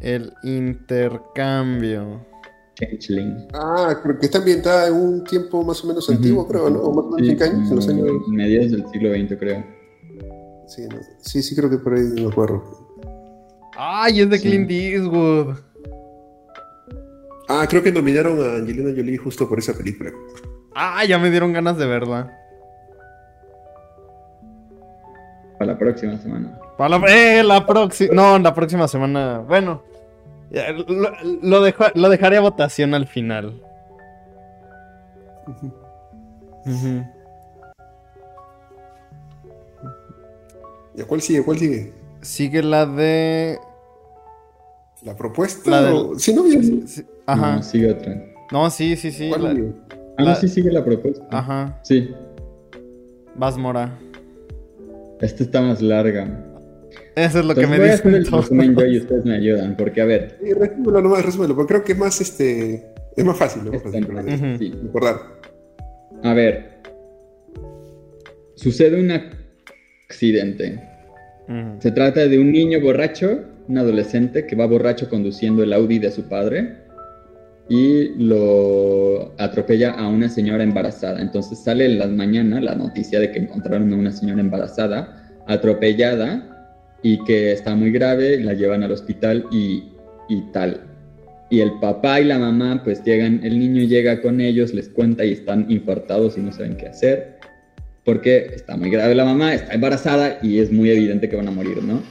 El 0.00 0.32
intercambio. 0.44 2.24
Changeling. 2.78 3.48
Ah, 3.54 3.98
creo 4.02 4.18
que 4.18 4.26
está 4.26 4.38
ambientada 4.38 4.88
en 4.88 4.94
un 4.94 5.24
tiempo 5.24 5.62
más 5.64 5.82
o 5.84 5.88
menos 5.88 6.08
antiguo, 6.10 6.46
creo, 6.46 6.70
¿no? 6.70 6.80
O 6.80 6.94
más 6.94 7.04
o 7.06 7.10
menos 7.10 7.26
Sí, 7.26 7.36
5 7.36 7.44
años, 7.44 7.70
en 7.70 7.76
los 7.76 7.88
años. 7.88 8.28
mediados 8.28 8.70
del 8.70 8.86
siglo 8.90 9.10
XX, 9.10 9.36
creo. 9.38 9.64
Sí, 10.68 10.82
no- 10.88 10.98
sí, 11.20 11.42
sí, 11.42 11.56
creo 11.56 11.68
que 11.70 11.78
por 11.78 11.94
ahí 11.94 12.02
me 12.04 12.28
acuerdo. 12.28 12.62
Ay, 13.76 14.20
es 14.20 14.30
de 14.30 14.38
Sí. 14.38 14.48
Clint 14.48 14.70
Eastwood. 14.70 15.56
Ah, 17.48 17.66
creo 17.68 17.82
que 17.82 17.90
nominaron 17.90 18.38
a 18.42 18.56
Angelina 18.56 18.90
Jolie 18.94 19.16
justo 19.16 19.48
por 19.48 19.58
esa 19.58 19.72
película. 19.72 20.10
Ah, 20.74 21.04
ya 21.04 21.18
me 21.18 21.30
dieron 21.30 21.52
ganas 21.52 21.78
de 21.78 21.86
verla. 21.86 22.30
Para 25.58 25.72
la 25.72 25.78
próxima 25.78 26.16
semana. 26.18 26.58
Para 26.76 26.98
la, 26.98 27.06
eh, 27.08 27.42
la 27.42 27.66
próxima. 27.66 28.14
No, 28.14 28.38
la 28.38 28.54
próxima 28.54 28.86
semana. 28.86 29.38
Bueno. 29.40 29.82
Lo, 30.50 31.12
lo 31.42 31.62
dejo- 31.62 31.92
lo 31.94 32.08
dejaré 32.08 32.36
a 32.38 32.40
votación 32.40 32.94
al 32.94 33.06
final. 33.06 33.60
¿Y 40.96 41.00
a 41.02 41.06
cuál 41.06 41.20
sigue? 41.20 41.44
¿Cuál 41.44 41.58
sigue? 41.58 41.92
Sigue 42.22 42.62
la 42.62 42.86
de. 42.86 43.58
¿La 45.04 45.14
propuesta? 45.16 45.70
La 45.70 45.90
Sí, 46.18 46.34
no, 46.34 46.42
sí, 46.86 47.06
Ajá. 47.26 47.56
No, 47.56 47.62
sigue 47.62 47.92
otra. 47.92 48.24
No, 48.50 48.70
sí, 48.70 48.96
sí, 48.96 49.12
sí. 49.12 49.28
¿Cuál 49.28 49.44
la- 49.44 49.50
sigue? 49.54 49.72
Ah, 50.16 50.22
La- 50.22 50.30
no, 50.30 50.36
sí 50.36 50.48
sigue 50.48 50.72
la 50.72 50.84
propuesta. 50.84 51.24
Ajá. 51.30 51.78
Sí. 51.82 52.10
Vas, 53.36 53.56
Mora. 53.56 53.96
Esta 55.20 55.42
está 55.44 55.60
más 55.60 55.80
larga. 55.80 56.44
Eso 57.18 57.40
es 57.40 57.44
lo 57.44 57.52
Entonces 57.52 57.64
que 57.64 57.66
me 57.66 57.78
voy 57.78 57.88
a 57.88 57.94
hacer 57.94 58.14
el 58.14 58.26
resumen 58.26 58.76
yo 58.76 58.86
y 58.86 58.98
ustedes 58.98 59.24
me 59.24 59.34
ayudan, 59.34 59.76
porque 59.76 60.00
a 60.00 60.04
ver, 60.04 60.38
Sí, 60.40 60.52
resúmelo 60.52 61.00
nomás, 61.02 61.24
resúmelo, 61.24 61.56
porque 61.56 61.74
creo 61.74 61.84
que 61.84 61.92
es 61.92 61.98
más, 61.98 62.20
este, 62.20 62.86
es 63.16 63.24
más 63.24 63.36
fácil, 63.36 63.64
¿no? 63.64 63.72
Para 63.72 64.22
Ujú. 64.22 64.58
sí. 64.58 64.72
recordar. 64.84 65.16
a 66.22 66.34
ver, 66.34 66.78
sucede 68.54 69.00
un 69.00 69.10
accidente. 69.10 70.80
Se 71.80 71.90
trata 71.92 72.26
de 72.28 72.38
un 72.38 72.52
niño 72.52 72.78
borracho, 72.80 73.40
un 73.68 73.78
adolescente 73.78 74.46
que 74.46 74.54
va 74.54 74.66
borracho 74.66 75.08
conduciendo 75.08 75.62
el 75.62 75.72
Audi 75.72 75.98
de 75.98 76.10
su 76.10 76.28
padre 76.28 76.74
y 77.70 78.10
lo 78.22 79.32
atropella 79.38 79.92
a 79.92 80.08
una 80.08 80.28
señora 80.28 80.62
embarazada. 80.62 81.20
Entonces 81.20 81.58
sale 81.64 81.86
en 81.86 81.98
las 81.98 82.10
mañanas 82.10 82.62
la 82.62 82.74
noticia 82.74 83.18
de 83.18 83.32
que 83.32 83.38
encontraron 83.40 83.92
a 83.92 83.96
una 83.96 84.10
señora 84.12 84.40
embarazada, 84.40 85.26
atropellada 85.46 86.57
y 87.02 87.22
que 87.24 87.52
está 87.52 87.74
muy 87.74 87.90
grave, 87.90 88.40
la 88.40 88.54
llevan 88.54 88.82
al 88.82 88.92
hospital 88.92 89.46
y, 89.50 89.84
y 90.28 90.42
tal. 90.52 90.80
Y 91.50 91.60
el 91.60 91.72
papá 91.80 92.20
y 92.20 92.24
la 92.24 92.38
mamá 92.38 92.82
pues 92.84 93.02
llegan, 93.04 93.40
el 93.42 93.58
niño 93.58 93.82
llega 93.84 94.20
con 94.20 94.40
ellos, 94.40 94.74
les 94.74 94.88
cuenta 94.88 95.24
y 95.24 95.32
están 95.32 95.66
infartados 95.70 96.36
y 96.36 96.40
no 96.40 96.52
saben 96.52 96.76
qué 96.76 96.86
hacer 96.88 97.38
porque 98.08 98.52
está 98.54 98.74
muy 98.74 98.88
grave 98.88 99.14
la 99.14 99.26
mamá, 99.26 99.52
está 99.52 99.74
embarazada 99.74 100.38
y 100.40 100.60
es 100.60 100.72
muy 100.72 100.88
evidente 100.90 101.28
que 101.28 101.36
van 101.36 101.46
a 101.46 101.50
morir, 101.50 101.76
¿no? 101.82 102.02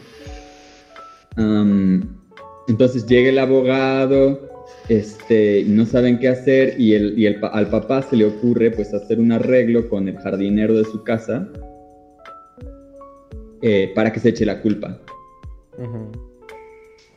Entonces 2.68 3.08
llega 3.08 3.30
el 3.30 3.40
abogado, 3.40 4.66
este, 4.90 5.64
no 5.66 5.88
saben 5.88 6.20
qué 6.20 6.28
hacer 6.28 6.76
y, 6.80 6.94
el, 6.94 7.18
y 7.18 7.26
el 7.26 7.40
al 7.52 7.72
papá 7.72 8.04
se 8.04 8.16
le 8.16 8.26
ocurre 8.26 8.70
pues 8.70 8.94
hacer 8.94 9.20
un 9.20 9.32
arreglo 9.32 9.90
con 9.90 10.08
el 10.08 10.18
jardinero 10.20 10.76
de 10.76 10.84
su 10.84 11.04
casa 11.04 11.50
eh, 13.62 13.92
para 13.96 14.12
que 14.12 14.20
se 14.20 14.30
eche 14.30 14.46
la 14.46 14.62
culpa. 14.62 15.02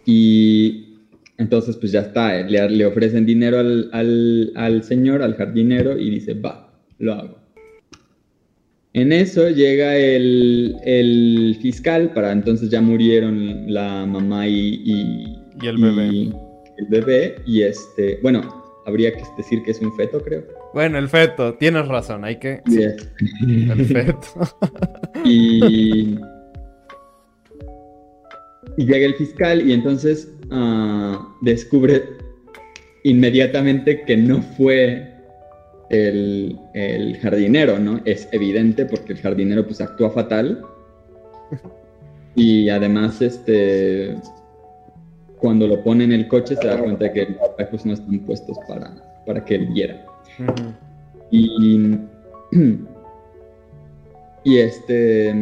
Y 0.05 0.99
entonces 1.38 1.76
pues 1.76 1.93
ya 1.93 2.01
está, 2.01 2.38
eh, 2.38 2.45
le, 2.49 2.68
le 2.70 2.86
ofrecen 2.86 3.24
dinero 3.26 3.59
al, 3.59 3.88
al- 3.93 4.53
al 4.57 4.82
señor, 4.82 5.22
al 5.22 5.34
jardinero, 5.36 5.99
y 5.99 6.11
dice, 6.11 6.34
va, 6.34 6.72
lo 6.99 7.14
hago. 7.14 7.38
En 8.93 9.12
eso 9.12 9.49
llega 9.51 9.97
el, 9.97 10.76
el 10.84 11.57
fiscal, 11.62 12.12
para 12.12 12.32
entonces 12.32 12.70
ya 12.70 12.80
murieron 12.80 13.72
la 13.72 14.05
mamá 14.05 14.49
y, 14.49 14.82
y, 14.84 15.38
Y 15.62 15.66
el 15.68 15.76
bebé. 15.76 16.07
y 16.09 16.32
el 16.78 16.86
bebé, 16.88 17.36
y 17.47 17.62
este, 17.62 18.18
bueno, 18.20 18.43
habría 18.86 19.12
que 19.12 19.22
decir 19.36 19.62
que 19.62 19.70
es 19.70 19.80
un 19.80 19.95
feto, 19.97 20.20
creo. 20.22 20.45
Bueno, 20.74 20.99
el 20.99 21.09
feto, 21.09 21.55
tienes 21.55 21.86
razón, 21.86 22.24
hay 22.24 22.36
que. 22.41 22.62
Es- 22.66 23.09
El 23.43 23.84
feto. 23.84 24.26
y, 25.24 26.16
y 28.81 28.87
llega 28.87 29.05
el 29.05 29.14
fiscal 29.14 29.68
y 29.68 29.74
entonces 29.74 30.33
ah, 30.51 31.37
descubre 31.43 32.03
inmediatamente 33.05 34.05
que 34.07 34.16
no 34.16 34.41
fue 34.41 35.07
el, 35.91 36.59
el 36.72 37.18
jardinero, 37.18 37.78
¿no? 37.78 38.01
Es 38.07 38.26
evidente 38.33 38.87
porque 38.87 39.12
el 39.12 39.18
jardinero 39.18 39.66
pues 39.66 39.83
actúa 39.83 40.09
fatal 40.09 40.62
y 42.35 42.70
además 42.70 43.20
este 43.20 44.16
cuando 45.37 45.66
lo 45.66 45.85
pone 45.85 46.05
en 46.05 46.12
el 46.12 46.26
coche 46.26 46.57
se 46.57 46.66
da 46.66 46.78
cuenta 46.78 47.12
que 47.12 47.26
los 47.26 47.51
espejos 47.51 47.85
no 47.85 47.93
están 47.93 48.18
puestos 48.20 48.57
para, 48.66 48.95
para 49.26 49.45
que 49.45 49.57
él 49.57 49.66
viera. 49.74 50.07
Y, 51.31 51.99
y 54.45 54.57
este. 54.57 55.35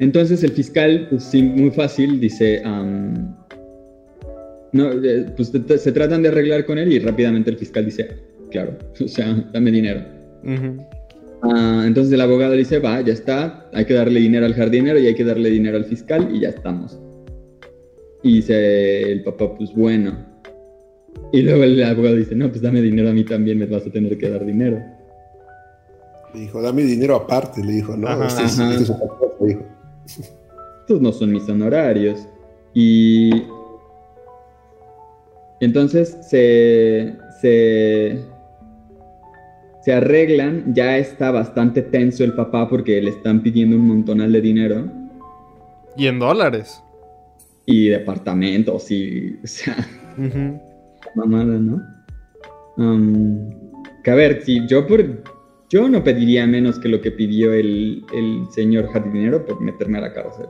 Entonces 0.00 0.42
el 0.42 0.50
fiscal, 0.52 1.06
pues 1.10 1.24
sí, 1.24 1.42
muy 1.42 1.70
fácil, 1.70 2.18
dice. 2.20 2.62
am, 2.64 3.36
no, 4.72 4.90
eh, 4.92 5.26
pues 5.36 5.50
te- 5.52 5.60
te- 5.60 5.78
se 5.78 5.92
tratan 5.92 6.22
de 6.22 6.28
arreglar 6.28 6.64
con 6.64 6.78
él 6.78 6.92
y 6.92 6.98
rápidamente 6.98 7.50
el 7.50 7.56
fiscal 7.58 7.84
dice, 7.84 8.08
claro, 8.50 8.76
o 9.04 9.08
sea, 9.08 9.34
dame 9.52 9.70
dinero. 9.70 10.00
Ah, 11.42 11.84
entonces 11.86 12.12
el 12.12 12.20
abogado 12.20 12.52
dice, 12.54 12.78
va, 12.78 13.00
ya 13.00 13.12
está, 13.12 13.68
hay 13.72 13.84
que 13.84 13.94
darle 13.94 14.20
dinero 14.20 14.46
al 14.46 14.54
jardinero 14.54 14.98
y 14.98 15.06
hay 15.06 15.14
que 15.14 15.24
darle 15.24 15.50
dinero 15.50 15.76
al 15.76 15.84
fiscal 15.84 16.28
y 16.34 16.40
ya 16.40 16.50
estamos. 16.50 16.98
Y 18.22 18.36
dice 18.36 19.10
el 19.12 19.22
papá, 19.22 19.54
pues 19.56 19.74
bueno. 19.74 20.26
Y 21.32 21.42
luego 21.42 21.64
el 21.64 21.82
abogado 21.82 22.16
dice, 22.16 22.34
no, 22.34 22.48
pues 22.48 22.60
dame 22.62 22.80
dinero 22.82 23.08
a 23.08 23.12
mí 23.12 23.24
también, 23.24 23.58
me 23.58 23.66
vas 23.66 23.86
a 23.86 23.90
tener 23.90 24.16
que 24.18 24.28
dar 24.30 24.44
dinero. 24.46 24.78
Le 26.34 26.40
dijo, 26.40 26.62
dame 26.62 26.82
dinero 26.84 27.16
aparte, 27.16 27.64
le 27.64 27.72
dijo, 27.72 27.96
¿no? 27.96 28.06
Ajá. 28.08 28.26
este, 28.28 28.44
es, 28.44 28.58
Ajá. 28.60 28.70
este 28.72 28.82
es 28.84 28.90
otra 28.90 29.08
cosa, 29.08 29.34
le 29.40 29.48
dijo. 29.48 29.62
Estos 30.18 31.00
no 31.00 31.12
son 31.12 31.32
mis 31.32 31.48
honorarios. 31.48 32.26
Y 32.74 33.30
entonces 35.60 36.16
se, 36.22 37.16
se, 37.40 38.24
se 39.82 39.92
arreglan, 39.92 40.74
ya 40.74 40.96
está 40.98 41.30
bastante 41.30 41.82
tenso 41.82 42.24
el 42.24 42.32
papá 42.34 42.68
porque 42.68 43.00
le 43.00 43.10
están 43.10 43.42
pidiendo 43.42 43.76
un 43.76 43.86
montonal 43.88 44.32
de 44.32 44.40
dinero. 44.40 44.84
Y 45.96 46.06
en 46.06 46.18
dólares. 46.18 46.82
y 47.66 47.88
departamentos 47.88 48.90
y, 48.90 49.38
o 49.42 49.46
sea, 49.46 49.76
mamada, 51.14 51.58
¿no? 51.58 51.80
Que 54.02 54.10
a 54.10 54.14
ver, 54.14 54.42
si 54.42 54.66
yo 54.66 54.86
por, 54.86 55.22
yo 55.70 55.88
no 55.88 56.02
pediría 56.02 56.46
menos 56.48 56.80
que 56.80 56.88
lo 56.88 57.00
que 57.00 57.12
pidió 57.12 57.52
el, 57.52 58.04
el 58.12 58.46
señor 58.50 58.92
jardinero 58.92 59.46
por 59.46 59.60
meterme 59.60 59.98
a 59.98 60.00
la 60.02 60.12
cárcel. 60.12 60.46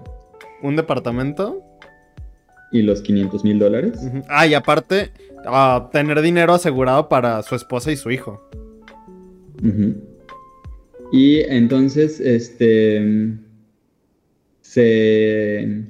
¿Un 0.62 0.76
departamento? 0.76 1.62
Y 2.72 2.82
los 2.82 3.02
500 3.02 3.44
mil 3.44 3.58
dólares. 3.58 4.00
Ah, 4.28 4.46
y 4.46 4.54
aparte, 4.54 5.10
ah, 5.44 5.90
tener 5.92 6.22
dinero 6.22 6.54
asegurado 6.54 7.08
para 7.10 7.42
su 7.42 7.54
esposa 7.54 7.92
y 7.92 7.96
su 7.96 8.10
hijo. 8.10 8.48
Y 11.12 11.40
entonces, 11.40 12.18
este, 12.18 13.34
se, 14.62 15.84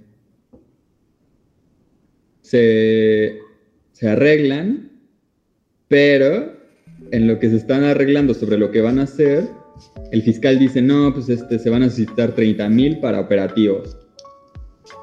se, 2.40 3.38
se 3.92 4.08
arreglan, 4.08 4.90
pero 5.86 6.59
en 7.12 7.26
lo 7.26 7.38
que 7.38 7.50
se 7.50 7.56
están 7.56 7.84
arreglando 7.84 8.34
sobre 8.34 8.58
lo 8.58 8.70
que 8.70 8.80
van 8.80 8.98
a 8.98 9.04
hacer, 9.04 9.48
el 10.12 10.22
fiscal 10.22 10.58
dice, 10.58 10.82
no, 10.82 11.12
pues 11.12 11.28
este, 11.28 11.58
se 11.58 11.70
van 11.70 11.82
a 11.82 11.86
necesitar 11.86 12.34
30 12.34 12.68
mil 12.68 12.98
para 12.98 13.20
operativos. 13.20 13.96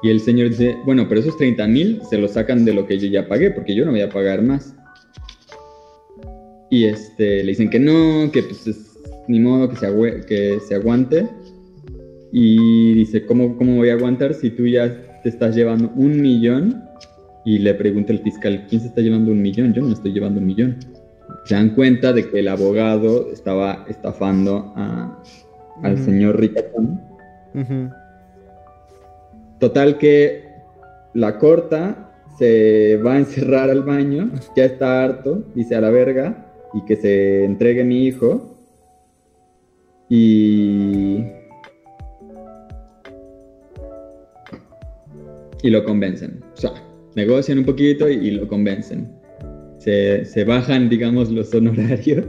Y 0.04 0.10
el 0.10 0.20
señor 0.20 0.50
dice, 0.50 0.78
bueno, 0.86 1.08
pero 1.08 1.22
esos 1.22 1.38
30 1.38 1.68
mil 1.68 2.02
se 2.10 2.18
los 2.18 2.32
sacan 2.32 2.66
de 2.66 2.74
lo 2.74 2.86
que 2.86 3.00
yo 3.00 3.08
ya 3.08 3.28
pagué, 3.28 3.52
porque 3.52 3.74
yo 3.74 3.86
no 3.86 3.92
voy 3.92 4.02
a 4.02 4.10
pagar 4.10 4.42
más. 4.42 4.76
Y 6.70 6.84
este, 6.84 7.44
le 7.44 7.52
dicen 7.52 7.70
que 7.70 7.80
no, 7.80 8.30
que 8.32 8.44
pues 8.44 8.68
es 8.68 8.98
ni 9.28 9.40
modo 9.40 9.70
que 9.70 9.76
se, 9.78 10.26
que 10.28 10.60
se 10.68 10.76
aguante. 10.76 11.28
Y 12.32 12.94
dice, 12.94 13.26
¿cómo, 13.26 13.58
¿cómo 13.58 13.78
voy 13.78 13.90
a 13.90 13.94
aguantar 13.94 14.34
si 14.34 14.50
tú 14.50 14.68
ya 14.68 15.22
te 15.24 15.30
estás 15.30 15.56
llevando 15.56 15.92
un 15.96 16.22
millón? 16.22 16.84
Y 17.46 17.60
le 17.60 17.74
pregunta 17.74 18.12
el 18.12 18.20
fiscal, 18.20 18.68
¿quién 18.70 18.82
se 18.82 18.88
está 18.88 19.02
llevando 19.02 19.32
un 19.32 19.42
millón? 19.42 19.74
Yo 19.74 19.82
no 19.82 19.88
me 19.88 19.94
estoy 19.94 20.12
llevando 20.12 20.42
un 20.42 20.48
millón. 20.48 20.78
Se 21.48 21.56
dan 21.56 21.70
cuenta 21.70 22.12
de 22.12 22.30
que 22.30 22.40
el 22.40 22.50
abogado 22.50 23.32
estaba 23.32 23.86
estafando 23.88 24.74
a- 24.76 25.24
al 25.82 25.98
señor 25.98 26.38
Ricatón. 26.40 27.02
Ujú. 27.54 27.90
Total 29.60 29.98
que 29.98 30.44
la 31.14 31.38
corta, 31.40 32.12
se 32.38 32.98
va 32.98 33.14
a 33.14 33.18
encerrar 33.18 33.70
al 33.70 33.82
baño, 33.84 34.30
ya 34.56 34.66
está 34.66 35.04
harto, 35.04 35.44
dice 35.56 35.76
a 35.76 35.82
la 35.82 35.90
verga, 35.90 36.46
y 36.74 36.84
que 36.84 36.98
se 36.98 37.46
entregue 37.46 37.84
mi 37.86 38.06
hijo. 38.08 38.54
Y... 40.10 41.24
Y 45.64 45.70
lo 45.70 45.84
convencen. 45.86 46.44
O 46.54 46.58
sea, 46.58 46.72
negocian 47.16 47.60
un 47.60 47.66
poquito 47.66 48.10
y, 48.10 48.14
y 48.16 48.32
lo 48.32 48.48
convencen. 48.48 49.17
Se 50.26 50.44
bajan, 50.44 50.90
digamos, 50.90 51.30
los 51.30 51.54
honorarios. 51.54 52.26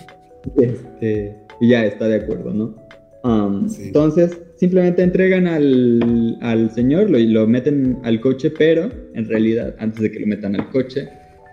este, 0.56 1.36
y 1.60 1.68
ya 1.68 1.84
está 1.84 2.08
de 2.08 2.16
acuerdo, 2.16 2.52
¿no? 2.52 2.76
Um, 3.24 3.68
Sí. 3.68 3.84
Entonces, 3.86 4.40
simplemente 4.56 5.02
entregan 5.02 5.46
al, 5.46 6.38
al 6.40 6.70
señor 6.70 7.10
lo, 7.10 7.18
y 7.18 7.26
lo 7.26 7.46
meten 7.46 7.98
al 8.02 8.20
coche, 8.20 8.50
pero 8.50 8.90
en 9.14 9.28
realidad, 9.28 9.74
antes 9.78 10.02
de 10.02 10.10
que 10.10 10.20
lo 10.20 10.26
metan 10.26 10.58
al 10.58 10.68
coche, 10.70 11.08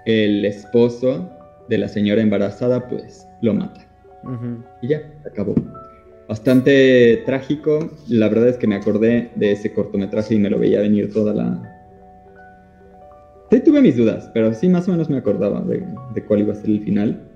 el 0.06 0.46
esposo 0.46 1.30
de 1.70 1.78
la 1.78 1.88
señora 1.88 2.22
embarazada, 2.22 2.88
pues, 2.88 3.28
lo 3.42 3.54
mata. 3.54 3.86
Y 4.82 4.90
ya, 4.90 5.02
acabó. 5.26 5.56
Bastante 6.28 7.24
trágico. 7.26 7.90
La 8.08 8.30
verdad 8.30 8.50
es 8.50 8.58
que 8.58 8.68
me 8.68 8.76
acordé 8.76 9.32
de 9.36 9.52
ese 9.54 9.74
cortometraje 9.74 10.36
y 10.36 10.40
me 10.40 10.50
lo 10.50 10.60
veía 10.60 10.82
venir 10.82 11.12
toda 11.12 11.34
la... 11.34 11.79
Sí, 13.52 13.60
tuve 13.62 13.82
mis 13.82 13.98
dudas, 13.98 14.30
pero 14.34 14.54
sí, 14.54 14.70
más 14.70 14.88
o 14.88 14.92
menos 14.92 15.10
me 15.10 15.18
acordaba 15.18 15.62
de, 15.62 15.84
de 16.14 16.26
cuál 16.26 16.42
iba 16.42 16.54
a 16.54 16.56
ser 16.56 16.70
el 16.70 16.84
final. 16.84 17.28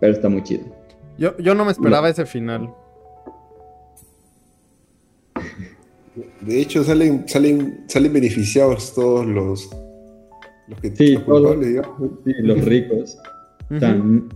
Pero 0.00 0.12
está 0.12 0.28
muy 0.28 0.42
chido. 0.42 0.64
Yo, 1.18 1.36
yo 1.38 1.54
no 1.54 1.64
me 1.64 1.72
esperaba 1.72 2.08
ese 2.08 2.26
final. 2.26 2.72
De 6.40 6.60
hecho, 6.60 6.82
salen, 6.84 7.28
salen, 7.28 7.84
salen 7.86 8.12
beneficiados 8.12 8.94
todos 8.94 9.26
los, 9.26 9.70
los 10.68 10.80
que 10.80 10.94
Sí, 10.96 11.14
los 11.14 11.24
todos. 11.26 11.60
digamos. 11.60 12.10
Sí, 12.24 12.32
los 12.40 12.64
ricos. 12.64 13.18
Ujú. 13.70 13.78
Tan... 13.80 14.28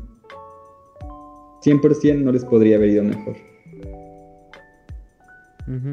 100% 1.64 2.22
no 2.22 2.30
les 2.30 2.44
podría 2.44 2.76
haber 2.76 2.90
ido 2.90 3.02
mejor. 3.04 3.36
Ujú. 5.66 5.92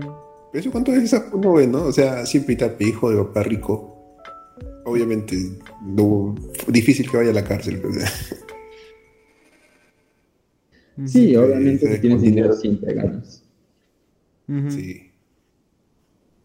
Pero 0.52 0.60
eso 0.62 0.72
cuánto 0.72 0.92
veces 0.92 1.24
uno 1.32 1.54
ve, 1.54 1.66
¿no? 1.66 1.86
O 1.86 1.92
sea, 1.94 2.26
siempre 2.26 2.54
está 2.56 2.76
hijo 2.80 3.10
de 3.10 3.18
papá 3.24 3.44
rico. 3.44 3.91
Obviamente, 4.86 5.38
no, 5.86 6.36
difícil 6.68 7.10
que 7.10 7.18
vaya 7.18 7.32
a 7.32 7.34
la 7.34 7.44
cárcel. 7.44 7.82
o 7.86 7.92
sea. 7.94 8.08
Sí, 11.06 11.30
Sí, 11.30 11.36
obviamente 11.36 11.96
si 11.96 12.02
tienes 12.02 12.22
dinero 12.22 12.54
siempre 12.54 12.94
ganas. 12.94 13.44
Sí. 14.70 15.10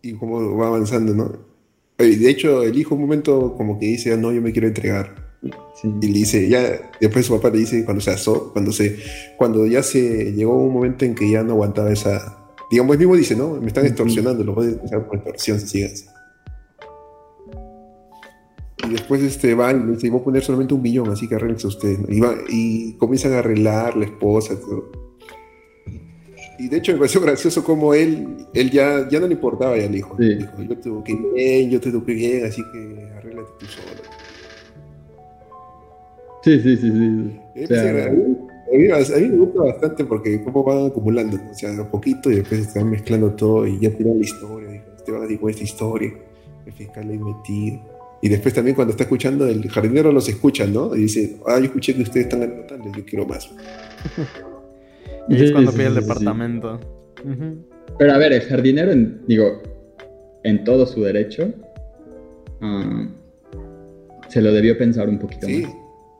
Y 0.03 0.13
cómo 0.15 0.57
va 0.57 0.69
avanzando, 0.69 1.15
¿no? 1.15 1.39
De 1.99 2.31
hecho, 2.31 2.63
el 2.63 2.79
hijo 2.79 2.95
un 2.95 3.01
momento 3.01 3.55
como 3.57 3.79
que 3.79 3.87
dice, 3.87 4.13
"Ah, 4.13 4.17
no, 4.17 4.33
yo 4.33 4.41
me 4.41 4.53
quiero 4.53 4.69
entregar. 4.69 5.27
Sí. 5.81 5.89
Y 6.01 6.07
le 6.07 6.19
dice, 6.21 6.49
ya, 6.49 6.91
después 7.01 7.27
su 7.27 7.35
papá 7.35 7.51
le 7.51 7.59
dice 7.59 7.85
cuando 7.85 8.01
se 8.01 8.11
asó, 8.11 8.53
cuando 8.53 8.73
se, 8.73 8.99
cuando 9.37 9.67
ya 9.67 9.83
se 9.83 10.33
llegó 10.33 10.57
un 10.57 10.73
momento 10.73 11.05
en 11.05 11.15
que 11.15 11.31
ya 11.31 11.43
no 11.43 11.53
aguantaba 11.53 11.93
esa, 11.93 12.39
digamos, 12.71 12.95
él 12.95 13.01
mismo 13.01 13.17
dice, 13.17 13.37
no, 13.37 13.61
me 13.61 13.67
están 13.67 13.87
extorsionando, 13.87 14.45
lo 14.45 14.55
voy 14.55 14.69
a 14.69 14.97
extorsión 14.97 15.61
si 15.61 15.69
sigues. 15.69 16.09
Y 18.87 18.91
después 18.93 19.21
este 19.23 19.55
va 19.55 19.73
y 19.73 19.79
le 19.81 19.93
dice, 19.93 20.09
voy 20.11 20.21
a 20.21 20.25
poner 20.25 20.43
solamente 20.45 20.75
un 20.75 20.83
millón, 20.83 21.09
así 21.11 21.27
que 21.29 21.35
arréglense 21.35 21.67
ustedes. 21.67 21.99
¿no? 22.01 22.07
Y, 22.15 22.21
va- 22.21 22.37
y 22.49 22.93
comienzan 22.95 23.33
a 23.33 23.39
arreglar 23.41 23.97
la 23.97 24.05
esposa, 24.05 24.59
todo. 24.61 24.91
Y 26.59 26.69
de 26.69 26.77
hecho 26.79 26.93
me 26.93 26.99
pareció 26.99 27.21
gracioso 27.23 27.63
como 27.65 27.93
él, 27.95 28.47
él 28.55 28.71
ya, 28.71 29.09
ya 29.09 29.21
no 29.21 29.27
le 29.27 29.35
importaba 29.35 29.77
ya 29.77 29.85
al 29.87 29.95
hijo. 29.97 30.17
Sí. 30.19 30.35
Dijo, 30.37 30.63
yo 30.63 30.79
te 30.79 30.89
eduqué 30.89 31.19
bien, 31.35 31.71
yo 31.71 31.81
te 31.81 31.89
eduqué 31.91 32.13
bien, 32.15 32.47
así 32.47 32.63
que 32.73 33.09
arréglate 33.19 33.51
tú 33.59 33.67
solo. 33.67 33.87
Sí, 36.43 36.61
sí, 36.61 36.77
sí, 36.77 36.91
sí. 36.91 37.41
Es 37.57 37.71
O 37.71 37.75
sea, 37.75 38.07
a, 38.07 38.11
mí, 38.11 38.23
a 38.91 39.19
mí- 39.19 39.29
me 39.29 39.37
gusta 39.39 39.63
bastante 39.63 40.05
porque 40.05 40.43
cómo 40.45 40.63
van 40.63 40.87
acumulando, 40.87 41.37
o 41.51 41.55
sea, 41.55 41.71
un 41.73 41.91
poquito 41.91 42.31
y 42.31 42.37
después 42.37 42.61
están 42.61 42.91
mezclando 42.91 43.33
todo 43.33 43.67
y 43.67 43.79
ya 43.81 43.91
tiran 43.91 44.19
la 44.19 44.25
historia, 44.25 44.71
dijo, 44.71 44.85
te 45.05 45.13
van 45.13 45.23
a 45.23 45.27
decir 45.27 45.41
esta 45.51 45.65
historia, 45.65 46.13
el 46.67 46.73
fiscal 46.73 47.11
ahí 47.11 47.19
metido. 47.19 47.96
Y 48.23 48.29
después 48.29 48.55
también 48.55 48.75
cuando 48.75 48.93
está 48.93 49.05
escuchando, 49.05 49.47
el 49.47 49.69
jardinero 49.69 50.11
los 50.11 50.29
escucha, 50.29 50.67
¿no? 50.67 50.95
Y 50.97 51.01
dice, 51.03 51.37
ah, 51.47 51.59
yo 51.59 51.67
escuché 51.67 51.95
que 51.95 52.03
ustedes 52.03 52.27
están 52.27 52.41
ganando 52.41 52.67
tanto, 52.67 52.89
yo 52.97 53.05
quiero 53.05 53.27
más. 53.27 53.51
Y 55.29 55.43
es 55.43 55.53
cuando 55.53 55.71
sí, 55.73 55.77
pide 55.79 55.87
el 55.89 55.95
sí, 55.95 56.01
sí, 56.01 56.05
sí. 56.05 56.09
departamento. 56.09 56.81
Pero 57.99 58.13
a 58.13 58.19
ver, 58.19 58.33
el 58.33 58.41
jardinero, 58.43 58.93
en- 58.93 59.23
digo, 59.27 59.61
en 60.45 60.65
todo 60.65 60.87
su 60.87 61.03
derecho, 61.03 61.53
ah, 62.61 63.09
se 64.29 64.41
lo 64.41 64.53
debió 64.53 64.77
pensar 64.79 65.09
un 65.09 65.19
poquito 65.19 65.47
Sí, 65.47 65.67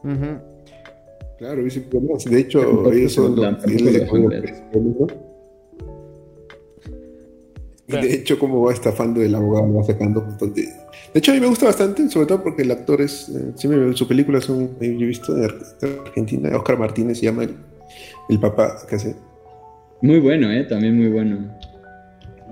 más. 0.03 0.41
Claro, 1.39 1.63
dice, 1.65 1.85
pero 1.91 2.03
no, 2.03 2.17
de 2.31 2.39
hecho, 2.41 2.93
ellos 2.93 3.13
son 3.13 3.37
lo- 3.37 3.43
los 3.43 3.65
de 7.89 8.15
hecho, 8.15 8.39
cómo 8.39 8.63
va 8.63 8.73
estafando 8.73 9.23
el 9.23 9.35
abogado, 9.35 9.73
va 9.75 9.85
sacando 9.85 10.21
un 10.21 10.27
montón 10.29 10.55
de... 10.55 10.65
De 11.17 11.21
hecho, 11.21 11.33
a 11.33 11.35
mí 11.35 11.41
me 11.41 11.47
gusta 11.47 11.65
bastante, 11.65 12.11
sobre 12.11 12.27
todo 12.27 12.43
porque 12.43 12.61
el 12.61 12.71
actor 12.71 13.01
es... 13.01 13.31
eh, 13.31 13.53
siempre 13.55 13.91
sus 13.97 14.07
películas 14.07 14.45
son... 14.45 14.79
Yo 14.79 14.87
he 14.87 15.07
visto 15.07 15.33
de 15.35 15.47
Argentina, 16.05 16.55
Oscar 16.55 16.79
Martínez 16.79 17.21
se 17.21 17.25
llama 17.25 17.45
el, 17.45 17.57
el 18.29 18.39
papá 18.39 18.77
que 18.87 18.97
hace. 18.97 19.17
Muy 20.03 20.21
bueno, 20.21 20.53
¿eh? 20.53 20.65
También 20.65 20.95
muy 20.95 21.09
bueno. 21.09 21.39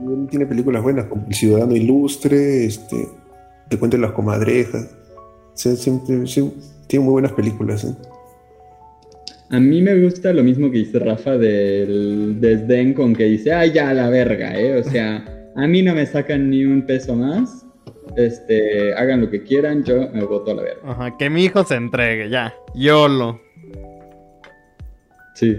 Él 0.02 0.26
tiene 0.30 0.46
películas 0.46 0.82
buenas 0.82 1.04
como 1.08 1.26
El 1.28 1.34
Ciudadano 1.34 1.76
Ilustre, 1.76 2.64
este, 2.64 2.96
Te 3.68 3.78
cuento 3.78 3.98
las 3.98 4.12
comadrejas. 4.12 4.96
O 5.52 5.52
sea, 5.52 5.76
siempre, 5.76 6.26
siempre- 6.26 6.56
tiene 6.86 7.04
muy 7.04 7.12
buenas 7.12 7.32
películas. 7.32 7.84
¿eh? 7.84 7.94
A 9.50 9.60
mí 9.60 9.82
me 9.82 10.00
gusta 10.00 10.32
lo 10.32 10.42
mismo 10.42 10.70
que 10.70 10.78
dice 10.78 11.00
Rafa 11.00 11.36
del 11.36 12.40
desdén 12.40 12.94
con 12.94 13.14
que 13.14 13.24
dice, 13.24 13.52
ay, 13.52 13.72
ya 13.74 13.92
la 13.92 14.08
verga, 14.08 14.58
¿eh? 14.58 14.80
O 14.80 14.84
sea, 14.84 15.22
a 15.54 15.66
mí 15.66 15.82
no 15.82 15.94
me 15.94 16.06
sacan 16.06 16.48
ni 16.48 16.64
un 16.64 16.86
peso 16.86 17.14
más. 17.14 17.63
Este, 18.16 18.94
hagan 18.94 19.20
lo 19.22 19.30
que 19.30 19.42
quieran, 19.42 19.84
yo 19.84 20.08
me 20.12 20.24
voto 20.24 20.52
a 20.52 20.54
la 20.54 20.62
verga. 20.62 20.90
Ajá, 20.90 21.16
que 21.16 21.30
mi 21.30 21.44
hijo 21.44 21.64
se 21.64 21.74
entregue, 21.74 22.28
ya. 22.28 22.54
YOLO. 22.74 23.40
Sí. 25.34 25.56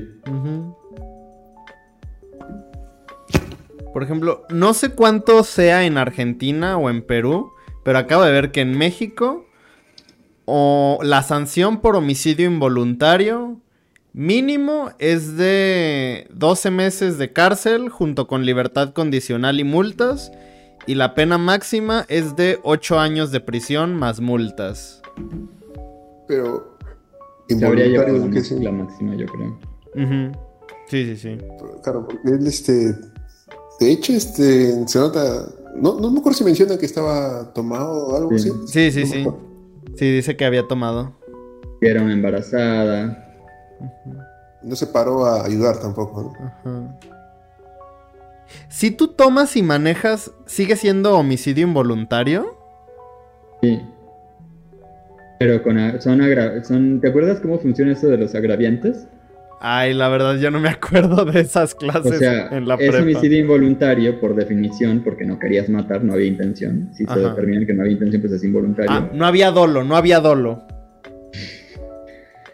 Por 3.94 4.04
ejemplo, 4.04 4.46
no 4.50 4.74
sé 4.74 4.90
cuánto 4.90 5.44
sea 5.44 5.86
en 5.86 5.98
Argentina 5.98 6.78
o 6.78 6.90
en 6.90 7.02
Perú, 7.02 7.52
pero 7.84 7.98
acabo 7.98 8.24
de 8.24 8.32
ver 8.32 8.52
que 8.52 8.62
en 8.62 8.78
México 8.78 9.46
o 10.46 11.00
la 11.02 11.24
sanción 11.24 11.82
por 11.82 11.96
homicidio 11.96 12.46
involuntario 12.46 13.60
mínimo 14.14 14.92
es 15.00 15.36
de 15.36 16.28
12 16.32 16.72
meses 16.72 17.18
de 17.18 17.34
cárcel 17.34 17.90
junto 17.90 18.28
con 18.28 18.46
libertad 18.46 18.94
condicional 18.94 19.60
y 19.60 19.64
multas 19.66 20.32
y 20.88 20.96
la 20.96 21.14
pena 21.16 21.38
máxima 21.38 22.06
es 22.10 22.36
de 22.36 22.60
8 22.64 23.00
años 23.00 23.32
de 23.32 23.40
prisión 23.40 23.96
más 23.96 24.20
multas. 24.20 25.02
Pero... 26.28 26.76
Involuntario, 27.48 28.32
que 28.32 28.42
sí. 28.42 28.60
la 28.64 28.72
máxima, 28.72 29.14
yo 29.16 29.28
creo. 29.28 29.60
Ujú. 29.96 30.32
Sí, 30.88 31.06
sí, 31.06 31.18
sí. 31.18 31.38
Claro, 31.84 32.08
porque 32.08 32.30
él, 32.30 32.48
este. 32.48 32.94
De 33.80 33.92
hecho, 33.92 34.14
este. 34.14 34.88
Se 34.88 34.98
nota. 35.00 35.46
No, 35.76 36.00
no 36.00 36.10
me 36.10 36.20
acuerdo 36.20 36.38
si 36.40 36.44
menciona 36.44 36.78
que 36.78 36.86
estaba 36.88 37.54
tomado 37.54 38.08
o 38.08 38.16
algo 38.18 38.38
Sí. 38.38 38.50
así. 38.50 38.68
Sí, 38.68 38.92
sí, 38.92 39.06
sí. 39.06 39.28
Sí, 39.96 40.12
dice 40.12 40.36
que 40.36 40.46
había 40.46 40.68
tomado. 40.68 41.14
Que 41.80 41.90
era 41.90 42.02
una 42.02 42.14
embarazada. 42.14 43.22
No 44.64 44.76
se 44.76 44.88
paró 44.88 45.26
a 45.26 45.46
ayudar 45.46 45.80
tampoco. 45.80 46.34
¿no? 46.40 46.46
Ajá. 46.48 47.00
Si 48.70 48.92
tú 48.92 49.10
tomas 49.10 49.56
y 49.56 49.64
manejas, 49.64 50.32
¿sigue 50.46 50.76
siendo 50.76 51.18
homicidio 51.18 51.64
involuntario? 51.66 52.58
Sí. 53.62 53.80
Pero 55.40 55.62
con 55.64 55.78
son, 56.02 56.22
agra- 56.22 56.64
son 56.64 57.02
¿Te 57.02 57.10
acuerdas 57.10 57.40
cómo 57.42 57.60
funciona 57.60 57.92
eso 57.94 58.08
de 58.08 58.18
los 58.18 58.34
agraviantes? 58.36 59.08
Ay, 59.62 59.94
la 59.94 60.10
verdad, 60.10 60.36
yo 60.38 60.52
no 60.52 60.60
me 60.60 60.70
acuerdo 60.70 61.26
de 61.26 61.40
esas 61.42 61.74
O 61.74 61.78
clases 61.78 62.20
sea, 62.20 62.50
en 62.50 62.68
la 62.68 62.76
es 62.76 62.90
prepa. 62.90 63.04
homicidio 63.04 63.40
involuntario 63.40 64.20
por 64.20 64.36
definición, 64.36 65.02
porque 65.04 65.26
no 65.26 65.40
querías 65.40 65.70
matar, 65.70 66.04
no 66.04 66.14
había 66.14 66.28
intención. 66.28 66.90
Si 66.94 67.06
se 67.06 67.20
determina 67.20 67.66
que 67.66 67.74
no 67.74 67.82
había 67.82 67.94
intención, 67.94 68.22
pues 68.22 68.34
es 68.34 68.44
involuntario. 68.44 68.92
Ah, 68.92 69.10
no 69.14 69.26
había 69.26 69.52
dolo, 69.52 69.84
no 69.84 69.96
había 69.96 70.20
dolo. 70.20 70.62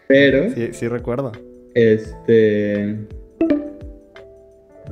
Pero, 0.06 0.50
Sí, 0.54 0.68
sí 0.72 0.88
recuerdo. 0.88 1.32
este. 1.74 2.96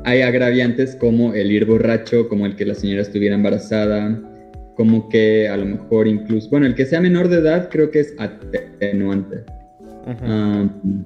Hay 0.04 0.22
agraviantes 0.22 0.96
como 0.96 1.34
el 1.34 1.52
ir 1.52 1.66
borracho, 1.66 2.28
como 2.28 2.46
el 2.46 2.56
que 2.56 2.64
la 2.64 2.74
señora 2.74 3.02
estuviera 3.02 3.34
embarazada, 3.34 4.18
como 4.76 5.08
que 5.08 5.48
a 5.48 5.56
lo 5.56 5.66
mejor 5.66 6.08
incluso. 6.08 6.48
Bueno, 6.50 6.66
el 6.66 6.74
que 6.74 6.86
sea 6.86 7.00
menor 7.00 7.28
de 7.28 7.38
edad 7.38 7.68
creo 7.70 7.90
que 7.90 8.00
es 8.00 8.14
atenuante. 8.18 9.44
Um, 10.26 11.04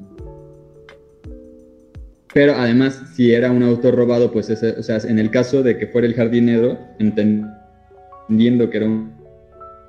pero 2.32 2.54
además, 2.54 3.02
si 3.14 3.32
era 3.32 3.50
un 3.50 3.62
auto 3.62 3.90
robado, 3.90 4.30
pues 4.32 4.50
ese, 4.50 4.70
o 4.70 4.82
sea, 4.82 4.98
en 4.98 5.18
el 5.18 5.30
caso 5.30 5.62
de 5.62 5.76
que 5.76 5.86
fuera 5.86 6.06
el 6.06 6.14
jardinero, 6.14 6.78
entendiendo 6.98 8.70
que 8.70 8.76
era 8.76 8.86
un, 8.86 9.12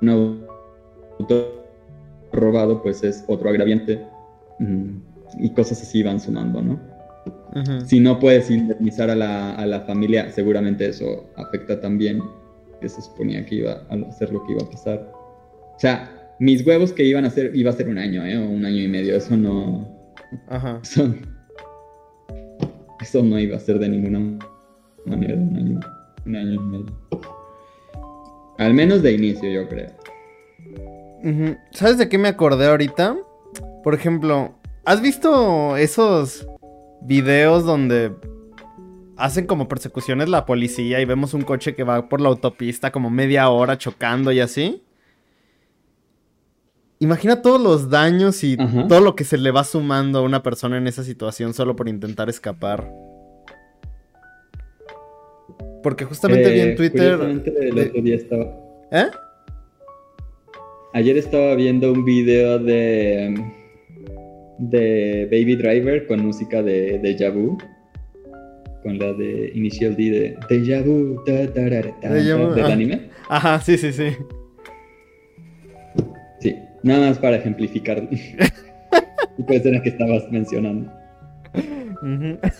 un 0.02 0.08
auto 1.20 1.64
robado, 2.32 2.82
pues 2.82 3.02
es 3.02 3.24
otro 3.28 3.50
agraviante. 3.50 4.00
Mm, 4.58 4.98
y 5.38 5.50
cosas 5.50 5.82
así 5.82 6.02
van 6.02 6.20
sumando, 6.20 6.62
¿no? 6.62 6.95
Si 7.86 8.00
no 8.00 8.18
puedes 8.18 8.50
indemnizar 8.50 9.08
a 9.08 9.14
la, 9.14 9.54
a 9.54 9.64
la 9.64 9.80
familia, 9.82 10.30
seguramente 10.30 10.88
eso 10.88 11.24
afecta 11.36 11.80
también, 11.80 12.22
que 12.80 12.88
se 12.88 13.00
suponía 13.00 13.46
que 13.46 13.56
iba 13.56 13.82
a 13.88 13.94
hacer 14.08 14.30
lo 14.32 14.44
que 14.44 14.52
iba 14.52 14.62
a 14.62 14.70
pasar. 14.70 15.10
O 15.74 15.78
sea, 15.78 16.34
mis 16.38 16.66
huevos 16.66 16.92
que 16.92 17.04
iban 17.04 17.24
a 17.24 17.30
ser, 17.30 17.54
iba 17.56 17.70
a 17.70 17.74
ser 17.74 17.88
un 17.88 17.98
año, 17.98 18.24
¿eh? 18.26 18.36
O 18.36 18.48
un 18.48 18.64
año 18.64 18.82
y 18.82 18.88
medio, 18.88 19.16
eso 19.16 19.36
no... 19.36 19.88
Ajá. 20.48 20.80
Eso, 20.82 21.14
eso 23.00 23.22
no 23.22 23.38
iba 23.38 23.56
a 23.56 23.60
ser 23.60 23.78
de 23.78 23.88
ninguna 23.88 24.38
manera 25.06 25.34
un 25.34 25.56
año, 25.56 25.80
un 26.26 26.36
año 26.36 26.54
y 26.54 26.58
medio. 26.58 26.86
Al 28.58 28.74
menos 28.74 29.02
de 29.02 29.12
inicio, 29.12 29.50
yo 29.50 29.68
creo. 29.68 29.90
¿Sabes 31.72 31.98
de 31.98 32.08
qué 32.08 32.18
me 32.18 32.28
acordé 32.28 32.66
ahorita? 32.66 33.16
Por 33.82 33.94
ejemplo, 33.94 34.54
¿has 34.84 35.00
visto 35.00 35.76
esos 35.76 36.46
videos 37.02 37.64
donde 37.64 38.12
hacen 39.16 39.46
como 39.46 39.68
persecuciones 39.68 40.28
la 40.28 40.44
policía 40.44 41.00
y 41.00 41.04
vemos 41.04 41.34
un 41.34 41.42
coche 41.42 41.74
que 41.74 41.84
va 41.84 42.08
por 42.08 42.20
la 42.20 42.28
autopista 42.28 42.92
como 42.92 43.10
media 43.10 43.48
hora 43.48 43.78
chocando 43.78 44.30
y 44.32 44.40
así? 44.40 44.82
Imagina 46.98 47.42
todos 47.42 47.60
los 47.60 47.90
daños 47.90 48.42
y 48.42 48.56
todo 48.56 49.00
lo 49.00 49.14
que 49.14 49.24
se 49.24 49.36
le 49.36 49.50
va 49.50 49.64
sumando 49.64 50.20
a 50.20 50.22
una 50.22 50.42
persona 50.42 50.78
en 50.78 50.86
esa 50.86 51.04
situación 51.04 51.52
solo 51.52 51.76
por 51.76 51.88
intentar 51.88 52.30
escapar. 52.30 52.90
Porque 55.82 56.04
justamente 56.04 56.50
vi 56.50 56.58
Eh, 56.58 56.62
en 56.70 56.76
Twitter... 56.76 57.18
curiosamente, 57.18 57.68
el 57.68 57.78
otro 57.78 58.02
día 58.02 58.16
estaba... 58.16 58.44
¿Eh? 58.90 59.10
Ayer 60.94 61.18
estaba 61.18 61.54
viendo 61.54 61.92
un 61.92 62.04
video 62.04 62.58
de... 62.58 63.34
De 64.58 65.28
Baby 65.30 65.56
Driver 65.56 66.06
con 66.06 66.24
música 66.24 66.62
de 66.62 66.98
Deja 66.98 67.30
Vu. 67.30 67.58
Con 68.82 68.98
la 68.98 69.12
de 69.12 69.50
Initial 69.54 69.96
D 69.96 70.10
de 70.10 70.36
Deja 70.48 70.82
Vu. 70.82 71.22
ta, 71.24 71.52
ta, 71.52 71.60
Deja 71.62 71.92
ta, 72.00 72.08
vu, 72.08 72.54
del 72.54 72.66
ah. 72.66 72.72
anime. 72.72 73.10
Ajá, 73.28 73.60
sí, 73.60 73.76
sí, 73.76 73.92
sí. 73.92 74.10
Sí, 76.40 76.56
nada 76.82 77.08
más 77.08 77.18
para 77.18 77.36
ejemplificar. 77.36 78.08
y 79.38 79.42
puede 79.42 79.60
ser 79.60 79.72
la 79.74 79.82
que 79.82 79.90
estabas 79.90 80.30
mencionando. 80.30 80.90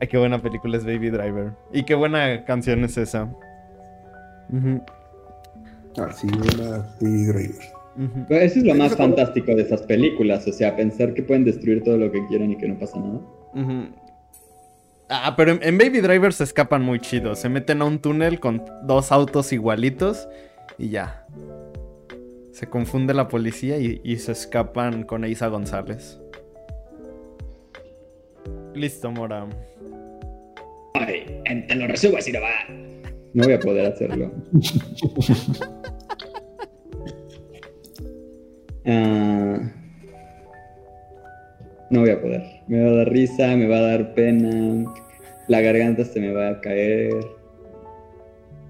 Ay, 0.00 0.08
qué 0.08 0.18
buena 0.18 0.42
película 0.42 0.76
es 0.76 0.84
Baby 0.84 1.10
Driver. 1.10 1.52
Y 1.72 1.84
qué 1.84 1.94
buena 1.94 2.44
canción 2.44 2.82
es 2.84 2.98
esa. 2.98 3.32
Ujú, 4.50 4.82
Así, 5.96 6.26
una 6.26 6.78
Baby 7.00 7.24
Driver. 7.26 7.81
Pero 8.28 8.40
eso 8.40 8.58
es 8.58 8.64
lo 8.64 8.74
más 8.74 8.96
fantástico 8.96 9.54
de 9.54 9.62
esas 9.62 9.82
películas, 9.82 10.46
o 10.46 10.52
sea, 10.52 10.74
pensar 10.76 11.12
que 11.14 11.22
pueden 11.22 11.44
destruir 11.44 11.82
todo 11.82 11.98
lo 11.98 12.10
que 12.10 12.24
quieran 12.26 12.50
y 12.52 12.56
que 12.56 12.68
no 12.68 12.78
pasa 12.78 12.98
nada. 12.98 13.20
Ah, 15.08 15.34
pero 15.36 15.52
en, 15.52 15.60
en 15.62 15.76
Baby 15.76 16.00
Driver 16.00 16.32
se 16.32 16.44
escapan 16.44 16.82
muy 16.82 16.98
chidos. 16.98 17.38
Se 17.38 17.48
meten 17.50 17.82
a 17.82 17.84
un 17.84 17.98
túnel 17.98 18.40
con 18.40 18.62
dos 18.84 19.12
autos 19.12 19.52
igualitos 19.52 20.26
y 20.78 20.88
ya. 20.88 21.26
Se 22.52 22.66
confunde 22.66 23.12
la 23.12 23.28
policía 23.28 23.78
y, 23.78 24.00
y 24.04 24.16
se 24.16 24.32
escapan 24.32 25.02
con 25.02 25.24
Isa 25.26 25.48
González. 25.48 26.18
Listo, 28.74 29.10
Mora. 29.10 29.46
Ay, 30.94 31.42
te 31.68 31.74
lo 31.74 31.86
resumo 31.86 32.16
así 32.16 32.32
no 32.32 32.40
va. 32.40 32.50
No 33.34 33.44
voy 33.44 33.52
a 33.52 33.60
poder 33.60 33.86
hacerlo. 33.86 34.30
Ah, 38.86 39.58
no 41.90 42.00
voy 42.00 42.10
a 42.10 42.20
poder. 42.20 42.42
Me 42.68 42.82
va 42.82 42.90
a 42.90 42.94
dar 42.94 43.08
risa, 43.10 43.56
me 43.56 43.66
va 43.66 43.78
a 43.78 43.82
dar 43.82 44.14
pena. 44.14 44.84
La 45.48 45.60
garganta 45.60 46.04
se 46.04 46.20
me 46.20 46.32
va 46.32 46.48
a 46.50 46.60
caer. 46.60 47.12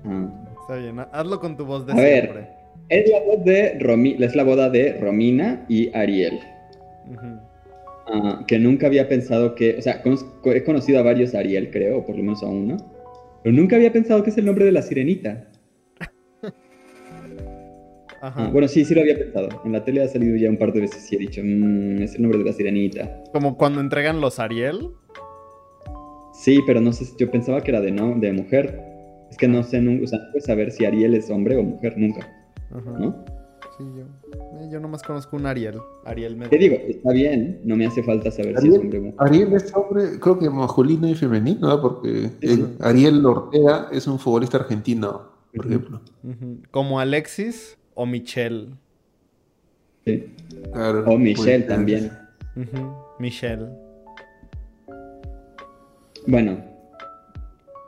Ah. 0.05 0.29
Está 0.63 0.77
bien, 0.77 0.99
ha- 0.99 1.09
hazlo 1.13 1.39
con 1.41 1.57
tu 1.57 1.65
voz 1.65 1.87
de 1.87 1.93
A 1.93 1.97
ver. 1.97 2.49
Es 2.89 3.09
la 3.09 3.21
voz 3.21 3.45
de 3.45 3.79
Romi- 3.79 4.17
es 4.23 4.35
la 4.35 4.43
boda 4.45 4.69
de 4.69 4.95
Romina 4.99 5.65
y 5.69 5.95
Ariel. 5.97 6.41
Ah, 8.07 8.45
que 8.47 8.59
nunca 8.59 8.89
había 8.89 9.09
pensado 9.09 9.55
que, 9.55 9.77
o 9.79 9.83
sea, 9.83 10.03
he 10.45 10.65
conocido 10.65 10.99
a 10.99 11.03
varios 11.03 11.35
Ariel, 11.35 11.71
creo, 11.71 11.99
o 11.99 12.05
por 12.07 12.17
lo 12.17 12.23
menos 12.23 12.43
a 12.43 12.47
uno, 12.47 12.77
pero 13.43 13.55
nunca 13.55 13.77
había 13.77 13.93
pensado 13.93 14.23
que 14.23 14.31
es 14.31 14.39
el 14.39 14.45
nombre 14.45 14.65
de 14.65 14.73
la 14.73 14.83
sirenita. 14.83 15.45
Ajá. 18.23 18.47
Ah, 18.47 18.51
bueno, 18.53 18.69
sí, 18.69 18.85
sí 18.85 18.95
lo 18.95 19.01
había 19.01 19.19
pensado. 19.19 19.49
En 19.65 19.73
la 19.73 19.85
tele 19.85 20.03
ha 20.03 20.09
salido 20.09 20.37
ya 20.37 20.49
un 20.49 20.57
par 20.57 20.73
de 20.73 20.81
veces 20.83 21.11
y 21.13 21.17
he 21.17 21.19
dicho, 21.19 21.41
"Mm, 21.45 22.03
es 22.03 22.15
el 22.15 22.23
nombre 22.23 22.39
de 22.39 22.45
la 22.45 22.53
sirenita. 22.53 23.21
Como 23.33 23.57
cuando 23.59 23.81
entregan 23.81 24.21
los 24.21 24.39
Ariel. 24.39 24.91
Sí, 26.33 26.61
pero 26.67 26.81
no 26.81 26.93
sé, 26.93 27.05
yo 27.19 27.31
pensaba 27.31 27.61
que 27.63 27.71
era 27.73 27.81
de 27.81 27.91
no, 27.93 28.15
de 28.19 28.33
mujer. 28.33 28.81
Es 29.31 29.37
que 29.37 29.49
no 29.49 29.63
sé, 29.63 29.81
nunca, 29.81 30.05
o 30.05 30.07
sea, 30.07 30.19
no 30.19 30.25
puedes 30.31 30.45
saber 30.45 30.71
si 30.71 30.85
Ariel 30.85 31.15
es 31.15 31.31
hombre 31.31 31.57
o 31.57 31.63
mujer, 31.63 31.95
nunca, 31.97 32.21
Ajá. 32.71 32.91
¿no? 32.99 33.25
Sí, 33.79 33.85
yo. 33.97 34.03
eh, 34.61 34.69
yo 34.71 34.79
nomás 34.79 35.03
conozco 35.03 35.37
un 35.37 35.47
Ariel. 35.47 35.79
Ariel 36.05 36.37
me 36.37 36.49
Te 36.49 36.59
digo, 36.59 36.77
está 36.87 37.13
bien, 37.13 37.61
no 37.65 37.75
me 37.77 37.87
hace 37.87 38.03
falta 38.03 38.31
saber 38.31 38.59
si 38.61 38.69
es 38.69 38.79
hombre 38.79 38.99
o 38.99 39.03
mujer. 39.03 39.15
Ariel 39.19 39.53
es 39.55 39.73
hombre, 39.75 40.03
creo 40.21 40.39
que 40.39 40.51
masculino 40.51 41.09
y 41.09 41.15
femenino, 41.15 41.69
¿no? 41.69 41.81
porque 41.81 42.31
el 42.43 42.77
Ariel 42.81 43.25
Ortega 43.25 43.89
es 43.91 44.07
un 44.07 44.19
futbolista 44.19 44.59
argentino, 44.59 45.23
por 45.55 45.67
ejemplo. 45.67 46.01
Como 46.71 47.01
Alexis 47.01 47.79
o 47.95 48.07
Michelle. 48.07 48.69
Sí. 50.05 50.25
Claro, 50.73 51.05
O 51.07 51.19
Michelle 51.19 51.65
pues, 51.65 51.69
también. 51.69 52.11
Ujú. 52.57 52.93
Michelle. 53.19 53.67
Bueno. 56.27 56.57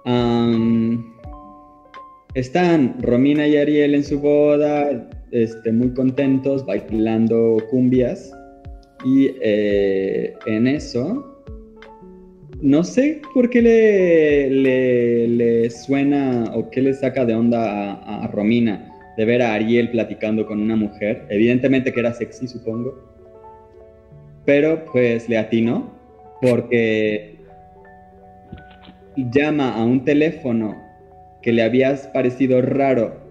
am, 0.04 1.12
están 2.34 2.96
Romina 3.00 3.46
y 3.46 3.56
Ariel 3.56 3.94
en 3.94 4.04
su 4.04 4.18
boda, 4.18 5.08
este, 5.30 5.72
muy 5.72 5.90
contentos, 5.94 6.66
bailando 6.66 7.58
cumbias. 7.70 8.32
Y 9.04 9.30
eh, 9.42 10.34
en 10.46 10.66
eso, 10.66 11.44
no 12.60 12.82
sé 12.82 13.20
por 13.34 13.50
qué 13.50 13.60
le, 13.62 14.50
le, 14.50 15.28
le 15.28 15.70
suena 15.70 16.50
o 16.54 16.70
qué 16.70 16.80
le 16.80 16.94
saca 16.94 17.24
de 17.24 17.34
onda 17.34 17.92
a, 17.92 18.24
a 18.24 18.26
Romina 18.28 18.93
de 19.16 19.24
ver 19.24 19.42
a 19.42 19.54
Ariel 19.54 19.90
platicando 19.90 20.46
con 20.46 20.60
una 20.60 20.76
mujer. 20.76 21.26
Evidentemente 21.28 21.92
que 21.92 22.00
era 22.00 22.12
sexy, 22.14 22.48
supongo. 22.48 22.94
Pero 24.44 24.84
pues 24.84 25.28
le 25.28 25.38
atinó 25.38 25.92
porque 26.40 27.38
llama 29.16 29.74
a 29.74 29.84
un 29.84 30.04
teléfono 30.04 30.82
que 31.42 31.52
le 31.52 31.62
había 31.62 31.96
parecido 32.12 32.60
raro 32.60 33.22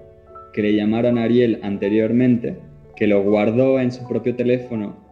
que 0.53 0.61
le 0.61 0.75
llamaran 0.75 1.17
a 1.17 1.23
Ariel 1.23 1.59
anteriormente, 1.63 2.57
que 2.95 3.07
lo 3.07 3.23
guardó 3.23 3.79
en 3.79 3.91
su 3.91 4.07
propio 4.07 4.35
teléfono 4.35 5.03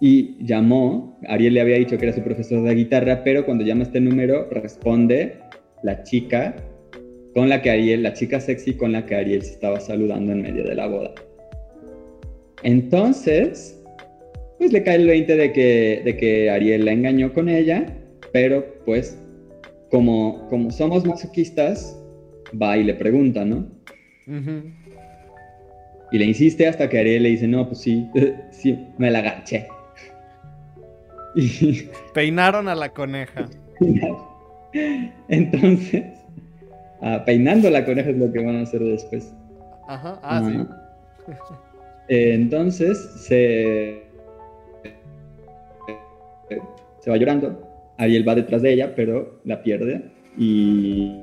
y 0.00 0.36
llamó, 0.44 1.18
Ariel 1.26 1.54
le 1.54 1.60
había 1.60 1.76
dicho 1.76 1.96
que 1.96 2.04
era 2.04 2.14
su 2.14 2.22
profesor 2.22 2.62
de 2.62 2.74
guitarra, 2.74 3.22
pero 3.24 3.46
cuando 3.46 3.64
llama 3.64 3.84
este 3.84 4.00
número 4.00 4.48
responde 4.50 5.38
la 5.82 6.02
chica 6.02 6.56
con 7.34 7.48
la 7.48 7.60
que 7.60 7.70
Ariel, 7.70 8.02
la 8.02 8.12
chica 8.12 8.40
sexy 8.40 8.74
con 8.74 8.92
la 8.92 9.04
que 9.04 9.16
Ariel 9.16 9.42
se 9.42 9.52
estaba 9.52 9.80
saludando 9.80 10.32
en 10.32 10.42
medio 10.42 10.64
de 10.64 10.74
la 10.74 10.86
boda. 10.86 11.12
Entonces, 12.62 13.82
pues 14.58 14.72
le 14.72 14.82
cae 14.82 14.96
el 14.96 15.06
20 15.06 15.36
de 15.36 15.52
que, 15.52 16.02
de 16.04 16.16
que 16.16 16.50
Ariel 16.50 16.84
la 16.84 16.92
engañó 16.92 17.32
con 17.32 17.48
ella, 17.48 17.86
pero 18.32 18.64
pues 18.86 19.18
como, 19.90 20.48
como 20.48 20.70
somos 20.70 21.04
masoquistas, 21.04 21.98
va 22.60 22.76
y 22.78 22.84
le 22.84 22.94
pregunta, 22.94 23.44
¿no? 23.44 23.66
Y 26.12 26.18
le 26.18 26.24
insiste 26.24 26.66
hasta 26.66 26.88
que 26.88 26.98
Ariel 26.98 27.24
le 27.24 27.30
dice, 27.30 27.48
no, 27.48 27.66
pues 27.66 27.80
sí, 27.80 28.08
sí, 28.50 28.78
me 28.98 29.10
la 29.10 29.18
agaché. 29.18 29.66
Y 31.36 31.88
Peinaron 32.14 32.68
a 32.68 32.76
la 32.76 32.90
coneja. 32.90 33.48
entonces, 35.28 36.04
peinando 37.26 37.70
la 37.70 37.84
coneja 37.84 38.10
es 38.10 38.16
lo 38.16 38.32
que 38.32 38.44
van 38.44 38.56
a 38.56 38.62
hacer 38.62 38.80
después. 38.80 39.34
Ajá. 39.88 40.18
Ah, 40.22 40.42
sí. 40.46 41.32
Eh, 42.08 42.34
entonces 42.34 42.98
se, 43.16 44.02
se 47.00 47.10
va 47.10 47.16
llorando. 47.16 47.60
Ariel 47.98 48.26
va 48.26 48.34
detrás 48.34 48.62
de 48.62 48.72
ella, 48.72 48.94
pero 48.94 49.40
la 49.44 49.62
pierde. 49.62 50.10
Y, 50.36 51.22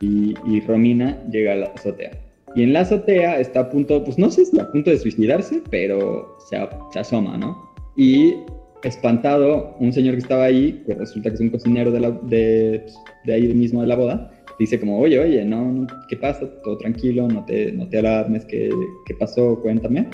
y, 0.00 0.34
y 0.46 0.60
Romina 0.60 1.18
llega 1.30 1.52
a 1.52 1.56
la 1.56 1.66
azotea. 1.66 2.12
Y 2.54 2.62
en 2.62 2.72
la 2.72 2.80
azotea 2.80 3.38
está 3.38 3.60
a 3.60 3.70
punto, 3.70 4.02
pues 4.04 4.18
no 4.18 4.30
sé 4.30 4.46
si 4.46 4.58
a 4.58 4.70
punto 4.70 4.90
de 4.90 4.98
suicidarse, 4.98 5.62
pero 5.70 6.36
se, 6.48 6.56
se 6.92 6.98
asoma, 6.98 7.36
¿no? 7.36 7.56
Y 7.96 8.34
espantado, 8.82 9.76
un 9.80 9.92
señor 9.92 10.14
que 10.14 10.20
estaba 10.20 10.44
ahí, 10.44 10.82
que 10.86 10.94
resulta 10.94 11.30
que 11.30 11.34
es 11.34 11.40
un 11.40 11.50
cocinero 11.50 11.90
de, 11.90 12.00
la- 12.00 12.10
de, 12.10 12.86
de 13.24 13.32
ahí 13.32 13.52
mismo 13.54 13.80
de 13.80 13.86
la 13.88 13.96
boda, 13.96 14.30
dice 14.58 14.78
como, 14.78 14.98
oye, 14.98 15.18
oye, 15.18 15.44
no, 15.44 15.70
no, 15.72 15.86
¿qué 16.08 16.16
pasa? 16.16 16.46
Todo 16.62 16.78
tranquilo, 16.78 17.26
no 17.28 17.44
te, 17.44 17.72
no 17.72 17.88
te 17.88 17.98
alarmes, 17.98 18.44
¿qué, 18.44 18.70
¿qué 19.06 19.14
pasó? 19.14 19.60
Cuéntame. 19.60 20.08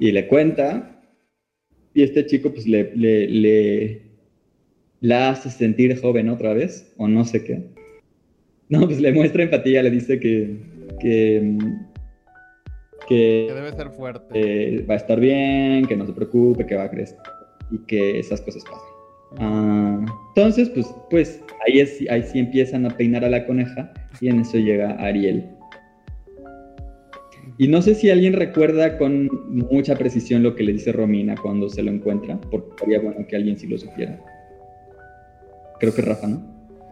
Y 0.00 0.12
le 0.12 0.26
cuenta, 0.26 1.00
y 1.94 2.02
este 2.02 2.26
chico 2.26 2.50
pues 2.52 2.66
le, 2.66 2.92
le, 2.94 3.28
le- 3.28 4.02
la 5.00 5.30
hace 5.30 5.50
sentir 5.50 5.98
joven 6.00 6.28
otra 6.28 6.52
vez, 6.52 6.92
o 6.96 7.06
no 7.08 7.24
sé 7.24 7.44
qué. 7.44 7.62
No, 8.68 8.86
pues 8.86 9.00
le 9.00 9.12
muestra 9.12 9.42
empatía, 9.44 9.82
le 9.82 9.90
dice 9.90 10.18
que, 10.18 10.56
que, 11.00 11.56
Que 13.08 13.46
que 13.46 13.54
debe 13.54 13.72
ser 13.72 13.90
fuerte. 13.90 14.24
eh, 14.34 14.84
va 14.88 14.94
a 14.94 14.96
estar 14.96 15.20
bien, 15.20 15.86
que 15.86 15.96
no 15.96 16.04
se 16.06 16.12
preocupe, 16.12 16.66
que 16.66 16.74
va 16.74 16.84
a 16.84 16.90
crecer 16.90 17.16
y 17.70 17.78
que 17.86 18.18
esas 18.18 18.40
cosas 18.40 18.64
pasen. 18.64 18.96
Ah, 19.38 20.04
entonces, 20.34 20.70
pues, 20.70 20.94
pues 21.10 21.42
ahí, 21.66 21.80
es, 21.80 21.98
ahí 22.10 22.22
sí 22.22 22.38
empiezan 22.38 22.86
a 22.86 22.90
peinar 22.90 23.24
a 23.24 23.28
la 23.28 23.46
coneja 23.46 23.92
y 24.20 24.28
en 24.28 24.40
eso 24.40 24.58
llega 24.58 24.92
Ariel. 24.92 25.50
Y 27.58 27.68
no 27.68 27.80
sé 27.80 27.94
si 27.94 28.10
alguien 28.10 28.34
recuerda 28.34 28.98
con 28.98 29.30
mucha 29.48 29.96
precisión 29.96 30.42
lo 30.42 30.54
que 30.54 30.62
le 30.62 30.72
dice 30.72 30.92
Romina 30.92 31.34
cuando 31.36 31.70
se 31.70 31.82
lo 31.82 31.90
encuentra, 31.90 32.38
porque 32.50 32.68
sería 32.80 33.00
bueno 33.00 33.26
que 33.26 33.36
alguien 33.36 33.58
sí 33.58 33.66
lo 33.66 33.78
supiera. 33.78 34.18
Creo 35.80 35.94
que 35.94 36.02
Rafa, 36.02 36.26
¿no? 36.26 36.42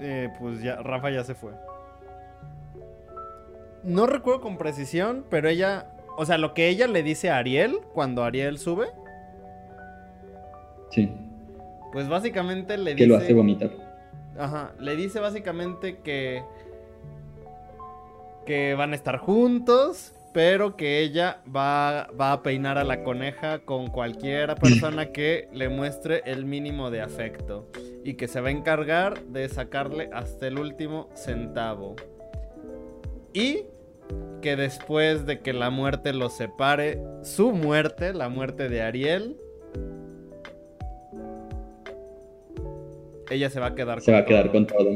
Eh, 0.01 0.29
pues 0.39 0.63
ya, 0.63 0.77
Rafa 0.77 1.11
ya 1.11 1.23
se 1.23 1.35
fue. 1.35 1.53
No 3.83 4.07
recuerdo 4.07 4.41
con 4.41 4.57
precisión, 4.57 5.25
pero 5.29 5.49
ella. 5.49 5.89
O 6.17 6.25
sea, 6.25 6.39
lo 6.39 6.55
que 6.55 6.69
ella 6.69 6.87
le 6.87 7.03
dice 7.03 7.29
a 7.29 7.39
Ariel 7.39 7.77
cuando 7.93 8.25
Ariel 8.25 8.59
sube, 8.59 8.87
Sí, 10.95 11.11
pues 11.93 12.09
básicamente 12.09 12.77
le 12.77 12.95
que 12.95 13.05
dice. 13.05 13.07
lo 13.07 13.17
hace 13.17 13.35
vomitar. 13.35 13.71
Ajá, 14.39 14.73
le 14.79 14.97
dice 14.97 15.19
básicamente 15.21 15.99
que. 15.99 16.43
que 18.47 18.75
van 18.75 18.93
a 18.93 18.95
estar 18.95 19.19
juntos, 19.19 20.13
pero 20.33 20.77
que 20.77 21.01
ella 21.01 21.41
va, 21.45 22.09
va 22.19 22.33
a 22.33 22.43
peinar 22.43 22.79
a 22.79 22.85
la 22.85 23.03
coneja 23.03 23.61
con 23.61 23.89
cualquier 23.89 24.55
persona 24.61 25.13
que 25.13 25.49
le 25.53 25.69
muestre 25.69 26.23
el 26.27 26.45
mínimo 26.45 26.91
de 26.91 27.01
afecto. 27.01 27.71
Y 28.05 28.15
que 28.15 28.29
se 28.29 28.41
va 28.41 28.49
a 28.49 28.53
encargar 28.53 29.23
de 29.25 29.49
sacarle 29.49 30.11
hasta 30.13 30.47
el 30.47 30.59
último 30.59 31.09
centavo. 31.15 31.97
Y 33.33 33.63
que 34.43 34.57
después 34.57 35.27
de 35.27 35.41
que 35.41 35.53
la 35.53 35.71
muerte 35.71 36.13
los 36.13 36.37
separe, 36.37 37.01
su 37.23 37.53
muerte, 37.53 38.13
la 38.13 38.29
muerte 38.29 38.69
de 38.69 38.83
Ariel, 38.83 39.39
ella 43.31 43.51
se 43.51 43.61
va 43.61 43.67
a 43.67 43.75
quedar 43.75 44.01
Se 44.01 44.13
va 44.13 44.19
a 44.19 44.25
quedar 44.25 44.45
todo. 44.51 44.53
con 44.53 44.67
todo. 44.67 44.91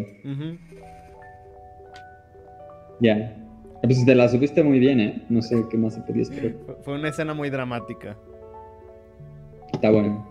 Ya. 3.00 3.34
Pues 3.82 4.04
te 4.04 4.14
la 4.14 4.28
supiste 4.28 4.62
muy 4.62 4.78
bien, 4.80 5.00
¿eh? 5.00 5.22
No 5.28 5.40
sé 5.40 5.64
qué 5.70 5.76
más 5.78 5.94
se 5.94 6.00
podía 6.00 6.22
esperar. 6.22 6.54
Fue- 6.82 6.94
una 6.94 7.08
escena 7.08 7.32
muy 7.32 7.48
dramática. 7.48 8.16
Está 9.72 9.90
bueno. 9.90 10.26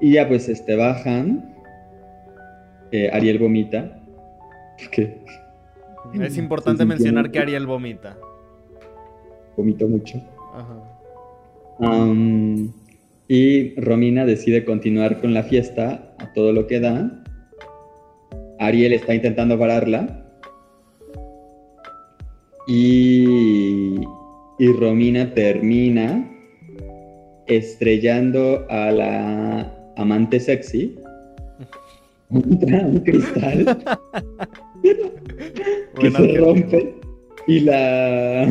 Y 0.00 0.14
ya 0.14 0.26
pues 0.26 0.48
este 0.48 0.74
bajan. 0.76 1.54
eh, 2.92 3.08
Ariel 3.12 3.38
vomita. 3.38 4.00
Porque 4.82 5.16
Es 6.22 6.36
importante 6.38 6.84
mencionar 6.84 7.30
que 7.30 7.38
Ariel 7.38 7.66
vomita. 7.66 8.16
vomitó 9.56 9.86
mucho. 9.86 10.20
Ajá. 10.54 10.76
Y 13.28 13.74
Romina 13.80 14.24
decide 14.24 14.64
continuar 14.64 15.20
con 15.20 15.32
la 15.34 15.44
fiesta 15.44 16.09
a 16.20 16.32
todo 16.32 16.52
lo 16.52 16.66
que 16.66 16.80
da. 16.80 17.22
Ariel 18.58 18.92
está 18.92 19.14
intentando 19.14 19.58
pararla. 19.58 20.24
Y, 22.68 24.00
y 24.58 24.72
Romina 24.78 25.34
termina 25.34 26.30
estrellando 27.46 28.64
a 28.68 28.92
la 28.92 29.92
amante 29.96 30.38
sexy 30.38 30.96
contra 32.30 32.86
un 32.86 33.00
cristal 33.00 33.82
que 36.00 36.10
se 36.12 36.38
rompe 36.38 36.94
y 37.48 37.60
la 37.60 38.48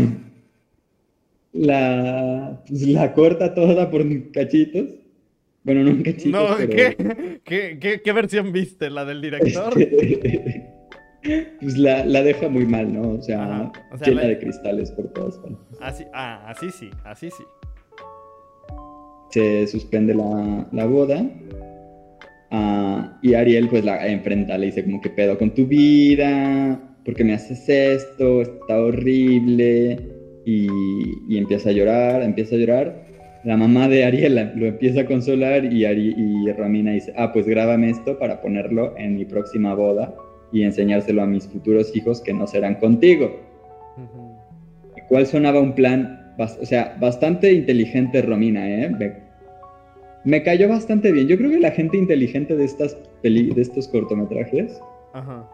la 1.53 2.61
pues, 2.67 2.87
la 2.87 3.13
corta 3.13 3.53
toda 3.53 3.89
por 3.89 4.03
cachitos. 4.31 4.98
Bueno, 5.69 5.83
no 5.83 5.89
en 5.91 6.01
cachitos, 6.03 6.31
No, 6.49 6.55
pero 6.57 6.69
¿qué? 6.69 7.39
¿Qué, 7.43 7.77
qué, 7.79 8.01
qué 8.01 8.11
versión 8.11 8.51
viste? 8.51 8.89
¿La 8.89 9.05
del 9.05 9.21
director? 9.21 9.73
pues 11.61 11.77
la, 11.77 12.05
la 12.05 12.23
deja 12.23 12.49
muy 12.49 12.65
mal, 12.65 12.91
¿no? 12.93 13.09
O 13.11 13.21
sea, 13.21 13.43
Ajá, 13.43 13.71
o 13.91 13.97
sea, 13.97 14.07
llena 14.07 14.21
la- 14.23 14.27
de 14.29 14.39
cristales 14.39 14.91
por 14.91 15.11
todas 15.13 15.37
partes. 15.37 15.77
Así, 15.81 16.05
ah, 16.13 16.43
así 16.49 16.71
sí, 16.71 16.89
así 17.03 17.29
sí. 17.29 17.43
Se 19.31 19.67
suspende 19.67 20.15
la, 20.15 20.67
la 20.71 20.85
boda. 20.85 21.23
ah, 22.51 23.19
y 23.21 23.33
Ariel 23.35 23.69
pues 23.69 23.85
la 23.85 24.07
enfrenta, 24.07 24.57
le 24.57 24.67
dice 24.67 24.83
como 24.83 25.01
que 25.01 25.09
pedo 25.11 25.37
con 25.37 25.53
tu 25.53 25.67
vida, 25.67 26.79
¿por 27.05 27.13
qué 27.15 27.23
me 27.23 27.33
haces 27.33 27.67
esto? 27.69 28.41
Está 28.41 28.81
horrible. 28.81 29.99
Y, 30.45 30.67
y 31.27 31.37
empieza 31.37 31.69
a 31.69 31.73
llorar, 31.73 32.23
empieza 32.23 32.55
a 32.55 32.57
llorar. 32.57 33.05
La 33.43 33.55
mamá 33.55 33.87
de 33.87 34.03
Ariel 34.03 34.35
la- 34.35 34.51
lo 34.53 34.65
empieza 34.65 35.01
a 35.01 35.05
consolar 35.05 35.65
y, 35.65 35.85
Ari- 35.85 36.13
y 36.17 36.51
Romina 36.51 36.91
dice, 36.91 37.13
ah, 37.15 37.31
pues 37.31 37.45
grábame 37.47 37.89
esto 37.89 38.17
para 38.19 38.41
ponerlo 38.41 38.97
en 38.97 39.15
mi 39.15 39.25
próxima 39.25 39.73
boda 39.75 40.13
y 40.51 40.63
enseñárselo 40.63 41.21
a 41.21 41.25
mis 41.27 41.47
futuros 41.47 41.95
hijos 41.95 42.21
que 42.21 42.33
no 42.33 42.47
serán 42.47 42.75
contigo. 42.75 43.39
¿Cuál 45.07 45.25
sonaba 45.25 45.59
un 45.59 45.73
plan, 45.73 46.33
o 46.37 46.65
sea, 46.65 46.95
bastante 46.99 47.51
inteligente 47.53 48.21
Romina, 48.21 48.67
¿eh? 48.69 48.89
Me, 48.89 49.13
me 50.25 50.43
cayó 50.43 50.67
bastante 50.69 51.11
bien. 51.11 51.27
Yo 51.27 51.37
creo 51.37 51.49
que 51.49 51.59
la 51.59 51.71
gente 51.71 51.97
inteligente 51.97 52.55
de 52.55 52.65
estas 52.65 52.95
peli, 53.21 53.51
de 53.53 53.61
estos 53.61 53.87
cortometrajes 53.87 54.79
Ajá. 55.13 55.47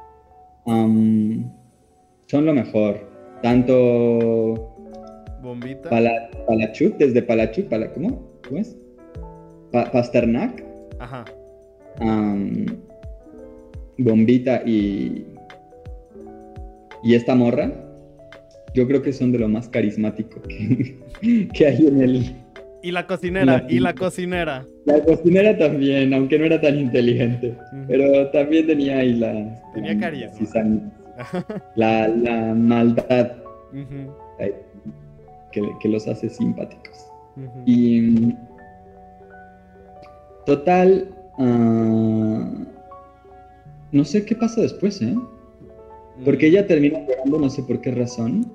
son 0.65 2.45
lo 2.45 2.53
mejor. 2.53 2.97
Tanto 3.41 4.74
Bombita. 5.49 5.89
Pala- 5.89 6.29
Palachuk, 6.47 6.97
desde 6.97 7.21
Palachuk, 7.21 7.67
Pala- 7.69 7.91
¿cómo? 7.93 8.21
¿Cómo 8.47 8.59
es? 8.59 8.75
Pa- 9.71 9.91
Pasternak, 9.91 10.63
Ajá. 10.99 11.23
Bombita 13.97 14.61
y, 14.65 15.25
y 17.03 17.15
esta 17.15 17.35
morra. 17.35 17.71
Yo 18.73 18.87
creo 18.87 19.01
que 19.01 19.13
son 19.13 19.31
de 19.31 19.39
lo 19.39 19.47
más 19.47 19.69
carismático 19.69 20.41
que, 20.41 20.97
que 21.53 21.65
hay 21.67 21.87
en 21.87 22.01
el, 22.01 22.35
Y 22.83 22.91
la 22.91 23.05
cocinera, 23.07 23.45
La- 23.45 23.65
y 23.71 23.79
la 23.79 23.93
cocinera. 23.93 24.65
La 24.85 24.99
cocinera 25.03 25.57
también, 25.57 26.13
aunque 26.13 26.37
no 26.39 26.45
era 26.45 26.59
tan 26.59 26.77
inteligente. 26.79 27.55
Pero 27.87 28.29
también 28.31 28.67
tenía 28.67 28.97
ahí 28.97 29.13
la. 29.13 29.61
Tenía 29.73 29.97
carisma. 29.97 30.91
La, 31.77 32.09
la 32.09 32.53
maldad 32.53 33.31
eh, 34.39 34.53
que, 35.55 35.61
que 35.79 35.87
los 35.89 36.07
hace 36.07 36.29
simpáticos. 36.29 37.07
Y. 37.65 38.01
mm, 38.01 38.37
Total. 40.45 41.09
ah, 41.37 42.49
no 43.91 44.03
sé 44.03 44.25
qué 44.25 44.35
pasa 44.35 44.61
después, 44.61 45.01
¿eh? 45.01 45.15
Porque 46.23 46.47
ella 46.47 46.65
termina 46.67 46.99
llorando, 47.07 47.39
no 47.39 47.49
sé 47.49 47.63
por 47.63 47.81
qué 47.81 47.91
razón. 47.91 48.51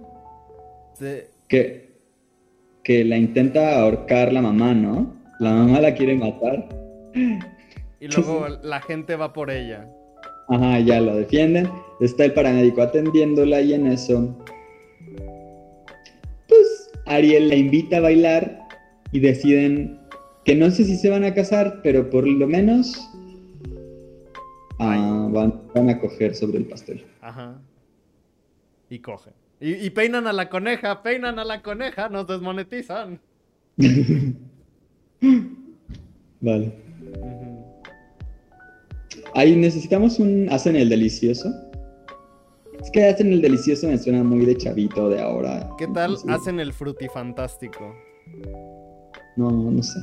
Se- 0.94 1.28
Que, 1.48 1.90
que 2.84 3.05
la 3.05 3.16
intenta 3.16 3.80
ahorcar 3.80 4.32
la 4.32 4.42
mamá, 4.42 4.72
¿no? 4.74 5.12
La 5.40 5.53
mamá 5.53 5.80
la 5.80 5.94
quiere 5.94 6.14
matar. 6.16 6.68
Y 8.01 8.07
luego 8.09 8.46
la 8.62 8.80
gente 8.80 9.16
va 9.16 9.32
por 9.32 9.51
ella. 9.51 9.88
Ajá, 10.48 10.78
ya 10.80 11.01
la 11.01 11.14
defienden. 11.14 11.68
Está 12.01 12.24
el 12.26 12.32
paramédico 12.34 12.82
atendiéndola 12.82 13.61
y 13.61 13.74
en 13.74 13.86
eso. 13.86 14.36
Ariel 17.11 17.48
la 17.48 17.56
invita 17.56 17.96
a 17.96 18.00
bailar 18.00 18.68
y 19.11 19.18
deciden 19.18 19.98
que 20.44 20.54
no 20.54 20.70
sé 20.70 20.84
si 20.84 20.96
se 20.96 21.11
van 21.11 21.24
a 21.24 21.34
casar, 21.34 21.80
pero 21.82 22.08
por 22.08 22.26
lo 22.26 22.46
menos 22.46 23.11
ah, 24.78 25.28
van, 25.30 25.61
van 25.74 25.90
a 25.90 25.98
coger 25.98 26.34
sobre 26.34 26.58
el 26.58 26.66
pastel. 26.66 27.04
Ajá. 27.20 27.61
Y 28.88 29.00
coge. 29.00 29.30
Y, 29.61 29.74
y 29.74 29.90
peinan 29.90 30.26
a 30.28 30.32
la 30.32 30.48
coneja, 30.48 31.02
peinan 31.02 31.38
a 31.38 31.44
la 31.44 31.62
coneja, 31.62 32.08
nos 32.08 32.26
desmonetizan. 32.26 33.20
Vale. 36.40 36.72
Ahí 39.34 39.56
necesitamos 39.56 40.18
un. 40.18 40.48
Hacen 40.50 40.76
el 40.76 40.88
delicioso. 40.88 41.69
Es 42.82 42.90
que 42.90 43.04
hacen 43.06 43.32
el 43.32 43.42
delicioso 43.42 43.86
me 43.88 43.98
suena 43.98 44.22
muy 44.22 44.44
de 44.46 44.56
chavito 44.56 45.08
de 45.08 45.20
ahora. 45.20 45.68
¿Qué 45.78 45.86
tal 45.88 46.16
hacen 46.28 46.60
el 46.60 46.72
frutifantástico? 46.72 47.94
No, 49.36 49.50
no 49.50 49.82
sé. 49.82 49.98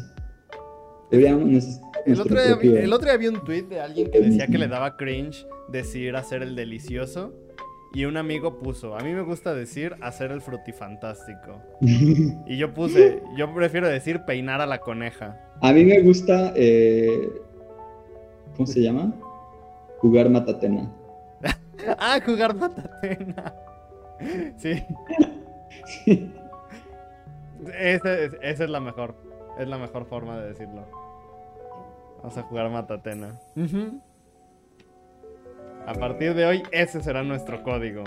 Deberíamos 1.10 1.80
El 2.06 2.20
otro, 2.20 2.36
día, 2.42 2.52
propio- 2.56 2.78
el 2.78 2.94
otro 2.94 3.08
día 3.08 3.18
vi 3.18 3.28
un 3.28 3.44
tweet 3.44 3.64
de 3.64 3.80
alguien 3.80 4.12
que 4.12 4.20
decía 4.20 4.48
que 4.48 4.58
le 4.58 4.68
daba 4.68 4.98
cringe 4.98 5.46
decir 5.70 6.16
hacer 6.16 6.44
el 6.44 6.56
delicioso. 6.56 7.34
Y 7.94 8.04
un 8.06 8.18
amigo 8.18 8.60
puso, 8.60 8.96
a 8.96 9.00
mí 9.00 9.14
me 9.14 9.22
gusta 9.22 9.56
decir 9.56 9.96
hacer 10.02 10.32
el 10.32 10.42
frutifantástico. 10.42 11.62
Y 12.46 12.58
yo 12.58 12.74
puse, 12.74 13.22
yo 13.38 13.54
prefiero 13.56 13.88
decir 13.88 14.22
peinar 14.28 14.62
a 14.62 14.66
la 14.68 14.80
coneja. 14.80 15.40
A 15.62 15.72
mí 15.74 15.84
me 15.86 16.02
gusta. 16.02 16.54
eh, 16.56 17.30
¿Cómo 18.56 18.68
se 18.68 18.82
llama? 18.82 19.14
Jugar 20.00 20.30
matatena. 20.30 20.92
Ah, 21.98 22.20
jugar 22.26 22.56
matatena. 22.56 23.54
Sí. 24.58 24.84
Es- 27.80 28.02
esa 28.42 28.64
es 28.64 28.70
la 28.70 28.80
mejor. 28.80 29.16
Es 29.60 29.68
la 29.68 29.78
mejor 29.78 30.06
forma 30.06 30.40
de 30.40 30.50
decirlo. 30.50 30.86
Vamos 32.18 32.38
a 32.38 32.44
jugar 32.44 32.70
Matatena. 32.72 33.40
A 35.86 35.94
partir 35.94 36.34
de 36.34 36.46
hoy, 36.46 36.64
ese 36.72 37.02
será 37.02 37.24
nuestro 37.24 37.64
código. 37.64 38.04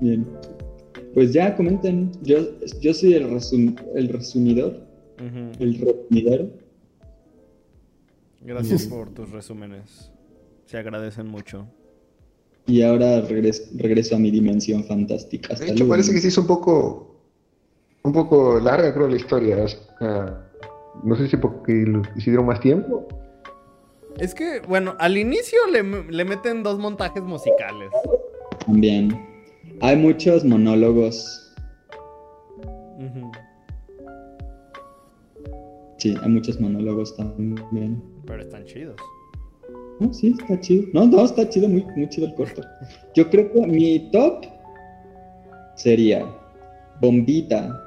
Bien. 0.00 0.26
Pues 1.14 1.32
ya 1.32 1.54
comenten. 1.56 2.10
Yo, 2.22 2.38
yo 2.80 2.92
soy 2.94 3.14
el, 3.14 3.30
resum- 3.30 3.78
el 3.94 4.08
resumidor. 4.08 4.80
Ujú. 5.16 5.62
El 5.62 5.78
resumidor. 5.80 6.48
Gracias 8.40 8.86
por 8.86 9.10
tus 9.10 9.30
resúmenes. 9.30 10.10
Se 10.66 10.76
agradecen 10.78 11.26
mucho. 11.28 11.66
Y 12.66 12.82
ahora 12.82 13.20
regreso, 13.20 13.62
regreso 13.76 14.16
a 14.16 14.18
mi 14.18 14.30
dimensión 14.30 14.84
fantástica. 14.84 15.52
Hasta 15.52 15.66
De 15.66 15.70
hecho, 15.72 15.80
luego. 15.80 15.90
parece 15.92 16.12
que 16.12 16.20
se 16.20 16.28
hizo 16.28 16.40
un 16.40 16.46
poco, 16.46 17.14
un 18.02 18.12
poco 18.12 18.58
larga, 18.58 18.92
creo, 18.94 19.08
la 19.08 19.16
historia. 19.16 19.64
O 19.64 19.68
sea, 19.68 20.50
no 21.02 21.16
sé 21.16 21.28
si 21.28 21.36
porque 21.36 21.84
hicieron 22.16 22.46
más 22.46 22.60
tiempo. 22.60 23.06
Es 24.18 24.34
que, 24.34 24.60
bueno, 24.68 24.94
al 24.98 25.18
inicio 25.18 25.58
le, 25.70 25.82
le 26.10 26.24
meten 26.24 26.62
dos 26.62 26.78
montajes 26.78 27.22
musicales. 27.22 27.90
También. 28.64 29.12
Hay 29.80 29.96
muchos 29.96 30.44
monólogos. 30.44 31.40
Sí, 35.98 36.14
hay 36.22 36.28
muchos 36.28 36.60
monólogos 36.60 37.16
también. 37.16 38.02
Pero 38.26 38.42
están 38.42 38.64
chidos. 38.64 38.96
No, 40.00 40.12
sí, 40.12 40.34
está 40.38 40.60
chido. 40.60 40.86
No, 40.92 41.06
no, 41.06 41.24
está 41.24 41.48
chido, 41.48 41.68
muy, 41.68 41.84
muy 41.96 42.08
chido 42.08 42.26
el 42.26 42.34
corto. 42.34 42.62
Yo 43.14 43.30
creo 43.30 43.52
que 43.52 43.66
mi 43.66 44.10
top 44.10 44.46
sería 45.76 46.26
Bombita. 47.00 47.80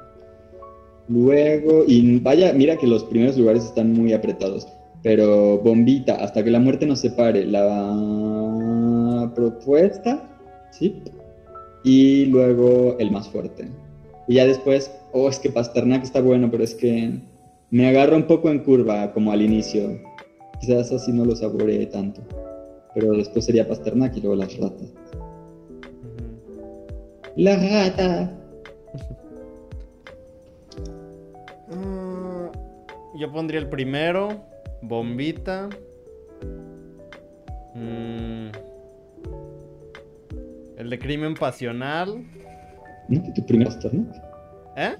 Luego, 1.08 1.84
y 1.86 2.18
vaya, 2.20 2.52
mira 2.52 2.76
que 2.76 2.86
los 2.86 3.04
primeros 3.04 3.36
lugares 3.36 3.64
están 3.64 3.92
muy 3.92 4.12
apretados. 4.12 4.68
Pero 5.02 5.58
Bombita, 5.58 6.16
hasta 6.16 6.42
que 6.42 6.50
la 6.50 6.60
muerte 6.60 6.86
nos 6.86 7.00
separe. 7.00 7.44
La 7.44 9.30
propuesta, 9.34 10.28
¿sí? 10.70 11.02
Y 11.84 12.26
luego 12.26 12.96
el 12.98 13.10
más 13.10 13.28
fuerte. 13.28 13.68
Y 14.26 14.34
ya 14.34 14.46
después, 14.46 14.90
oh, 15.12 15.28
es 15.28 15.38
que 15.38 15.50
Pasternak 15.50 16.04
está 16.04 16.20
bueno, 16.20 16.50
pero 16.50 16.64
es 16.64 16.74
que 16.74 17.20
me 17.70 17.88
agarra 17.88 18.16
un 18.16 18.26
poco 18.26 18.50
en 18.50 18.60
curva, 18.60 19.12
como 19.12 19.32
al 19.32 19.42
inicio. 19.42 20.07
Quizás 20.60 20.90
así 20.92 21.12
no 21.12 21.24
lo 21.24 21.34
saboreé 21.36 21.86
tanto. 21.86 22.20
Pero 22.94 23.12
después 23.12 23.44
sería 23.44 23.66
Pasternak 23.68 24.16
y 24.16 24.20
luego 24.20 24.36
las 24.36 24.56
ratas. 24.58 24.88
¡La 27.36 27.54
rata! 27.56 28.32
Ah, 31.70 32.50
yo 33.18 33.32
pondría 33.32 33.60
el 33.60 33.68
primero. 33.68 34.42
Bombita. 34.82 35.68
Mm. 37.74 38.48
El 40.76 40.90
de 40.90 40.98
crimen 40.98 41.34
pasional. 41.34 42.24
¿No 43.08 43.22
que 43.22 43.32
tu 43.32 43.46
primero 43.46 43.70
Pasternak? 43.70 44.14
¿Eh? 44.76 44.96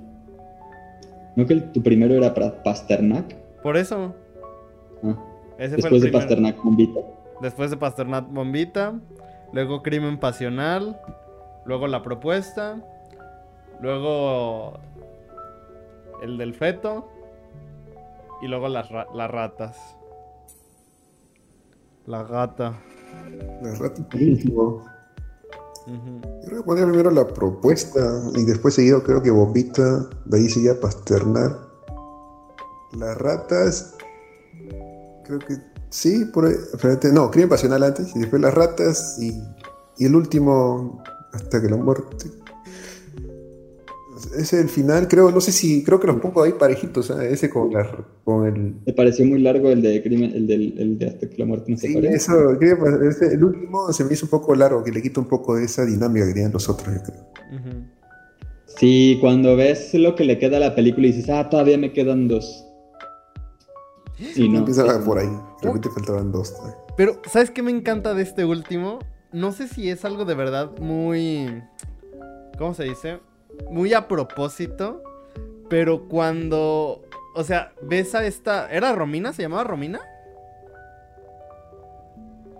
¿No 1.36 1.46
que 1.46 1.54
el- 1.54 1.72
tu 1.72 1.82
primero 1.82 2.14
era 2.14 2.34
para 2.34 2.62
Pasternak? 2.62 3.34
Por 3.62 3.76
eso. 3.76 4.14
Ese 5.58 5.76
después 5.76 5.88
fue 5.88 5.96
el 5.98 6.02
de. 6.04 6.10
Pasternak, 6.12 6.62
Bombita. 6.62 7.00
Después 7.40 7.70
de 7.70 7.76
Pasternak 7.76 8.28
Bombita. 8.32 8.94
Luego 9.52 9.82
Crimen 9.82 10.18
Pasional. 10.18 11.00
Luego 11.66 11.86
La 11.86 12.02
Propuesta. 12.02 12.80
Luego 13.80 14.78
el 16.22 16.38
del 16.38 16.54
feto. 16.54 17.08
Y 18.42 18.46
luego 18.48 18.68
las, 18.68 18.88
ra- 18.90 19.06
las 19.14 19.30
ratas. 19.30 19.76
La 22.06 22.22
gata. 22.22 22.74
La 23.62 23.74
rata 23.74 24.02
último. 24.14 24.84
Ujú. 25.86 26.20
Yo 26.42 26.46
creo 26.48 26.58
que 26.58 26.62
poner 26.66 26.84
primero 26.86 27.10
la 27.10 27.26
propuesta 27.26 28.00
y 28.34 28.44
después 28.44 28.74
seguido 28.74 29.02
creo 29.02 29.22
que 29.22 29.30
Bombita, 29.30 30.08
de 30.26 30.38
ahí 30.38 30.48
seguía 30.48 30.78
Pasternak. 30.80 31.56
Las 32.92 33.16
ratas, 33.18 33.96
creo 35.28 35.38
que 35.38 35.54
sí, 35.90 36.24
por 36.32 36.48
no, 37.12 37.30
Crimen 37.30 37.48
Pasional 37.50 37.82
antes 37.84 38.16
y 38.16 38.18
después 38.18 38.42
las 38.42 38.52
ratas 38.54 39.16
y, 39.20 39.40
y 39.98 40.06
el 40.06 40.16
último 40.16 41.02
hasta 41.32 41.62
que 41.62 41.68
la 41.68 41.76
muerte. 41.76 42.26
Ese 44.36 44.56
es 44.56 44.62
el 44.64 44.68
final, 44.68 45.06
creo, 45.06 45.30
no 45.30 45.40
sé 45.40 45.52
si, 45.52 45.84
creo 45.84 46.00
que 46.00 46.08
los 46.08 46.16
pongo 46.20 46.42
ahí 46.42 46.52
parejitos, 46.52 47.08
¿eh? 47.10 47.30
ese 47.32 47.48
con, 47.48 47.72
la, 47.72 47.88
con 48.24 48.46
el... 48.46 48.74
Me 48.84 48.92
pareció 48.92 49.24
muy 49.24 49.38
largo 49.40 49.70
el 49.70 49.80
de 49.80 50.02
crimen, 50.02 50.32
el, 50.34 50.46
del, 50.48 50.74
el 50.76 50.98
de 50.98 51.06
hasta 51.06 51.30
que 51.30 51.38
la 51.38 51.44
muerte 51.46 51.70
nos 51.70 51.80
Sí, 51.80 51.88
separe. 51.88 52.14
eso, 52.14 52.32
Crimen 52.58 52.78
Pas- 52.78 53.08
ese- 53.08 53.34
el 53.34 53.44
último 53.44 53.92
se 53.92 54.04
me 54.04 54.12
hizo 54.14 54.26
un 54.26 54.30
poco 54.30 54.54
largo, 54.56 54.82
que 54.82 54.90
le 54.90 55.00
quita 55.02 55.20
un 55.20 55.28
poco 55.28 55.54
de 55.54 55.64
esa 55.64 55.84
dinámica 55.86 56.26
que 56.26 56.32
tenían 56.32 56.52
los 56.52 56.68
otros, 56.68 56.92
yo 56.96 57.02
creo. 57.04 57.20
Ujú. 57.60 57.84
Sí, 58.66 59.18
cuando 59.20 59.54
ves 59.56 59.94
lo 59.94 60.14
que 60.16 60.24
le 60.24 60.38
queda 60.38 60.56
a 60.56 60.60
la 60.60 60.74
película 60.74 61.06
y 61.06 61.12
dices, 61.12 61.30
ah, 61.30 61.48
todavía 61.48 61.78
me 61.78 61.92
quedan 61.92 62.26
dos. 62.28 62.64
Y 64.18 64.48
no. 64.48 64.58
Empezaba 64.58 64.98
por 65.04 65.18
ahí, 65.18 65.28
de 65.28 65.66
repente 65.66 65.88
faltaban 65.90 66.32
dos. 66.32 66.50
¿eh? 66.52 66.74
Pero, 66.96 67.20
¿sabes 67.30 67.50
qué 67.50 67.62
me 67.62 67.70
encanta 67.70 68.14
de 68.14 68.22
este 68.22 68.44
último? 68.44 68.98
No 69.32 69.52
sé 69.52 69.68
si 69.68 69.90
es 69.90 70.04
algo 70.04 70.24
de 70.24 70.34
verdad 70.34 70.70
muy. 70.80 71.62
¿Cómo 72.58 72.74
se 72.74 72.84
dice? 72.84 73.20
Muy 73.70 73.94
a 73.94 74.08
propósito. 74.08 75.02
Pero 75.68 76.08
cuando. 76.08 77.02
O 77.36 77.44
sea, 77.44 77.72
ves 77.82 78.14
a 78.14 78.24
esta. 78.24 78.68
¿Era 78.70 78.92
Romina? 78.94 79.32
¿Se 79.32 79.42
llamaba 79.42 79.64
Romina? 79.64 80.00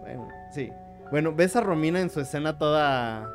Bueno, 0.01 0.29
sí. 0.53 0.71
Bueno, 1.11 1.35
ves 1.35 1.57
a 1.57 1.61
Romina 1.61 2.01
en 2.01 2.11
su 2.11 2.21
escena 2.21 2.59
toda. 2.59 3.31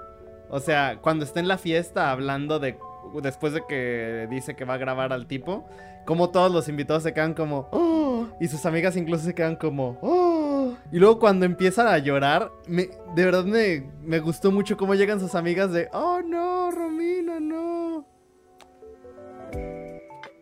O 0.50 0.60
sea, 0.60 1.00
cuando 1.02 1.26
está 1.26 1.40
en 1.40 1.48
la 1.48 1.58
fiesta 1.58 2.12
hablando 2.12 2.60
de. 2.60 2.78
Después 3.22 3.54
de 3.54 3.64
que 3.68 4.28
dice 4.30 4.56
que 4.56 4.66
va 4.66 4.76
a 4.76 4.78
grabar 4.78 5.12
al 5.12 5.28
tipo. 5.28 5.66
Como 6.06 6.30
todos 6.30 6.52
los 6.52 6.68
invitados 6.70 7.04
se 7.04 7.14
quedan 7.14 7.34
como. 7.34 7.68
"Oh", 7.72 8.13
y 8.40 8.48
sus 8.48 8.66
amigas 8.66 8.96
incluso 8.98 9.24
se 9.26 9.34
quedan 9.36 9.56
como. 9.56 9.98
"Oh". 10.02 10.74
Y 10.92 11.00
luego 11.00 11.20
cuando 11.20 11.46
empiezan 11.46 11.88
a 11.88 11.98
llorar. 11.98 12.52
Me, 12.68 12.90
de 13.16 13.26
verdad 13.26 13.44
me, 13.46 13.90
me 14.02 14.20
gustó 14.20 14.52
mucho 14.52 14.78
cómo 14.78 14.96
llegan 14.96 15.20
sus 15.20 15.36
amigas 15.36 15.72
de. 15.72 15.88
Oh 15.94 16.22
no, 16.26 16.72
Romina, 16.72 17.40
no. 17.40 18.06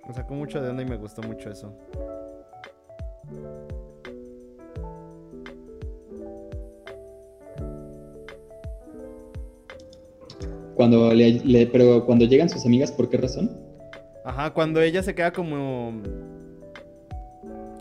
Me 0.07 0.13
sacó 0.13 0.33
mucho 0.33 0.61
de 0.61 0.69
onda 0.69 0.83
y 0.83 0.85
me 0.85 0.97
gustó 0.97 1.21
mucho 1.21 1.49
eso. 1.49 1.73
Cuando 10.75 11.13
le, 11.13 11.33
le- 11.43 11.67
pero 11.67 12.05
cuando 12.05 12.25
llegan 12.25 12.49
sus 12.49 12.65
amigas, 12.65 12.91
¿por 12.91 13.09
qué 13.09 13.17
razón? 13.17 13.51
Ajá, 14.23 14.51
cuando 14.53 14.81
ella 14.81 15.03
se 15.03 15.13
queda 15.13 15.31
como. 15.31 16.01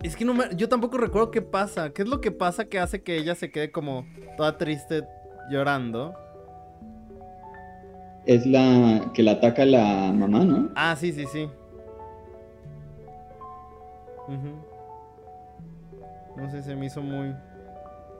Es 0.03 0.16
que 0.16 0.24
no 0.24 0.34
me... 0.34 0.44
Yo 0.57 0.68
tampoco 0.68 0.98
recuerdo 0.98 1.30
qué 1.30 1.42
pasa. 1.42 1.90
¿Qué 1.90 2.03
es 2.03 2.09
lo 2.09 2.20
que 2.20 2.30
pasa 2.30 2.64
que 2.66 2.78
hace 2.78 3.03
que 3.03 3.16
ella 3.16 3.34
se 3.34 3.51
quede 3.51 3.70
como 3.70 4.07
toda 4.36 4.57
triste 4.57 5.03
llorando? 5.51 6.14
Es 8.26 8.46
la 8.46 9.11
que 9.12 9.22
la 9.22 9.32
ataca 9.32 9.64
la 9.64 10.12
mamá, 10.12 10.44
¿no? 10.44 10.70
Ah, 10.74 10.96
sí, 10.96 11.12
sí, 11.12 11.26
sí. 11.26 11.48
No 16.36 16.51
sé, 16.51 16.62
se 16.62 16.76
me 16.76 16.86
hizo 16.86 17.03
muy. 17.03 17.34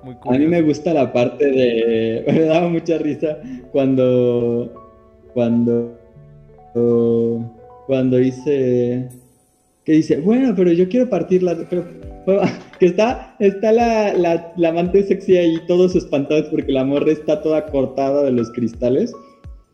Muy 0.03 0.17
A 0.25 0.31
mí 0.31 0.47
me 0.47 0.63
gusta 0.63 0.93
la 0.93 1.13
parte 1.13 1.47
de. 1.47 2.25
Me 2.33 2.41
daba 2.41 2.69
mucha 2.69 2.99
risa 2.99 3.39
cuando. 3.71 4.73
Cuando. 5.33 5.97
Cuando 7.87 8.17
dice. 8.17 9.09
Que 9.91 9.97
dice, 9.97 10.19
bueno, 10.19 10.55
pero 10.55 10.71
yo 10.71 10.89
quiero 10.89 11.09
partirla. 11.09 11.67
Pero, 11.69 11.85
que 12.79 12.87
está, 12.87 13.35
está 13.41 13.73
la, 13.73 14.15
la, 14.15 14.53
la 14.57 14.69
amante 14.69 15.03
sexy 15.03 15.37
ahí, 15.37 15.57
todos 15.67 15.97
espantados 15.97 16.47
porque 16.49 16.71
la 16.71 16.85
morra 16.85 17.11
está 17.11 17.43
toda 17.43 17.67
cortada 17.67 18.23
de 18.23 18.31
los 18.31 18.53
cristales. 18.53 19.13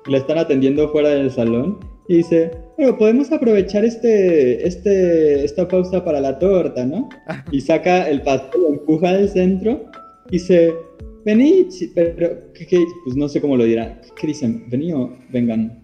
Y 0.07 0.13
la 0.13 0.17
están 0.17 0.39
atendiendo 0.39 0.89
fuera 0.89 1.11
del 1.11 1.31
salón. 1.31 1.79
Y 2.09 2.17
dice, 2.17 2.51
bueno, 2.79 2.97
podemos 2.97 3.31
aprovechar 3.31 3.85
este, 3.85 4.67
este, 4.67 5.45
esta 5.45 5.69
pausa 5.69 6.03
para 6.03 6.19
la 6.19 6.39
torta, 6.39 6.87
¿no? 6.87 7.11
Y 7.53 7.61
saca 7.61 8.09
el 8.09 8.23
pastel, 8.23 8.63
lo 8.63 8.69
empuja 8.71 9.11
al 9.11 9.29
centro 9.29 9.85
y 10.31 10.39
dice, 10.39 10.73
chi- 11.69 11.91
pero, 11.95 12.39
¿qué, 12.55 12.67
qué? 12.67 12.79
pues 13.05 13.17
no 13.17 13.29
sé 13.29 13.43
cómo 13.43 13.55
lo 13.59 13.65
dirá. 13.65 14.01
¿Qué 14.19 14.29
dicen? 14.29 14.65
¿Vení 14.71 14.95
o 14.95 15.15
vengan? 15.31 15.79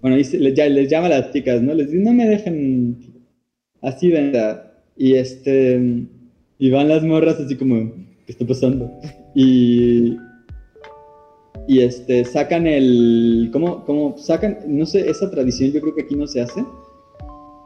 Bueno, 0.00 0.18
ya, 0.18 0.68
les 0.68 0.88
llama 0.88 1.06
a 1.06 1.10
las 1.18 1.32
chicas, 1.32 1.60
¿no? 1.60 1.74
Les 1.74 1.90
dice, 1.90 2.00
no 2.00 2.12
me 2.12 2.28
dejen 2.28 3.13
así, 3.84 4.10
venga. 4.10 4.72
Y 4.96 5.14
este, 5.14 6.06
y 6.58 6.70
van 6.70 6.88
las 6.88 7.02
morras 7.02 7.38
así 7.40 7.56
como, 7.56 7.92
¿qué 8.26 8.32
está 8.32 8.46
pasando? 8.46 8.90
Y, 9.34 10.16
y 11.66 11.80
este, 11.80 12.24
sacan 12.24 12.66
el, 12.66 13.50
¿cómo, 13.52 13.84
cómo 13.84 14.16
sacan? 14.18 14.58
No 14.66 14.86
sé, 14.86 15.08
esa 15.10 15.30
tradición 15.30 15.72
yo 15.72 15.80
creo 15.80 15.94
que 15.94 16.02
aquí 16.02 16.14
no 16.14 16.26
se 16.26 16.40
hace, 16.40 16.64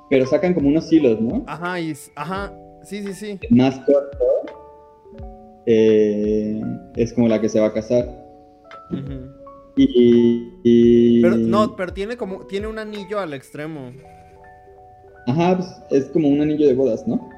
pero 0.09 0.25
sacan 0.27 0.55
como 0.55 0.69
unos 0.69 0.91
hilos, 0.93 1.21
¿no? 1.21 1.45
Ajá, 1.47 1.79
y, 1.81 1.93
ajá, 2.16 2.53
sí, 2.83 3.03
sí, 3.03 3.12
sí. 3.12 3.39
Más 3.51 3.79
corto 3.81 4.19
eh, 5.66 6.61
es 6.97 7.12
como 7.12 7.29
la 7.29 7.41
que 7.41 7.49
se 7.49 7.61
va 7.61 7.66
a 7.66 7.73
casar. 7.73 8.09
Y, 9.77 10.51
y- 10.64 11.23
Pero 11.23 11.37
no, 11.37 11.77
pero 11.77 11.93
tiene 11.93 12.16
como, 12.16 12.47
tiene 12.47 12.66
un 12.66 12.79
anillo 12.79 13.21
al 13.21 13.35
extremo. 13.35 13.93
Ajá, 15.29 15.59
pues, 15.59 15.83
es 15.91 16.09
como 16.11 16.29
un 16.29 16.41
anillo 16.41 16.66
de 16.66 16.74
bodas, 16.74 17.07
¿no? 17.07 17.29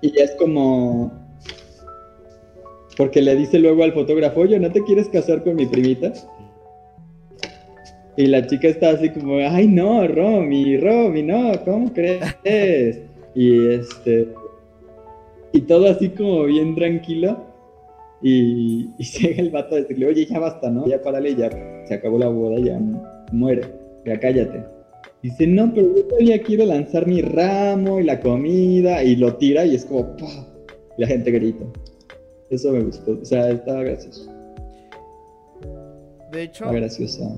Y 0.00 0.18
es 0.18 0.32
como... 0.32 1.12
Porque 2.96 3.22
le 3.22 3.36
dice 3.36 3.60
luego 3.60 3.84
al 3.84 3.92
fotógrafo, 3.92 4.40
oye, 4.40 4.58
¿no 4.58 4.70
te 4.72 4.82
quieres 4.82 5.08
casar 5.08 5.44
con 5.44 5.54
mi 5.54 5.66
primita? 5.66 6.12
Y 8.16 8.26
la 8.26 8.44
chica 8.44 8.68
está 8.68 8.90
así 8.90 9.08
como, 9.10 9.36
ay 9.36 9.68
no, 9.68 10.06
Romy, 10.06 10.76
Romy, 10.78 11.22
no, 11.22 11.52
¿cómo 11.64 11.92
crees? 11.92 13.00
Y 13.34 13.66
este... 13.68 14.28
Y 15.52 15.60
todo 15.62 15.88
así 15.88 16.08
como 16.10 16.44
bien 16.44 16.74
tranquilo. 16.74 17.44
Y, 18.20 18.90
y 18.98 19.04
llega 19.20 19.42
el 19.42 19.50
vato 19.50 19.76
a 19.76 19.78
decirle, 19.78 20.06
oye, 20.06 20.26
ya 20.26 20.40
basta, 20.40 20.68
¿no? 20.70 20.88
Ya 20.88 21.00
párale, 21.00 21.36
ya 21.36 21.50
se 21.86 21.94
acabó 21.94 22.18
la 22.18 22.28
boda, 22.28 22.58
ya 22.58 22.80
muere, 23.32 23.62
ya 24.04 24.18
cállate. 24.18 24.79
Dice, 25.22 25.46
no, 25.46 25.72
pero 25.74 25.94
yo 25.94 26.04
todavía 26.06 26.42
quiero 26.42 26.64
lanzar 26.64 27.06
mi 27.06 27.20
ramo 27.20 28.00
y 28.00 28.04
la 28.04 28.20
comida, 28.20 29.02
y 29.02 29.16
lo 29.16 29.36
tira 29.36 29.66
y 29.66 29.74
es 29.74 29.84
como, 29.84 30.16
¡pah! 30.16 30.46
Y 30.96 31.02
la 31.02 31.06
gente 31.06 31.30
grita. 31.30 31.64
Eso 32.48 32.72
me 32.72 32.80
gustó, 32.80 33.18
o 33.20 33.24
sea, 33.24 33.50
estaba 33.50 33.82
gracioso, 33.82 34.32
De 36.32 36.42
hecho, 36.42 36.64
estaba 36.64 36.72
graciosa. 36.72 37.36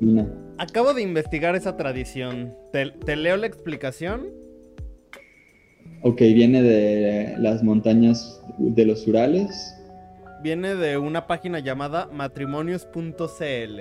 Una. 0.00 0.26
acabo 0.58 0.94
de 0.94 1.02
investigar 1.02 1.56
esa 1.56 1.76
tradición. 1.76 2.54
¿Te, 2.72 2.90
te 2.90 3.16
leo 3.16 3.36
la 3.36 3.46
explicación? 3.46 4.28
Ok, 6.02 6.20
viene 6.20 6.62
de 6.62 7.34
las 7.38 7.62
montañas 7.62 8.40
de 8.58 8.84
los 8.84 9.06
Urales. 9.06 9.74
Viene 10.42 10.74
de 10.74 10.98
una 10.98 11.26
página 11.26 11.58
llamada 11.58 12.08
matrimonios.cl. 12.12 13.80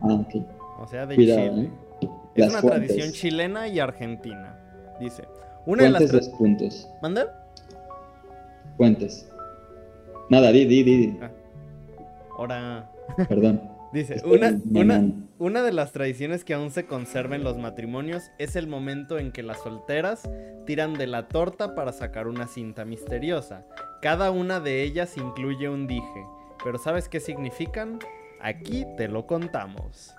Ah, 0.00 0.14
ok. 0.14 0.34
O 0.80 0.86
sea, 0.88 1.06
de 1.06 1.14
Cuidado, 1.14 1.50
Chile. 1.50 1.62
¿eh? 1.66 1.87
Es 2.34 2.44
Las 2.44 2.52
una 2.52 2.60
fuentes. 2.60 2.88
tradición 2.88 3.12
chilena 3.12 3.68
y 3.68 3.80
argentina. 3.80 4.56
Dice. 5.00 5.24
Una 5.66 5.84
de 5.84 5.90
las 5.90 6.10
dos 6.12 6.28
puntos. 6.30 6.88
¿Mande? 7.02 7.26
Fuentes. 8.76 9.28
Nada, 10.30 10.52
di, 10.52 10.64
di, 10.66 10.82
di, 10.82 10.96
di. 11.06 11.18
Ahora. 12.36 12.90
Perdón. 13.28 13.60
Dice, 13.92 14.16
Estoy 14.16 14.36
una, 14.36 14.60
una, 14.74 15.12
una 15.38 15.62
de 15.62 15.72
las 15.72 15.92
tradiciones 15.92 16.44
que 16.44 16.52
aún 16.52 16.70
se 16.70 16.84
conserva 16.84 17.36
en 17.36 17.42
los 17.42 17.56
matrimonios 17.56 18.22
es 18.36 18.54
el 18.54 18.66
momento 18.66 19.18
en 19.18 19.32
que 19.32 19.42
las 19.42 19.62
solteras 19.62 20.28
tiran 20.66 20.92
de 20.92 21.06
la 21.06 21.28
torta 21.28 21.74
para 21.74 21.92
sacar 21.92 22.28
una 22.28 22.46
cinta 22.48 22.84
misteriosa. 22.84 23.64
Cada 24.02 24.30
una 24.30 24.60
de 24.60 24.82
ellas 24.82 25.16
incluye 25.16 25.70
un 25.70 25.86
dije, 25.86 26.26
pero 26.62 26.76
¿sabes 26.76 27.08
qué 27.08 27.18
significan? 27.18 27.98
Aquí 28.42 28.84
te 28.98 29.08
lo 29.08 29.26
contamos. 29.26 30.14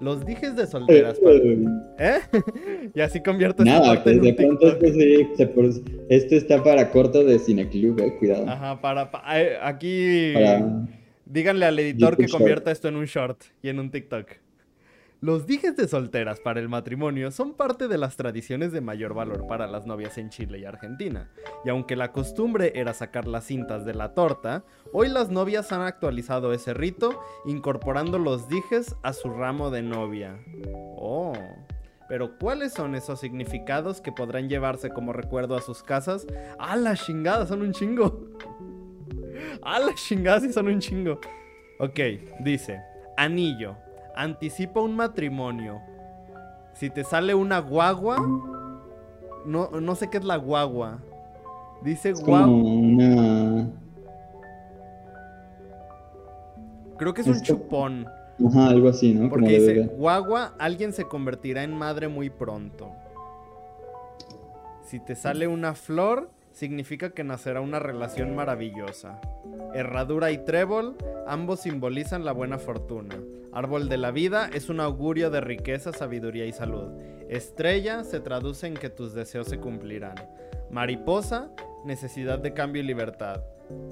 Los 0.00 0.24
dijes 0.26 0.54
de 0.56 0.66
solteras. 0.66 1.18
¿Eh? 1.98 2.18
y 2.94 3.00
así 3.00 3.22
convierto 3.22 3.64
Nada, 3.64 4.02
pues 4.02 4.20
de 4.20 4.34
pronto 4.34 4.68
esto, 4.68 4.86
sí, 4.92 5.26
se 5.36 5.50
esto 6.10 6.34
está 6.34 6.62
para 6.62 6.90
corto 6.90 7.24
de 7.24 7.38
Cineclub, 7.38 7.98
eh, 8.00 8.14
cuidado. 8.18 8.48
Ajá, 8.48 8.80
para, 8.80 9.10
pa- 9.10 9.40
eh, 9.40 9.56
aquí 9.62 10.32
Para... 10.34 10.86
díganle 11.24 11.64
al 11.66 11.78
editor 11.78 12.10
YouTube 12.12 12.26
que 12.26 12.30
convierta 12.32 12.70
esto 12.70 12.88
en 12.88 12.96
un 12.96 13.06
short 13.06 13.42
y 13.62 13.68
en 13.68 13.78
un 13.78 13.90
TikTok. 13.90 14.28
Los 15.22 15.46
dijes 15.46 15.74
de 15.76 15.88
solteras 15.88 16.40
para 16.40 16.60
el 16.60 16.68
matrimonio 16.68 17.30
son 17.30 17.54
parte 17.54 17.88
de 17.88 17.96
las 17.96 18.16
tradiciones 18.16 18.70
de 18.70 18.82
mayor 18.82 19.14
valor 19.14 19.46
para 19.46 19.66
las 19.66 19.86
novias 19.86 20.18
en 20.18 20.28
Chile 20.28 20.58
y 20.58 20.66
Argentina. 20.66 21.30
Y 21.64 21.70
aunque 21.70 21.96
la 21.96 22.12
costumbre 22.12 22.72
era 22.74 22.92
sacar 22.92 23.26
las 23.26 23.44
cintas 23.44 23.86
de 23.86 23.94
la 23.94 24.12
torta, 24.12 24.64
hoy 24.92 25.08
las 25.08 25.30
novias 25.30 25.72
han 25.72 25.80
actualizado 25.80 26.52
ese 26.52 26.74
rito 26.74 27.18
incorporando 27.46 28.18
los 28.18 28.48
dijes 28.50 28.94
a 29.02 29.14
su 29.14 29.30
ramo 29.30 29.70
de 29.70 29.80
novia. 29.82 30.38
Oh. 30.98 31.32
Pero 32.08 32.36
¿cuáles 32.38 32.74
son 32.74 32.94
esos 32.94 33.18
significados 33.18 34.02
que 34.02 34.12
podrán 34.12 34.50
llevarse 34.50 34.90
como 34.90 35.14
recuerdo 35.14 35.56
a 35.56 35.62
sus 35.62 35.82
casas? 35.82 36.26
¡Ah, 36.58 36.76
la 36.76 36.94
chingada! 36.94 37.46
Son 37.46 37.62
un 37.62 37.72
chingo. 37.72 38.28
¡Ah, 39.62 39.80
la 39.80 39.94
chingada! 39.94 40.40
Sí, 40.40 40.52
son 40.52 40.68
un 40.68 40.78
chingo. 40.78 41.18
Ok, 41.80 41.98
dice: 42.40 42.80
Anillo. 43.16 43.85
Anticipa 44.16 44.80
un 44.80 44.96
matrimonio. 44.96 45.80
Si 46.72 46.90
te 46.90 47.04
sale 47.04 47.34
una 47.34 47.58
guagua. 47.60 48.18
No, 49.44 49.70
no 49.70 49.94
sé 49.94 50.08
qué 50.10 50.16
es 50.18 50.24
la 50.24 50.36
guagua. 50.36 50.98
Dice 51.82 52.10
Es 52.10 52.20
guagua. 52.20 52.46
como 52.46 52.74
una... 52.74 53.68
Creo 56.98 57.12
que 57.14 57.20
es 57.20 57.26
un 57.26 57.34
es 57.34 57.40
co- 57.40 57.44
chupón. 57.46 58.06
Ajá, 58.48 58.68
algo 58.68 58.88
así, 58.88 59.14
¿no? 59.14 59.28
Porque 59.28 59.46
como 59.46 59.58
dice, 59.58 59.72
bebé. 59.74 59.86
guagua, 59.96 60.54
alguien 60.58 60.92
se 60.92 61.04
convertirá 61.04 61.62
en 61.62 61.74
madre 61.74 62.08
muy 62.08 62.30
pronto. 62.30 62.90
Si 64.82 65.00
te 65.00 65.14
sale 65.14 65.46
una 65.48 65.74
flor, 65.74 66.30
significa 66.52 67.10
que 67.10 67.24
nacerá 67.24 67.60
una 67.60 67.78
relación 67.78 68.34
maravillosa. 68.34 69.20
Herradura 69.74 70.30
y 70.30 70.38
trébol, 70.38 70.96
ambos 71.26 71.60
simbolizan 71.60 72.24
la 72.24 72.32
buena 72.32 72.58
fortuna. 72.58 73.14
Árbol 73.56 73.88
de 73.88 73.96
la 73.96 74.10
vida 74.10 74.50
es 74.52 74.68
un 74.68 74.80
augurio 74.80 75.30
de 75.30 75.40
riqueza, 75.40 75.90
sabiduría 75.90 76.44
y 76.44 76.52
salud. 76.52 76.90
Estrella 77.30 78.04
se 78.04 78.20
traduce 78.20 78.66
en 78.66 78.74
que 78.74 78.90
tus 78.90 79.14
deseos 79.14 79.48
se 79.48 79.58
cumplirán. 79.58 80.16
Mariposa, 80.70 81.48
necesidad 81.82 82.38
de 82.38 82.52
cambio 82.52 82.82
y 82.82 82.84
libertad. 82.84 83.42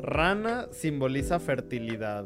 Rana 0.02 0.66
simboliza 0.70 1.40
fertilidad. 1.40 2.24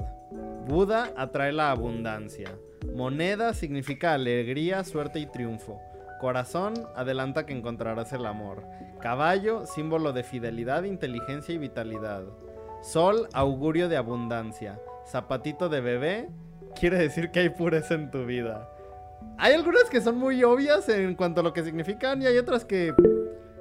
Buda 0.67 1.13
atrae 1.17 1.53
la 1.53 1.71
abundancia. 1.71 2.59
Moneda 2.93 3.55
significa 3.55 4.15
alegría, 4.15 4.83
suerte 4.83 5.21
y 5.21 5.27
triunfo. 5.27 5.81
Corazón 6.21 6.75
adelanta 6.97 7.47
que 7.47 7.57
encontrarás 7.57 8.13
el 8.13 8.27
amor. 8.27 8.65
Caballo, 8.99 9.65
símbolo 9.65 10.13
de 10.13 10.25
fidelidad, 10.25 10.83
inteligencia 10.83 11.55
y 11.55 11.59
vitalidad. 11.59 12.25
Sol, 12.83 13.29
augurio 13.33 13.89
de 13.89 13.97
abundancia. 13.97 14.81
Zapatito 15.07 15.69
de 15.69 15.81
bebé, 15.81 16.29
quiere 16.75 16.99
decir 16.99 17.31
que 17.31 17.41
hay 17.41 17.49
pureza 17.51 17.95
en 17.95 18.11
tu 18.11 18.25
vida. 18.25 18.69
Hay 19.37 19.55
algunas 19.55 19.85
que 19.85 20.01
son 20.01 20.17
muy 20.17 20.43
obvias 20.45 20.89
en 20.89 21.15
cuanto 21.15 21.41
a 21.41 21.45
lo 21.45 21.53
que 21.53 21.63
significan 21.63 22.23
y 22.23 22.27
hay 22.27 22.39
otras 22.39 22.65
que 22.65 22.95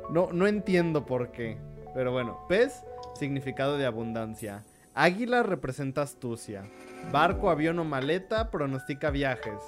no, 0.10 0.30
no 0.32 0.48
entiendo 0.48 1.06
por 1.06 1.32
qué. 1.32 1.58
Pero 1.94 2.12
bueno, 2.12 2.40
pez, 2.48 2.84
significado 3.16 3.78
de 3.78 3.86
abundancia. 3.86 4.64
Águila 4.94 5.44
representa 5.44 6.02
astucia. 6.02 6.66
Barco, 7.12 7.50
avión 7.50 7.80
o 7.80 7.84
maleta 7.84 8.50
pronostica 8.50 9.12
viajes. 9.12 9.62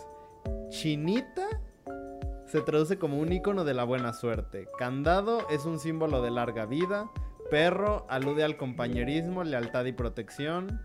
Chinita 0.69 1.47
se 2.47 2.61
traduce 2.61 2.97
como 2.97 3.19
un 3.19 3.31
icono 3.31 3.63
de 3.63 3.75
la 3.75 3.83
buena 3.83 4.13
suerte. 4.13 4.67
Candado 4.79 5.47
es 5.49 5.65
un 5.65 5.79
símbolo 5.79 6.23
de 6.23 6.31
larga 6.31 6.65
vida. 6.65 7.09
Perro 7.51 8.07
alude 8.09 8.43
al 8.43 8.57
compañerismo, 8.57 9.43
lealtad 9.43 9.85
y 9.85 9.91
protección. 9.91 10.81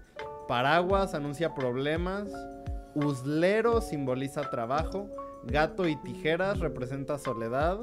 Paraguas 0.49 1.15
anuncia 1.15 1.55
problemas. 1.55 2.29
Uslero 2.95 3.81
simboliza 3.81 4.51
trabajo. 4.51 5.09
Gato 5.47 5.89
y 5.89 5.97
tijeras 5.97 6.61
representa 6.61 7.19
soledad. 7.19 7.81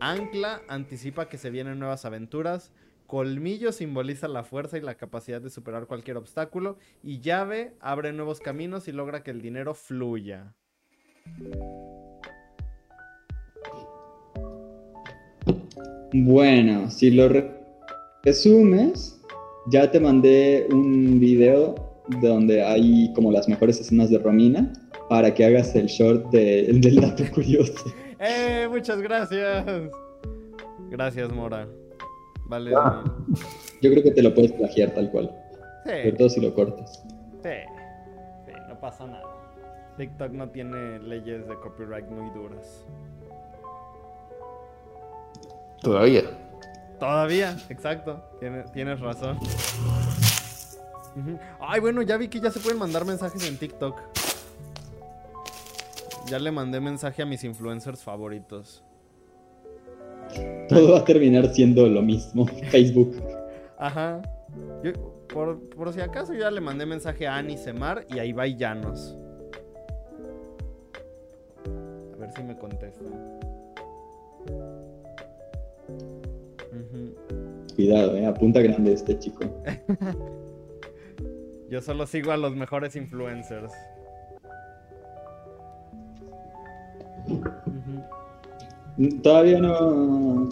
Ancla 0.00 0.60
anticipa 0.68 1.28
que 1.28 1.38
se 1.38 1.50
vienen 1.50 1.78
nuevas 1.78 2.04
aventuras. 2.04 2.72
Colmillo 3.06 3.70
simboliza 3.72 4.28
la 4.28 4.44
fuerza 4.44 4.78
y 4.78 4.80
la 4.80 4.96
capacidad 4.96 5.40
de 5.40 5.50
superar 5.50 5.86
cualquier 5.86 6.16
obstáculo. 6.16 6.78
Y 7.02 7.20
llave 7.20 7.74
abre 7.80 8.12
nuevos 8.12 8.40
caminos 8.40 8.88
y 8.88 8.92
logra 8.92 9.22
que 9.22 9.30
el 9.30 9.40
dinero 9.40 9.74
fluya. 9.74 10.54
Bueno, 16.12 16.90
si 16.90 17.10
lo 17.10 17.28
re- 17.28 17.50
resumes, 18.22 19.20
ya 19.66 19.90
te 19.90 19.98
mandé 19.98 20.66
un 20.70 21.18
video 21.18 21.83
donde 22.20 22.62
hay 22.62 23.12
como 23.14 23.32
las 23.32 23.48
mejores 23.48 23.80
escenas 23.80 24.10
de 24.10 24.18
Romina 24.18 24.72
para 25.08 25.32
que 25.34 25.44
hagas 25.44 25.74
el 25.74 25.86
short 25.86 26.30
de- 26.30 26.64
del 26.72 27.00
dato 27.00 27.24
curioso. 27.34 27.72
¡Eh! 28.18 28.66
Muchas 28.70 29.00
gracias. 29.00 29.64
Gracias, 30.90 31.32
Mora. 31.32 31.66
Vale. 32.46 32.72
Ah. 32.76 33.02
Yo 33.82 33.90
creo 33.90 34.02
que 34.02 34.10
te 34.10 34.22
lo 34.22 34.34
puedes 34.34 34.52
plagiar 34.52 34.90
tal 34.90 35.10
cual, 35.10 35.30
sobre 35.84 36.10
Sí, 36.10 36.16
todo 36.16 36.28
si 36.28 36.40
lo 36.40 36.54
cortas. 36.54 37.02
sí, 37.42 37.50
sí, 38.46 38.52
no 38.68 38.78
pasa 38.80 39.06
nada. 39.06 39.24
TikTok 39.96 40.32
no 40.32 40.48
tiene 40.50 40.98
leyes 41.00 41.46
de 41.48 41.54
copyright 41.60 42.06
muy 42.08 42.28
duras. 42.30 42.84
Todavía. 45.82 46.22
Todavía, 46.98 47.56
exacto. 47.68 48.22
Tienes, 48.40 48.70
tienes 48.72 49.00
razón. 49.00 49.38
Ay, 51.60 51.80
bueno, 51.80 52.02
ya 52.02 52.16
vi 52.16 52.28
que 52.28 52.40
ya 52.40 52.50
se 52.50 52.60
pueden 52.60 52.78
mandar 52.78 53.04
mensajes 53.04 53.48
en 53.48 53.56
TikTok. 53.56 54.00
Ya 56.28 56.38
le 56.38 56.50
mandé 56.50 56.80
mensaje 56.80 57.22
a 57.22 57.26
mis 57.26 57.44
influencers 57.44 58.02
favoritos. 58.02 58.82
Todo 60.68 60.92
va 60.92 61.00
a 61.00 61.04
terminar 61.04 61.52
siendo 61.52 61.86
lo 61.86 62.02
mismo. 62.02 62.46
Facebook. 62.70 63.22
Ajá. 63.78 64.22
Yo, 64.82 64.92
por, 65.28 65.60
por 65.70 65.92
si 65.92 66.00
acaso 66.00 66.32
ya 66.32 66.50
le 66.50 66.60
mandé 66.60 66.86
mensaje 66.86 67.26
a 67.26 67.36
Ani 67.36 67.56
Semar 67.58 68.06
y 68.08 68.18
a 68.18 68.24
Ibai 68.24 68.56
Llanos. 68.56 69.16
A 72.14 72.16
ver 72.16 72.32
si 72.32 72.42
me 72.42 72.56
contestan. 72.56 73.38
Ujú. 76.72 77.14
Cuidado, 77.76 78.16
eh. 78.16 78.26
Apunta 78.26 78.60
grande 78.60 78.92
este 78.92 79.18
chico. 79.18 79.44
Yo 81.74 81.82
solo 81.82 82.06
sigo 82.06 82.30
a 82.30 82.36
los 82.36 82.54
mejores 82.54 82.94
influencers. 82.94 83.72
Todavía 89.24 89.58
no. 89.58 90.48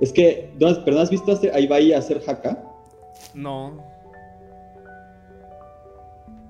Es 0.00 0.12
que, 0.12 0.52
¿no 0.60 0.68
has- 0.68 0.78
¿pero 0.78 0.96
no 0.96 1.02
has 1.02 1.10
visto 1.10 1.32
a 1.52 1.58
Ibai 1.58 1.92
hacer 1.92 2.22
haka? 2.24 2.56
No. 3.34 3.82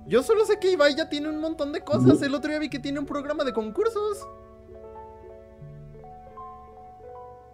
Yo 0.07 0.23
solo 0.23 0.45
sé 0.45 0.59
que 0.61 0.71
Ibai 0.73 0.95
ya 0.95 1.09
tiene 1.09 1.31
un 1.31 1.41
montón 1.41 1.73
de 1.73 1.81
cosas. 1.81 2.21
El 2.21 2.35
otro 2.35 2.51
día 2.51 2.59
vi 2.59 2.69
que 2.69 2.79
tiene 2.79 2.99
un 3.01 3.07
programa 3.07 3.43
de 3.43 3.55
concursos. 3.55 4.19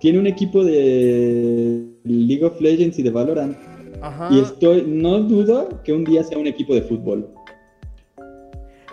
Tiene 0.01 0.19
un 0.19 0.27
equipo 0.27 0.65
de 0.65 1.95
League 2.03 2.45
of 2.45 2.61
Legends 2.61 2.99
y 2.99 3.05
de 3.05 3.11
Valorant. 3.11 3.57
Ajá. 4.05 4.29
Y 4.33 4.41
estoy, 4.41 4.85
no 4.87 5.21
dudo 5.21 5.83
que 5.83 5.93
un 5.93 6.05
día 6.05 6.23
sea 6.23 6.39
un 6.39 6.47
equipo 6.47 6.75
de 6.75 6.83
fútbol. 6.83 7.29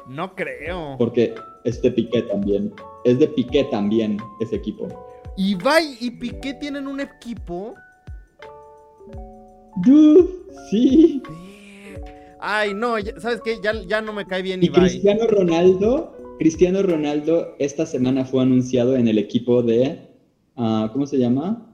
No 0.08 0.34
creo. 0.36 0.96
Porque 0.98 1.36
es 1.64 1.82
de 1.82 1.92
Piqué 1.92 2.22
también. 2.24 2.74
Es 3.04 3.20
de 3.20 3.28
Piqué 3.28 3.66
también 3.66 4.18
ese 4.40 4.56
equipo. 4.56 4.88
Ibai 5.38 5.98
y 6.00 6.12
Piqué 6.12 6.54
tienen 6.56 6.88
un 6.88 7.00
equipo. 7.00 7.76
Dude, 9.78 10.28
sí. 10.70 11.22
Ay, 12.40 12.74
no, 12.74 12.98
ya- 13.00 13.20
¿sabes 13.20 13.42
qué? 13.42 13.60
Ya, 13.64 13.74
ya 13.88 14.02
no 14.02 14.14
me 14.14 14.26
cae 14.26 14.42
bien 14.42 14.62
Y 14.64 14.68
Ibai. 14.68 14.82
Cristiano 14.82 15.28
Ronaldo, 15.28 16.16
Cristiano 16.40 16.82
Ronaldo 16.82 17.56
esta 17.60 17.86
semana 17.86 18.26
fue 18.26 18.42
anunciado 18.42 18.96
en 18.96 19.08
el 19.08 19.18
equipo 19.18 19.62
de, 19.62 20.00
ah, 20.58 20.90
¿cómo 20.92 21.06
se 21.06 21.18
llama? 21.18 21.74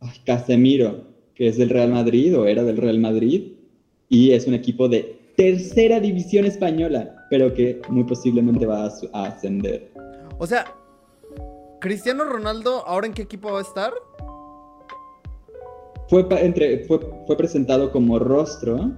Ay, 0.00 0.18
Casemiro, 0.26 1.04
que 1.36 1.48
es 1.48 1.58
del 1.58 1.70
Real 1.70 1.92
Madrid 1.92 2.36
o 2.36 2.46
era 2.46 2.64
del 2.64 2.78
Real 2.78 2.98
Madrid 2.98 3.52
y 4.08 4.32
es 4.32 4.46
un 4.46 4.54
equipo 4.54 4.88
de 4.88 5.20
tercera 5.36 6.00
división 6.00 6.46
española, 6.46 7.26
pero 7.30 7.52
que 7.52 7.80
muy 7.90 8.04
posiblemente 8.04 8.64
va 8.64 8.86
a, 9.12 9.24
ascender. 9.26 9.92
O 10.38 10.46
sea, 10.46 10.64
Cristiano 11.80 12.24
Ronaldo, 12.24 12.82
¿ahora 12.86 13.06
en 13.06 13.12
qué 13.12 13.22
equipo 13.22 13.52
va 13.52 13.58
a 13.58 13.62
estar? 13.62 13.92
Fue, 16.08 16.26
entre, 16.42 16.84
fue, 16.84 17.00
fue 17.26 17.36
presentado 17.36 17.92
como 17.92 18.18
rostro 18.18 18.92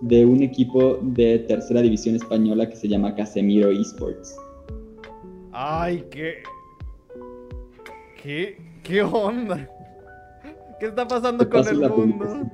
de 0.00 0.26
un 0.26 0.42
equipo 0.42 0.98
de 1.00 1.38
tercera 1.40 1.80
división 1.80 2.16
española 2.16 2.68
que 2.68 2.74
se 2.74 2.88
llama 2.88 3.14
Casemiro 3.14 3.70
Esports. 3.70 4.36
Ay, 5.52 6.04
qué. 6.10 6.42
¿Qué? 8.20 8.56
¿Qué 8.82 9.02
onda? 9.02 9.68
¿Qué 10.82 10.88
está 10.88 11.06
pasando 11.06 11.48
con 11.48 11.68
el 11.68 11.78
mundo? 11.78 11.94
publicación. 11.94 12.52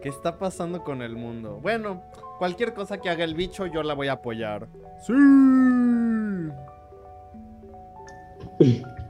¿Qué 0.00 0.08
está 0.08 0.38
pasando 0.38 0.82
con 0.82 1.02
el 1.02 1.14
mundo? 1.16 1.58
Bueno, 1.60 2.00
cualquier 2.38 2.72
cosa 2.72 2.96
que 2.96 3.10
haga 3.10 3.22
el 3.24 3.34
bicho, 3.34 3.66
yo 3.66 3.82
la 3.82 3.92
voy 3.92 4.08
a 4.08 4.12
apoyar. 4.12 4.68
¡Sí! 5.06 5.12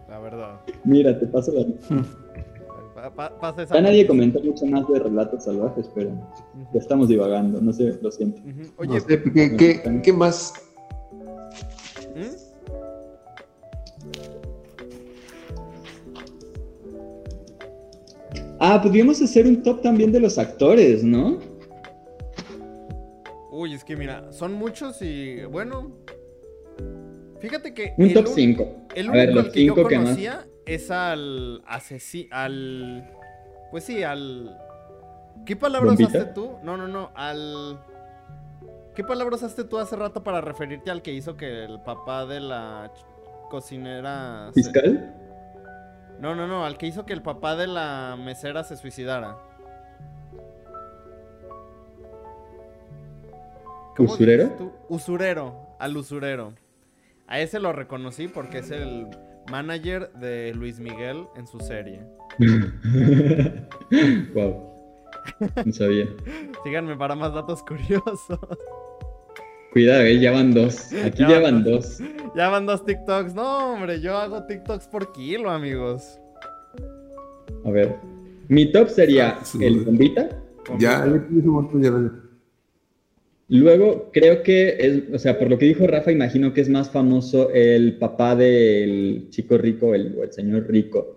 La 0.09 0.19
verdad. 0.19 0.57
Mira, 0.83 1.17
te 1.17 1.27
paso 1.29 1.53
la... 1.53 1.65
Pa- 2.93 3.11
pa- 3.11 3.39
pasa 3.39 3.63
esa 3.63 3.75
Ya 3.77 3.83
nadie 3.83 4.09
comentó 4.09 4.41
mucho 4.41 4.67
más 4.67 4.89
de 4.89 4.99
relatos 4.99 5.45
salvajes, 5.45 5.89
pero 5.95 6.11
ya 6.73 6.81
estamos 6.81 7.07
divagando, 7.07 7.61
no 7.61 7.73
sé, 7.73 7.97
lo 8.03 8.11
siento. 8.11 8.41
Ujú. 8.41 8.63
No 8.63 8.71
Oye, 8.79 9.01
sé, 9.03 9.23
¿qué, 9.23 9.57
qué, 9.57 10.01
qué 10.03 10.13
más? 10.13 10.53
¿Mm? 12.17 12.46
Ah, 18.59 18.81
podríamos 18.83 19.21
hacer 19.23 19.47
un 19.47 19.63
top 19.63 19.83
también 19.83 20.13
de 20.13 20.21
los 20.21 20.39
actores, 20.39 21.05
¿no? 21.05 21.39
Uy, 23.51 23.75
es 23.75 23.85
que 23.85 23.97
mira, 23.97 24.33
son 24.33 24.53
muchos 24.55 25.01
y 25.03 25.45
bueno. 25.45 25.93
Fíjate 27.41 27.75
que. 27.75 27.95
Un 27.99 28.07
el 28.07 28.15
top 28.15 28.29
un- 28.29 28.35
5. 28.35 28.77
El 28.95 29.09
A 29.09 29.13
ver, 29.13 29.29
único 29.31 29.43
los 29.43 29.53
que 29.53 29.65
yo 29.65 29.75
5 29.75 29.89
que 29.89 29.97
más. 29.99 30.05
conocía 30.05 30.47
es 30.67 30.91
al 30.91 31.63
asesino. 31.67 32.29
Al. 32.33 33.11
Pues 33.71 33.85
sí, 33.85 34.03
al. 34.03 34.57
¿Qué 35.45 35.55
palabra 35.57 35.93
usaste 35.93 36.25
tú? 36.35 36.53
No, 36.63 36.77
no, 36.77 36.89
no. 36.89 37.11
Al. 37.15 37.79
¿Qué 38.95 39.05
palabra 39.05 39.37
usaste 39.37 39.65
tú 39.65 39.79
hace 39.79 39.95
rato 39.97 40.23
para 40.25 40.41
referirte 40.41 40.91
al 40.91 41.03
que 41.03 41.13
hizo 41.13 41.37
que 41.37 41.65
el 41.65 41.81
papá 41.83 42.25
de 42.27 42.41
la 42.41 42.91
cocinera. 43.51 44.51
se- 44.55 44.63
¿Fiscal? 44.63 45.15
No, 46.21 46.35
no, 46.35 46.47
no. 46.47 46.65
Al 46.65 46.79
que 46.79 46.87
hizo 46.87 47.05
que 47.07 47.13
el 47.13 47.23
papá 47.23 47.57
de 47.57 47.67
la 47.67 48.17
mesera 48.19 48.65
se 48.65 48.77
suicidara. 48.77 49.37
¿Cómo 53.97 54.13
¿Usurero? 54.13 54.49
tú? 54.59 54.73
Usurero. 54.89 55.55
Al 55.79 55.97
usurero. 55.97 56.53
A 57.27 57.41
ese 57.41 57.59
lo 57.59 57.73
reconocí 57.73 58.29
porque 58.29 58.59
es 58.59 58.71
el 58.71 59.09
manager 59.51 60.13
de 60.13 60.53
Luis 60.55 60.79
Miguel 60.79 61.27
en 61.37 61.47
su 61.47 61.61
serie. 61.61 62.03
wow. 64.35 64.73
No 65.65 65.73
sabía. 65.73 66.07
Síganme 66.65 66.97
para 66.97 67.15
más 67.15 67.33
datos 67.35 67.63
curiosos. 67.63 68.39
Cuidado, 69.73 70.03
eh, 70.03 70.19
ya 70.21 70.33
van 70.33 70.55
dos. 70.55 70.93
Aquí 71.05 71.23
Ya 71.23 71.29
ya, 71.31 71.41
van 71.41 71.63
dos. 71.65 71.99
ya 72.35 72.49
van 72.49 72.67
dos 72.67 72.85
TikToks. 72.85 73.35
No, 73.35 73.73
hombre, 73.75 74.01
yo 74.01 74.17
hago 74.17 74.45
TikToks 74.45 74.89
por 74.89 75.13
kilo, 75.13 75.51
amigos. 75.51 76.19
A 77.65 77.71
ver. 77.71 77.97
Mi 78.49 78.71
top 78.71 78.89
sería 78.89 79.37
Ah, 79.41 79.43
el 79.61 79.81
bombita. 79.85 80.29
Ya, 80.79 81.05
Luego, 83.49 84.11
creo 84.13 84.43
que 84.43 84.77
es, 84.79 85.03
o 85.15 85.19
sea, 85.19 85.39
por 85.39 85.49
lo 85.49 85.57
que 85.59 85.67
dijo 85.67 85.87
Rafa, 85.87 86.11
imagino 86.11 86.53
que 86.53 86.61
es 86.63 86.69
más 86.69 86.91
famoso 86.91 87.51
el 87.53 87.97
papá 87.99 88.35
del 88.35 89.29
chico 89.31 89.57
rico, 89.57 89.95
el, 89.95 90.17
o 90.19 90.25
el 90.25 90.33
señor 90.33 90.67
rico. 90.69 91.17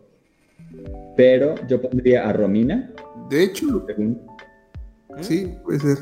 Pero 1.18 1.56
yo 1.68 1.82
pondría 1.82 2.30
a 2.30 2.34
Romina, 2.34 2.92
De 3.32 3.44
hecho, 3.46 3.86
sí, 5.22 5.56
puede 5.64 5.80
ser. 5.80 5.98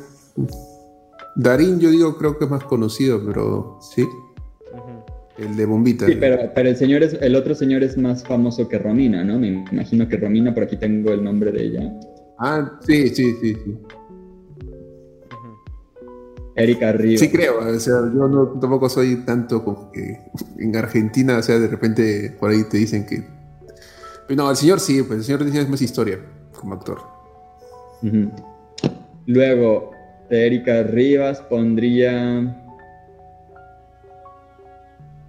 Darín, 1.37 1.79
yo 1.79 1.91
digo, 1.91 2.17
creo 2.17 2.37
que 2.37 2.45
es 2.45 2.51
más 2.51 2.63
conocido, 2.63 3.23
pero 3.23 3.77
sí, 3.79 4.07
el 5.37 5.55
de 5.55 5.65
Bombita. 5.65 6.07
Sí, 6.07 6.17
pero, 6.19 6.51
pero 6.55 6.69
el 6.69 6.75
señor 6.75 7.03
es, 7.03 7.13
el 7.21 7.35
otro 7.35 7.53
señor 7.53 7.83
es 7.83 7.95
más 7.95 8.23
famoso 8.23 8.67
que 8.67 8.79
Romina, 8.79 9.23
¿no? 9.23 9.37
Me 9.37 9.63
imagino 9.71 10.07
que 10.07 10.17
Romina, 10.17 10.53
por 10.53 10.63
aquí 10.63 10.77
tengo 10.77 11.11
el 11.11 11.23
nombre 11.23 11.51
de 11.51 11.63
ella. 11.63 11.93
Ah, 12.39 12.79
sí, 12.81 13.09
sí, 13.09 13.35
sí, 13.39 13.53
sí. 13.53 13.77
Erika 16.55 16.91
Rivas. 16.91 17.19
Sí 17.19 17.29
creo, 17.29 17.59
o 17.59 17.79
sea, 17.79 17.93
yo 17.93 18.27
no, 18.27 18.59
tampoco 18.59 18.89
soy 18.89 19.23
tanto 19.23 19.63
como 19.63 19.91
que 19.91 20.19
en 20.57 20.75
Argentina, 20.75 21.37
o 21.37 21.43
sea, 21.43 21.59
de 21.59 21.67
repente 21.67 22.35
por 22.39 22.49
ahí 22.49 22.63
te 22.63 22.77
dicen 22.77 23.05
que... 23.05 23.23
No, 24.35 24.49
el 24.49 24.57
señor 24.57 24.79
sí, 24.79 25.03
pues 25.03 25.19
el 25.19 25.23
señor 25.25 25.45
dice 25.45 25.61
es 25.61 25.69
más 25.69 25.83
historia 25.83 26.19
como 26.59 26.73
actor. 26.73 26.97
Luego, 29.27 29.91
de 30.29 30.45
Erika 30.45 30.83
Rivas 30.83 31.41
pondría. 31.41 32.55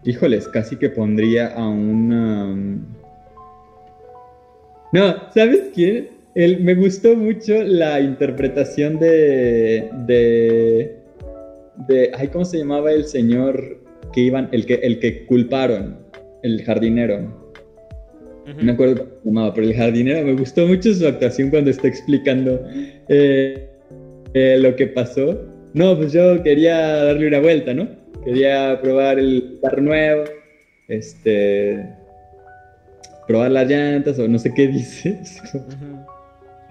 Híjoles, 0.05 0.49
casi 0.49 0.77
que 0.77 0.89
pondría 0.91 1.49
a 1.49 1.69
una. 1.69 2.55
No, 4.93 5.15
¿sabes 5.35 5.71
quién? 5.75 6.09
El- 6.35 6.61
me 6.63 6.75
gustó 6.75 7.17
mucho 7.17 7.63
la 7.63 8.01
interpretación 8.01 8.99
de. 8.99 9.91
de. 10.07 10.97
de. 11.89 12.11
Ay, 12.17 12.29
¿cómo 12.29 12.45
se 12.45 12.59
llamaba 12.59 12.93
el 12.93 13.05
señor 13.05 13.79
que 14.13 14.21
iban. 14.23 14.49
el 14.53 14.67
que, 14.67 14.75
el 14.75 14.99
que 15.01 15.27
culparon? 15.27 15.99
El 16.43 16.63
jardinero. 16.65 17.49
No 18.57 18.63
me 18.63 18.73
acuerdo 18.73 18.95
cómo 19.05 19.11
se 19.23 19.29
llamaba, 19.29 19.55
pero 19.55 19.67
el 19.67 19.75
jardinero 19.75 20.25
me 20.27 20.33
gustó 20.33 20.67
mucho 20.67 20.95
su 20.95 21.07
actuación 21.07 21.51
cuando 21.51 21.71
está 21.71 21.87
explicando 21.89 22.65
eh, 23.09 23.68
eh, 24.39 24.59
lo 24.59 24.77
que 24.77 24.87
pasó. 24.87 25.39
No, 25.75 25.97
pues 25.97 26.13
yo 26.13 26.43
quería 26.43 26.77
darle 27.05 27.29
una 27.29 27.41
vuelta, 27.41 27.75
¿no? 27.75 27.89
Quería 28.25 28.79
probar 28.81 29.19
el 29.19 29.59
carro 29.63 29.83
nuevo, 29.83 30.25
este, 30.89 31.85
probar 33.27 33.51
las 33.51 33.69
llantas 33.69 34.19
o 34.19 34.29
no 34.29 34.39
sé 34.39 34.53
qué 34.55 34.67
dice. 34.79 35.19
Ujú. 35.55 36.07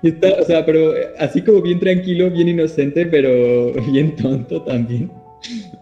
Y 0.04 0.10
está, 0.10 0.34
o 0.40 0.44
sea, 0.44 0.66
pero 0.66 0.94
así 1.18 1.42
como 1.42 1.62
bien 1.62 1.80
tranquilo, 1.80 2.30
bien 2.30 2.50
inocente, 2.50 3.06
pero 3.06 3.74
bien 3.92 4.16
tonto 4.16 4.62
también. 4.62 5.12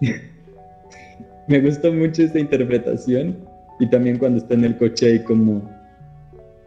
Me 1.48 1.60
gustó 1.62 1.94
mucho 1.94 2.24
esta 2.24 2.40
interpretación. 2.40 3.38
Y 3.80 3.90
también 3.90 4.18
cuando 4.18 4.40
está 4.40 4.54
en 4.54 4.64
el 4.64 4.78
coche 4.78 5.16
y 5.16 5.20
como 5.20 5.70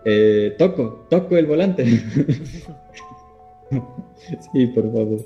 eh, 0.04 0.54
toco, 0.58 1.06
toco 1.10 1.36
el 1.36 1.46
volante. 1.46 1.84
sí, 4.52 4.66
por 4.68 4.92
favor. 4.92 5.20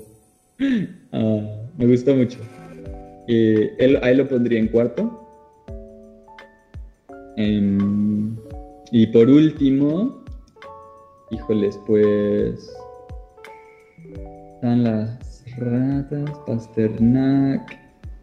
Ah, 1.11 1.41
me 1.77 1.87
gustó 1.87 2.15
mucho. 2.15 2.39
Y 3.27 3.69
él, 3.83 3.99
ahí 4.01 4.15
lo 4.15 4.27
pondría 4.27 4.59
en 4.59 4.67
cuarto. 4.67 5.19
Em, 7.37 8.35
y 8.91 9.07
por 9.07 9.29
último, 9.29 10.23
híjoles, 11.31 11.79
pues 11.87 12.71
están 14.55 14.83
las 14.83 15.43
ratas, 15.57 16.29
Pasternak, 16.45 17.79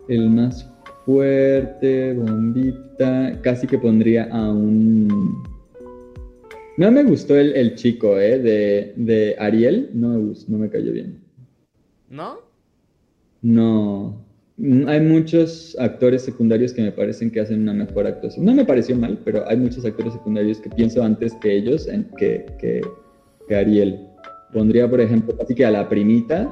el 0.09 0.31
más 0.31 0.71
fuerte, 1.05 2.15
bombita, 2.15 3.41
casi 3.43 3.67
que 3.67 3.79
pondría 3.79 4.29
a 4.31 4.51
un... 4.51 5.43
No 6.81 6.90
me 6.90 7.02
gustó 7.02 7.36
el, 7.36 7.74
chico, 7.74 8.19
¿eh? 8.19 8.39
De, 8.39 8.94
de, 8.97 9.36
Ariel, 9.39 9.90
no 9.93 10.09
me 10.09 10.28
gustó, 10.28 10.51
no 10.51 10.57
me 10.57 10.70
cayó 10.70 10.93
bien. 10.93 11.20
¿No? 12.09 12.39
No. 13.43 14.24
Hay 14.86 15.01
muchos 15.02 15.77
actores 15.78 16.23
secundarios 16.23 16.73
que 16.73 16.81
me 16.81 16.90
parecen 16.90 17.31
que 17.31 17.40
hacen 17.40 17.61
una 17.61 17.74
mejor 17.74 18.07
actuación. 18.07 18.47
No 18.47 18.55
me 18.55 18.65
pareció 18.65 18.97
mal, 18.97 19.19
pero 19.27 19.47
hay 19.47 19.59
muchos 19.59 19.85
actores 19.85 20.15
secundarios 20.15 20.59
que 20.59 20.70
pienso 20.70 21.02
antes 21.02 21.35
que 21.43 21.55
ellos, 21.55 21.86
en, 21.86 22.05
que, 22.16 22.47
que, 22.59 22.81
que 23.47 23.55
Ariel. 23.55 24.09
Pondría, 24.51 24.89
por 24.89 25.02
ejemplo, 25.02 25.36
casi 25.36 25.55
que 25.55 25.66
a 25.66 25.70
la 25.70 25.86
primita 25.86 26.51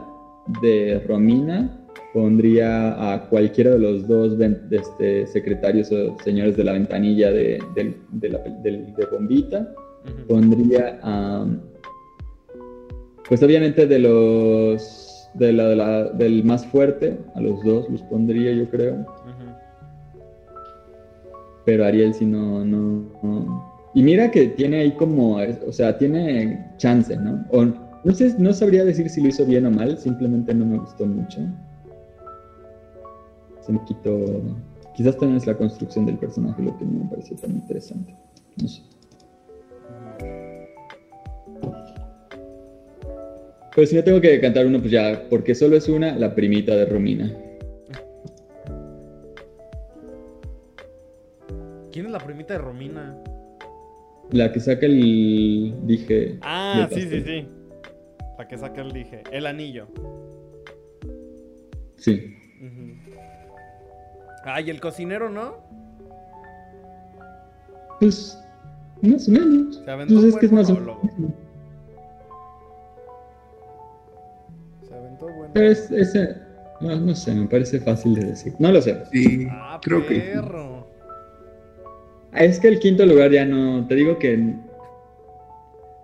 de 0.60 1.02
Romina 1.09 1.74
pondría 2.12 3.14
a 3.14 3.30
cualquiera 3.30 3.70
de 3.70 3.78
los 3.78 4.06
dos 4.06 4.36
este, 4.70 5.26
secretarios 5.26 5.90
o 5.90 6.18
señores 6.22 6.55
de 6.55 6.64
la 6.64 6.72
ventanilla 6.72 7.32
de, 7.32 7.62
Bombita. 9.10 9.74
Pondría 10.27 10.99
a. 11.03 11.47
pues 13.29 13.43
obviamente 13.43 13.87
de 13.87 13.99
los. 13.99 15.05
De 15.35 15.53
la, 15.53 16.05
del 16.05 16.43
más 16.43 16.66
fuerte, 16.66 17.16
a 17.35 17.41
los 17.41 17.62
dos 17.62 17.89
los 17.91 18.03
pondría, 18.03 18.53
yo 18.53 18.69
creo. 18.70 19.07
Pero 21.65 21.85
Ariel 21.85 22.15
si 22.15 22.25
no, 22.25 22.65
no, 22.65 23.62
Y 23.95 24.03
mira 24.03 24.31
que 24.31 24.49
tiene 24.49 24.79
ahí 24.79 24.93
como. 24.93 25.37
O 25.66 25.73
sea, 25.73 25.97
tiene 25.99 26.73
chance, 26.79 27.16
¿no? 27.16 27.45
O, 27.53 27.66
no 28.05 28.15
sé, 28.15 28.35
no 28.39 28.53
sabría 28.53 28.85
decir 28.85 29.09
si 29.11 29.20
lo 29.20 29.29
hizo 29.29 29.45
bien 29.45 29.66
o 29.66 29.70
mal, 29.70 29.99
simplemente 29.99 30.55
no 30.55 30.65
me 30.65 30.79
gustó 30.79 31.05
mucho 31.05 31.41
me 33.73 33.85
quitó. 33.85 34.43
Quizás 34.95 35.16
también 35.16 35.37
es 35.37 35.47
la 35.47 35.57
construcción 35.57 36.07
del 36.07 36.19
personaje 36.19 36.62
lo 36.62 36.77
que 36.77 36.85
me 36.85 37.09
pareció 37.09 37.37
tan 37.37 37.53
interesante. 37.53 38.15
No 38.61 38.69
sé. 38.69 38.83
Pero 43.74 43.86
si 43.86 43.97
no 43.97 44.05
tengo 44.05 44.20
que 44.20 44.40
cantar 44.40 44.66
uno, 44.66 44.81
pues 44.81 44.90
ya, 44.90 45.24
porque 45.31 45.55
solo 45.55 45.77
es 45.77 45.89
una, 45.89 46.16
la 46.16 46.35
primita 46.35 46.74
de 46.74 46.86
Romina. 46.86 47.32
¿Quién 51.93 52.07
es 52.07 52.12
la 52.12 52.19
primita 52.19 52.55
de 52.55 52.59
Romina? 52.59 53.16
La 54.31 54.53
que 54.53 54.61
saca 54.61 54.86
el 54.86 55.74
dije. 55.85 56.39
Ah, 56.43 56.89
sí, 56.93 57.03
sí, 57.03 57.23
sí. 57.23 57.49
La 58.39 58.47
que 58.47 58.59
saca 58.59 58.82
el 58.82 58.93
dije. 58.93 59.23
El 59.32 59.47
anillo. 59.47 59.86
Sí. 61.97 62.35
Ay, 64.45 64.70
el 64.70 64.81
cocinero, 64.81 65.28
¿no? 65.28 65.57
Pues, 68.01 68.39
más 69.03 69.28
o 69.28 69.32
menos. 69.32 69.82
Se 69.85 69.90
aventó 69.90 70.15
pues 70.15 70.27
es 70.27 70.36
que 70.36 70.47
es 70.47 70.53
más 70.53 70.70
o 70.70 70.74
menos. 70.74 70.99
Pero 75.55 75.70
es, 75.70 75.90
ese, 75.90 76.36
no, 76.81 76.99
no, 76.99 77.15
sé, 77.15 77.35
me 77.35 77.47
parece 77.47 77.81
fácil 77.81 78.15
de 78.15 78.27
decir. 78.27 78.55
No 78.59 78.73
lo 78.73 78.81
sé. 78.81 79.03
Sí, 79.12 79.47
ah, 79.51 79.81
creo 79.82 80.07
perro. 80.07 80.86
que. 82.32 82.47
Es 82.47 82.61
que 82.61 82.69
el 82.69 82.78
quinto 82.78 83.05
lugar 83.07 83.31
ya 83.31 83.45
no. 83.45 83.86
Te 83.86 83.95
digo 83.95 84.19
que 84.19 84.55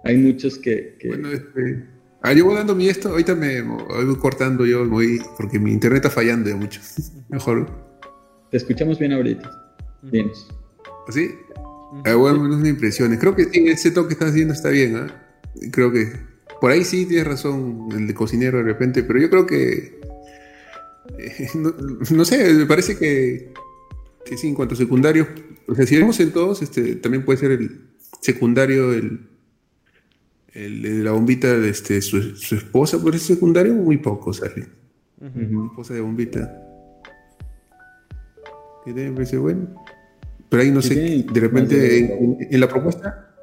hay 0.04 0.18
muchos 0.18 0.58
que. 0.58 0.96
que... 0.98 1.08
Bueno, 1.08 1.30
este. 1.30 1.84
Ah, 2.22 2.32
yo 2.32 2.46
voy 2.46 2.54
dando 2.54 2.74
mi 2.74 2.88
esto, 2.88 3.10
ahorita 3.10 3.34
me 3.34 3.60
voy 3.60 4.16
cortando 4.16 4.64
yo, 4.64 4.88
voy, 4.88 5.20
porque 5.36 5.58
mi 5.58 5.72
internet 5.72 6.06
está 6.06 6.10
fallando 6.10 6.48
de 6.48 6.54
mucho. 6.54 6.80
Mejor 7.28 7.84
te 8.54 8.58
escuchamos 8.58 9.00
bien 9.00 9.12
ahorita. 9.12 9.50
Bien. 10.02 10.30
¿Sí? 11.08 11.28
Ah, 12.04 12.14
bueno, 12.14 12.40
unas 12.40 12.66
impresiones. 12.66 13.18
Creo 13.18 13.34
que 13.34 13.44
sí, 13.46 13.66
ese 13.66 13.90
toque 13.90 14.08
que 14.08 14.14
estás 14.14 14.30
haciendo 14.30 14.54
está 14.54 14.70
bien, 14.70 14.96
¿ah? 14.96 15.06
Creo 15.72 15.90
que 15.90 16.12
por 16.64 16.70
ahí 16.70 16.82
sí 16.82 17.04
tienes 17.04 17.26
razón, 17.26 17.90
el 17.92 18.06
de 18.06 18.14
cocinero 18.14 18.56
de 18.56 18.64
repente, 18.64 19.02
pero 19.02 19.20
yo 19.20 19.28
creo 19.28 19.46
que. 19.46 20.00
Eh, 21.18 21.48
no, 22.10 22.24
sé, 22.24 22.54
me 22.54 22.64
parece 22.64 22.96
que, 22.96 23.52
que 24.24 24.38
sí, 24.38 24.48
en 24.48 24.54
cuanto 24.54 24.72
a 24.72 24.78
secundario, 24.78 25.28
o 25.68 25.74
sea, 25.74 25.84
si 25.84 25.94
vemos 25.98 26.18
en 26.20 26.32
todos, 26.32 26.62
este, 26.62 26.96
también 26.96 27.22
puede 27.22 27.38
ser 27.38 27.50
el 27.50 27.90
secundario, 28.22 28.94
el, 28.94 29.28
el 30.54 30.80
de 30.80 31.04
la 31.04 31.12
bombita 31.12 31.54
de 31.54 31.68
este, 31.68 32.00
su, 32.00 32.16
esposa, 32.56 32.98
por 32.98 33.14
ese 33.14 33.34
secundario, 33.34 33.74
muy 33.74 33.98
poco 33.98 34.32
sale. 34.32 34.66
Esposa 35.20 35.92
de 35.92 36.00
bombita 36.00 36.50
que 38.86 38.94
debe 38.94 39.26
ser 39.26 39.40
bueno. 39.40 39.84
Pero 40.48 40.62
ahí 40.62 40.70
no 40.70 40.80
sé, 40.80 41.26
de 41.30 41.40
repente 41.40 42.46
en, 42.50 42.58
la 42.58 42.68
propuesta, 42.70 43.33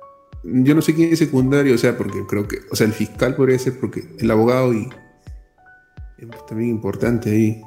yo 0.44 0.76
no 0.76 0.82
sé 0.82 0.96
quién 0.96 1.12
es 1.14 1.20
secundario, 1.20 1.76
o 1.76 1.78
sea, 1.78 1.98
porque 1.98 2.20
creo 2.28 2.48
que, 2.48 2.58
o 2.72 2.76
sea, 2.76 2.88
el 2.88 2.94
fiscal 2.94 3.36
podría 3.36 3.60
ser 3.60 3.80
porque 3.80 4.04
el 4.20 4.32
abogado 4.32 4.74
y 4.74 4.88
es 6.18 6.46
también 6.48 6.72
importante 6.72 7.30
ahí. 7.32 7.62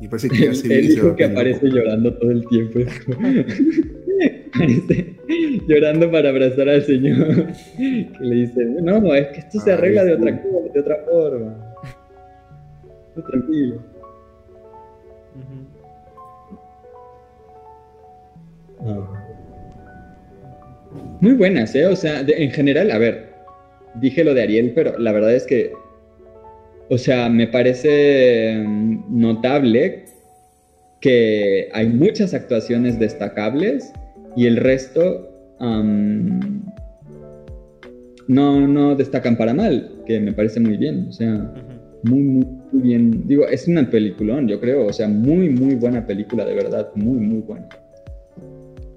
Y 0.00 0.08
parece 0.08 0.28
que 0.28 0.48
hace 0.48 0.66
el, 0.78 0.90
hijo 0.90 1.16
que 1.16 1.24
aparece 1.24 1.68
llorando 1.68 2.14
todo 2.14 2.30
el 2.30 2.46
tiempo. 2.48 2.80
aparece 4.54 5.16
llorando 5.66 6.10
para 6.10 6.30
abrazar 6.30 6.68
al 6.68 6.84
señor. 6.84 7.48
Que 7.76 8.24
le 8.24 8.34
dice, 8.36 8.64
no, 8.82 9.14
es 9.14 9.28
que 9.28 9.40
esto 9.40 9.60
se 9.60 9.72
arregla 9.72 10.04
de 10.04 10.14
otra, 10.14 10.32
de 10.32 10.80
otra 10.80 10.96
forma. 11.08 11.74
Tranquilo. 13.26 13.80
Muy 21.20 21.32
buenas, 21.32 21.74
¿eh? 21.74 21.86
O 21.86 21.96
sea, 21.96 22.20
en 22.26 22.50
general, 22.50 22.90
a 22.90 22.98
ver, 22.98 23.32
dije 24.00 24.24
lo 24.24 24.34
de 24.34 24.42
Ariel, 24.42 24.72
pero 24.74 24.98
la 24.98 25.12
verdad 25.12 25.34
es 25.34 25.44
que, 25.44 25.72
o 26.88 26.98
sea, 26.98 27.28
me 27.28 27.46
parece 27.46 28.62
mm, 28.66 29.20
notable 29.20 30.04
que 31.00 31.68
hay 31.72 31.88
muchas 31.88 32.34
actuaciones 32.34 32.98
destacables 32.98 33.92
y 34.36 34.46
el 34.46 34.56
resto 34.56 35.32
no, 38.28 38.68
no 38.68 38.94
destacan 38.94 39.36
para 39.36 39.54
mal, 39.54 40.02
que 40.06 40.20
me 40.20 40.32
parece 40.32 40.60
muy 40.60 40.76
bien, 40.76 41.06
o 41.08 41.12
sea, 41.12 41.50
muy, 42.02 42.20
muy, 42.20 42.46
muy 42.72 42.82
bien. 42.82 43.26
Digo, 43.26 43.48
es 43.48 43.66
una 43.66 43.88
peliculón, 43.88 44.48
yo 44.48 44.60
creo, 44.60 44.86
o 44.86 44.92
sea, 44.92 45.08
muy, 45.08 45.48
muy 45.48 45.74
buena 45.76 46.06
película, 46.06 46.44
de 46.44 46.54
verdad, 46.54 46.90
muy, 46.94 47.18
muy 47.18 47.40
buena 47.40 47.68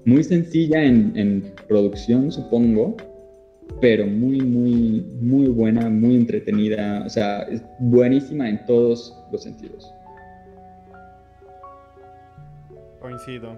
muy 0.04 0.24
sencilla 0.24 0.82
en, 0.82 1.52
producción, 1.68 2.32
supongo, 2.32 2.96
pero 3.80 4.06
muy, 4.06 4.40
muy, 4.40 5.06
muy 5.20 5.48
buena, 5.48 5.88
muy 5.88 6.16
entretenida, 6.16 7.04
o 7.06 7.08
sea, 7.08 7.42
es 7.42 7.62
buenísima 7.78 8.48
en 8.48 8.64
todos 8.66 9.16
los 9.30 9.42
sentidos. 9.42 9.92
Coincido. 13.00 13.56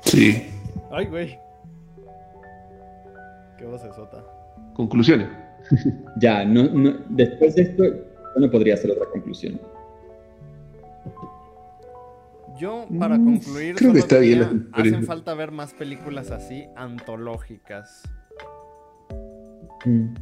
Sí. 0.00 0.42
Ay, 0.90 1.06
güey. 1.06 1.38
Qué 3.58 3.64
voz 3.64 3.80
sota. 3.80 4.24
Conclusiones. 4.74 5.28
ya, 6.20 6.44
no, 6.44 6.64
no, 6.64 6.98
después 7.10 7.54
de 7.54 7.62
esto, 7.62 7.84
no 8.36 8.50
podría 8.50 8.74
hacer 8.74 8.90
otra 8.90 9.06
conclusión. 9.12 9.60
Yo, 12.62 12.86
para 12.96 13.18
mm, 13.18 13.24
concluir, 13.24 13.74
creo 13.74 13.92
que 13.92 13.98
está 13.98 14.18
bien. 14.18 14.68
Hacen 14.70 15.02
falta 15.02 15.34
ver 15.34 15.50
más 15.50 15.74
películas 15.74 16.30
así, 16.30 16.64
antológicas. 16.76 18.08
Mm. 19.84 20.14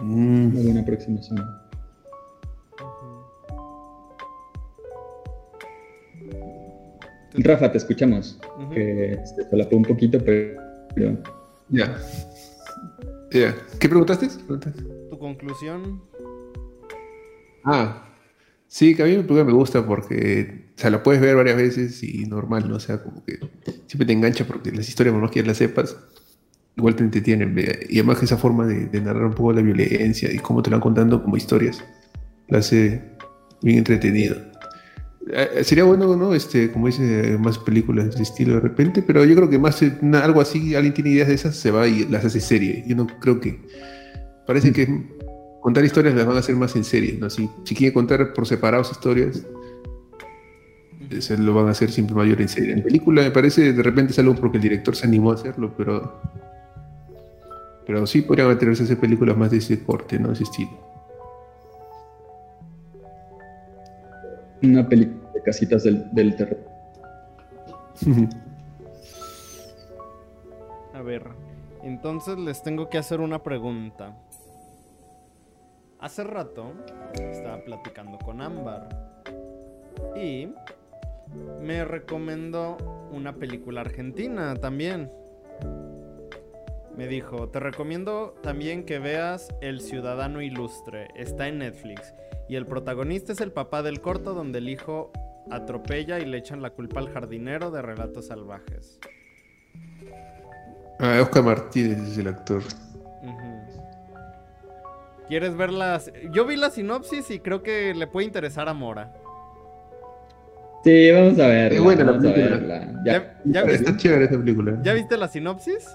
Mm. 0.00 0.46
Una 0.46 0.60
buena 0.62 0.80
aproximación. 0.80 1.38
Rafa, 7.34 7.70
te 7.70 7.76
escuchamos. 7.76 8.40
Que 8.72 9.20
se 9.36 9.50
solapó 9.50 9.76
un 9.76 9.84
poquito, 9.84 10.18
pero 10.24 10.58
Ya. 11.68 11.98
Ya. 13.30 13.54
¿Qué 13.78 13.90
preguntaste? 13.90 14.28
¿Tu 15.10 15.18
conclusión? 15.18 16.00
Ah, 17.62 18.05
sí, 18.68 18.94
que 18.94 19.02
a 19.02 19.06
mí 19.06 19.16
me 19.16 19.52
gusta 19.52 19.86
porque, 19.86 20.66
o 20.76 20.80
sea, 20.80 20.90
la 20.90 21.02
puedes 21.02 21.20
ver 21.20 21.36
varias 21.36 21.56
veces 21.56 22.02
y 22.02 22.24
normal, 22.26 22.68
¿no? 22.68 22.76
O 22.76 22.80
sea, 22.80 23.02
como 23.02 23.24
que 23.24 23.38
siempre 23.86 24.06
te 24.06 24.12
engancha 24.12 24.46
porque 24.46 24.70
las 24.72 24.88
historias, 24.88 25.12
por 25.12 25.22
más 25.22 25.30
que 25.30 25.42
las 25.42 25.56
sepas, 25.56 25.96
igual 26.76 26.94
te 26.96 27.04
entretienen. 27.04 27.56
Y 27.88 27.98
además 27.98 28.18
que 28.18 28.26
esa 28.26 28.36
forma 28.36 28.66
de, 28.66 28.86
de 28.86 29.00
narrar 29.00 29.24
un 29.26 29.34
poco 29.34 29.52
la 29.52 29.62
violencia 29.62 30.32
y 30.32 30.38
cómo 30.38 30.62
te 30.62 30.70
la 30.70 30.76
van 30.76 30.82
contando 30.82 31.22
como 31.22 31.36
historias, 31.36 31.82
la 32.48 32.58
hace 32.58 33.02
bien 33.62 33.78
entretenido. 33.78 34.36
Eh, 35.28 35.64
Sería 35.64 35.84
bueno, 35.84 36.14
¿no? 36.16 36.34
Este, 36.34 36.70
como 36.70 36.86
dice, 36.86 37.36
más 37.38 37.58
películas 37.58 38.04
de 38.06 38.10
ese 38.12 38.22
estilo 38.22 38.54
de 38.54 38.60
repente, 38.60 39.02
pero 39.02 39.24
yo 39.24 39.34
creo 39.34 39.50
que 39.50 39.58
más 39.58 39.82
eh, 39.82 39.96
una- 40.00 40.20
algo 40.24 40.40
así, 40.40 40.74
alguien 40.76 40.94
tiene 40.94 41.10
ideas 41.10 41.28
de 41.28 41.34
esas, 41.34 41.56
se 41.56 41.70
va 41.70 41.88
y 41.88 42.04
las 42.04 42.24
hace 42.24 42.40
serie. 42.40 42.84
Yo 42.86 42.94
no 42.94 43.06
creo 43.20 43.40
que. 43.40 43.60
Parece 44.46 44.72
que 44.72 44.86
contar 45.66 45.84
historias 45.84 46.14
las 46.14 46.24
van 46.24 46.36
a 46.36 46.38
hacer 46.38 46.54
más 46.54 46.76
en 46.76 46.84
serie, 46.84 47.18
¿no? 47.18 47.28
Si, 47.28 47.50
si 47.64 47.74
quieren 47.74 47.92
contar 47.92 48.32
por 48.32 48.46
separados 48.46 48.92
historias, 48.92 49.44
eso 51.10 51.36
lo 51.38 51.54
van 51.54 51.66
a 51.66 51.72
hacer 51.72 51.90
siempre 51.90 52.14
mayor 52.14 52.40
en 52.40 52.48
serie. 52.48 52.72
En 52.72 52.84
película 52.84 53.22
me 53.22 53.32
parece 53.32 53.72
de 53.72 53.82
repente 53.82 54.12
es 54.12 54.18
algo 54.20 54.36
porque 54.36 54.58
el 54.58 54.62
director 54.62 54.94
se 54.94 55.08
animó 55.08 55.32
a 55.32 55.34
hacerlo, 55.34 55.74
pero. 55.76 56.20
Pero 57.84 58.06
sí 58.06 58.22
podrían 58.22 58.48
atreverse 58.48 58.84
a 58.84 58.86
hacer 58.86 59.00
películas 59.00 59.36
más 59.36 59.50
de 59.50 59.56
ese 59.56 59.82
corte, 59.82 60.20
¿no? 60.20 60.30
Ese 60.30 60.44
estilo. 60.44 60.70
Una 64.62 64.88
película 64.88 65.32
de 65.32 65.42
casitas 65.42 65.82
del, 65.82 66.08
del 66.12 66.36
terror. 66.36 66.60
A 70.94 71.02
ver, 71.02 71.24
entonces 71.82 72.38
les 72.38 72.62
tengo 72.62 72.88
que 72.88 72.98
hacer 72.98 73.20
una 73.20 73.42
pregunta. 73.42 74.16
Hace 76.06 76.22
rato 76.22 76.72
estaba 77.14 77.64
platicando 77.64 78.16
con 78.18 78.40
Ámbar 78.40 78.88
y 80.14 80.48
me 81.60 81.84
recomendó 81.84 82.76
una 83.10 83.34
película 83.34 83.80
argentina 83.80 84.54
también. 84.54 85.10
Me 86.96 87.08
dijo, 87.08 87.48
te 87.48 87.58
recomiendo 87.58 88.36
también 88.40 88.84
que 88.84 89.00
veas 89.00 89.48
El 89.60 89.80
Ciudadano 89.80 90.40
Ilustre, 90.40 91.08
está 91.16 91.48
en 91.48 91.58
Netflix. 91.58 92.14
Y 92.48 92.54
el 92.54 92.66
protagonista 92.66 93.32
es 93.32 93.40
el 93.40 93.50
papá 93.50 93.82
del 93.82 94.00
corto 94.00 94.32
donde 94.32 94.58
el 94.58 94.68
hijo 94.68 95.10
atropella 95.50 96.20
y 96.20 96.24
le 96.24 96.38
echan 96.38 96.62
la 96.62 96.70
culpa 96.70 97.00
al 97.00 97.08
jardinero 97.08 97.72
de 97.72 97.82
Relatos 97.82 98.28
Salvajes. 98.28 99.00
Ah, 101.00 101.18
Oscar 101.20 101.42
Martínez 101.42 101.98
es 101.98 102.18
el 102.18 102.28
actor. 102.28 102.62
¿Quieres 105.28 105.56
verlas? 105.56 106.10
Yo 106.32 106.44
vi 106.46 106.56
la 106.56 106.70
sinopsis 106.70 107.30
y 107.30 107.40
creo 107.40 107.62
que 107.62 107.94
le 107.94 108.06
puede 108.06 108.26
interesar 108.26 108.68
a 108.68 108.74
Mora. 108.74 109.12
Sí, 110.84 111.10
vamos 111.10 111.38
a 111.40 111.48
verla. 111.48 111.76
Es 111.78 111.82
buena 111.82 112.04
la 112.04 112.12
vamos 112.12 112.26
a 112.26 112.32
película. 112.34 112.56
verla. 112.58 113.02
Ya. 113.04 113.12
¿Ya, 113.12 113.40
ya 113.44 113.62
vi- 113.64 113.72
Está 113.72 113.96
chévere 113.96 114.24
esa 114.26 114.36
película. 114.38 114.78
ya 114.82 114.92
viste 114.94 115.16
la 115.16 115.26
sinopsis? 115.28 115.88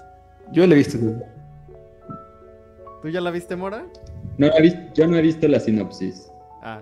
Yo 0.52 0.66
la 0.66 0.74
he 0.74 0.78
visto. 0.78 0.98
¿Tú 3.00 3.08
ya 3.08 3.20
la 3.20 3.30
viste, 3.30 3.56
Mora? 3.56 3.86
No 4.36 4.48
la 4.48 4.56
he 4.58 4.62
vis- 4.62 4.92
yo 4.94 5.06
no 5.06 5.16
he 5.16 5.22
visto 5.22 5.48
la 5.48 5.60
sinopsis. 5.60 6.30
Ah. 6.62 6.80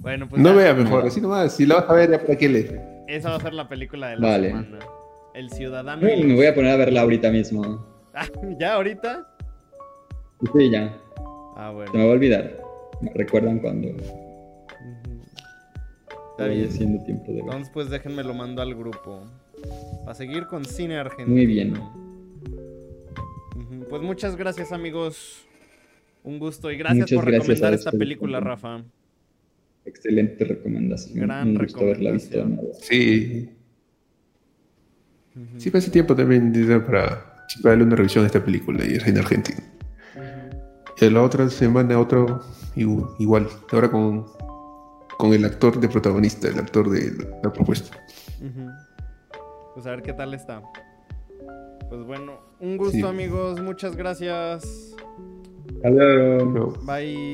Bueno, 0.00 0.28
pues 0.28 0.40
No 0.42 0.50
ya, 0.50 0.56
vea 0.56 0.74
mejor, 0.74 1.06
así 1.06 1.20
nomás. 1.20 1.52
Si 1.54 1.64
la 1.66 1.76
vas 1.76 1.90
a 1.90 1.92
ver, 1.94 2.10
ya 2.10 2.18
para 2.20 2.36
qué 2.36 2.48
le. 2.48 2.80
esa 3.08 3.30
va 3.30 3.36
a 3.36 3.40
ser 3.40 3.54
la 3.54 3.66
película 3.68 4.08
de 4.08 4.16
la 4.18 4.28
Vale. 4.28 4.48
semana. 4.48 4.78
El 5.34 5.50
Ciudadano. 5.50 6.06
Ay, 6.06 6.22
me 6.24 6.34
voy 6.34 6.46
a 6.46 6.54
poner 6.54 6.72
a 6.72 6.76
verla 6.76 7.00
ahorita 7.02 7.30
mismo. 7.30 7.86
¿Ya 8.58 8.74
ahorita? 8.74 9.26
Sí, 10.54 10.70
ya. 10.70 10.94
Ah, 11.58 11.70
bueno. 11.72 11.90
Se 11.92 11.98
me 11.98 12.04
va 12.04 12.10
a 12.10 12.14
olvidar. 12.14 12.62
Me 13.00 13.12
recuerdan 13.14 13.58
cuando. 13.58 13.88
Está 13.88 14.04
voy 16.46 16.56
bien. 16.56 16.68
haciendo 16.68 17.04
tiempo 17.04 17.24
de 17.26 17.32
ver. 17.34 17.42
Entonces, 17.44 17.70
pues 17.74 17.90
déjenme 17.90 18.22
lo 18.22 18.32
mando 18.32 18.62
al 18.62 18.74
grupo. 18.74 19.24
Para 20.04 20.14
seguir 20.14 20.46
con 20.46 20.64
cine 20.64 20.96
argentino. 20.98 21.34
Muy 21.34 21.46
bien. 21.46 21.74
Pues 23.90 24.02
muchas 24.02 24.36
gracias, 24.36 24.70
amigos. 24.72 25.44
Un 26.22 26.38
gusto 26.38 26.70
y 26.70 26.76
gracias 26.76 27.00
Muchas 27.10 27.16
por 27.16 27.24
gracias 27.26 27.46
recomendar 27.48 27.74
esta 27.74 27.90
película, 27.90 28.40
Rafa. 28.40 28.84
Excelente 29.84 30.44
recomendación. 30.44 31.26
Gran 31.26 31.48
Un 31.48 31.54
gusto 31.58 31.80
haberla 31.80 32.12
visto. 32.12 32.36
de 32.36 32.42
recomendación. 32.44 32.56
nuevo. 32.56 32.78
Sí. 32.80 33.50
Sí, 35.56 35.70
hace 35.72 35.90
tiempo 35.90 36.14
también 36.16 36.52
sí, 36.54 36.66
para 36.84 37.46
darle 37.62 37.84
una 37.84 37.94
revisión 37.96 38.24
a 38.24 38.26
esta 38.26 38.44
película 38.44 38.84
y 38.84 38.94
es 38.94 39.06
en 39.06 39.18
Argentina. 39.18 39.60
La 41.00 41.22
otra 41.22 41.48
semana 41.48 41.98
otro 41.98 42.40
igu- 42.76 43.14
igual. 43.18 43.48
Ahora 43.72 43.90
con, 43.90 44.26
con 45.16 45.32
el 45.32 45.44
actor 45.44 45.78
de 45.80 45.88
protagonista, 45.88 46.48
el 46.48 46.58
actor 46.58 46.90
de 46.90 47.12
la, 47.42 47.52
propuesta. 47.52 47.96
Pues 49.74 49.86
a 49.86 49.90
ver 49.90 50.02
qué 50.02 50.12
tal 50.12 50.34
está. 50.34 50.62
Pues 51.88 52.04
bueno, 52.04 52.32
un 52.60 52.76
gusto 52.76 52.92
Sí. 52.92 53.02
amigos, 53.02 53.60
muchas 53.60 53.96
gracias. 53.96 54.94
Hasta 55.76 55.90
luego. 55.90 56.74
Bye. 56.82 57.28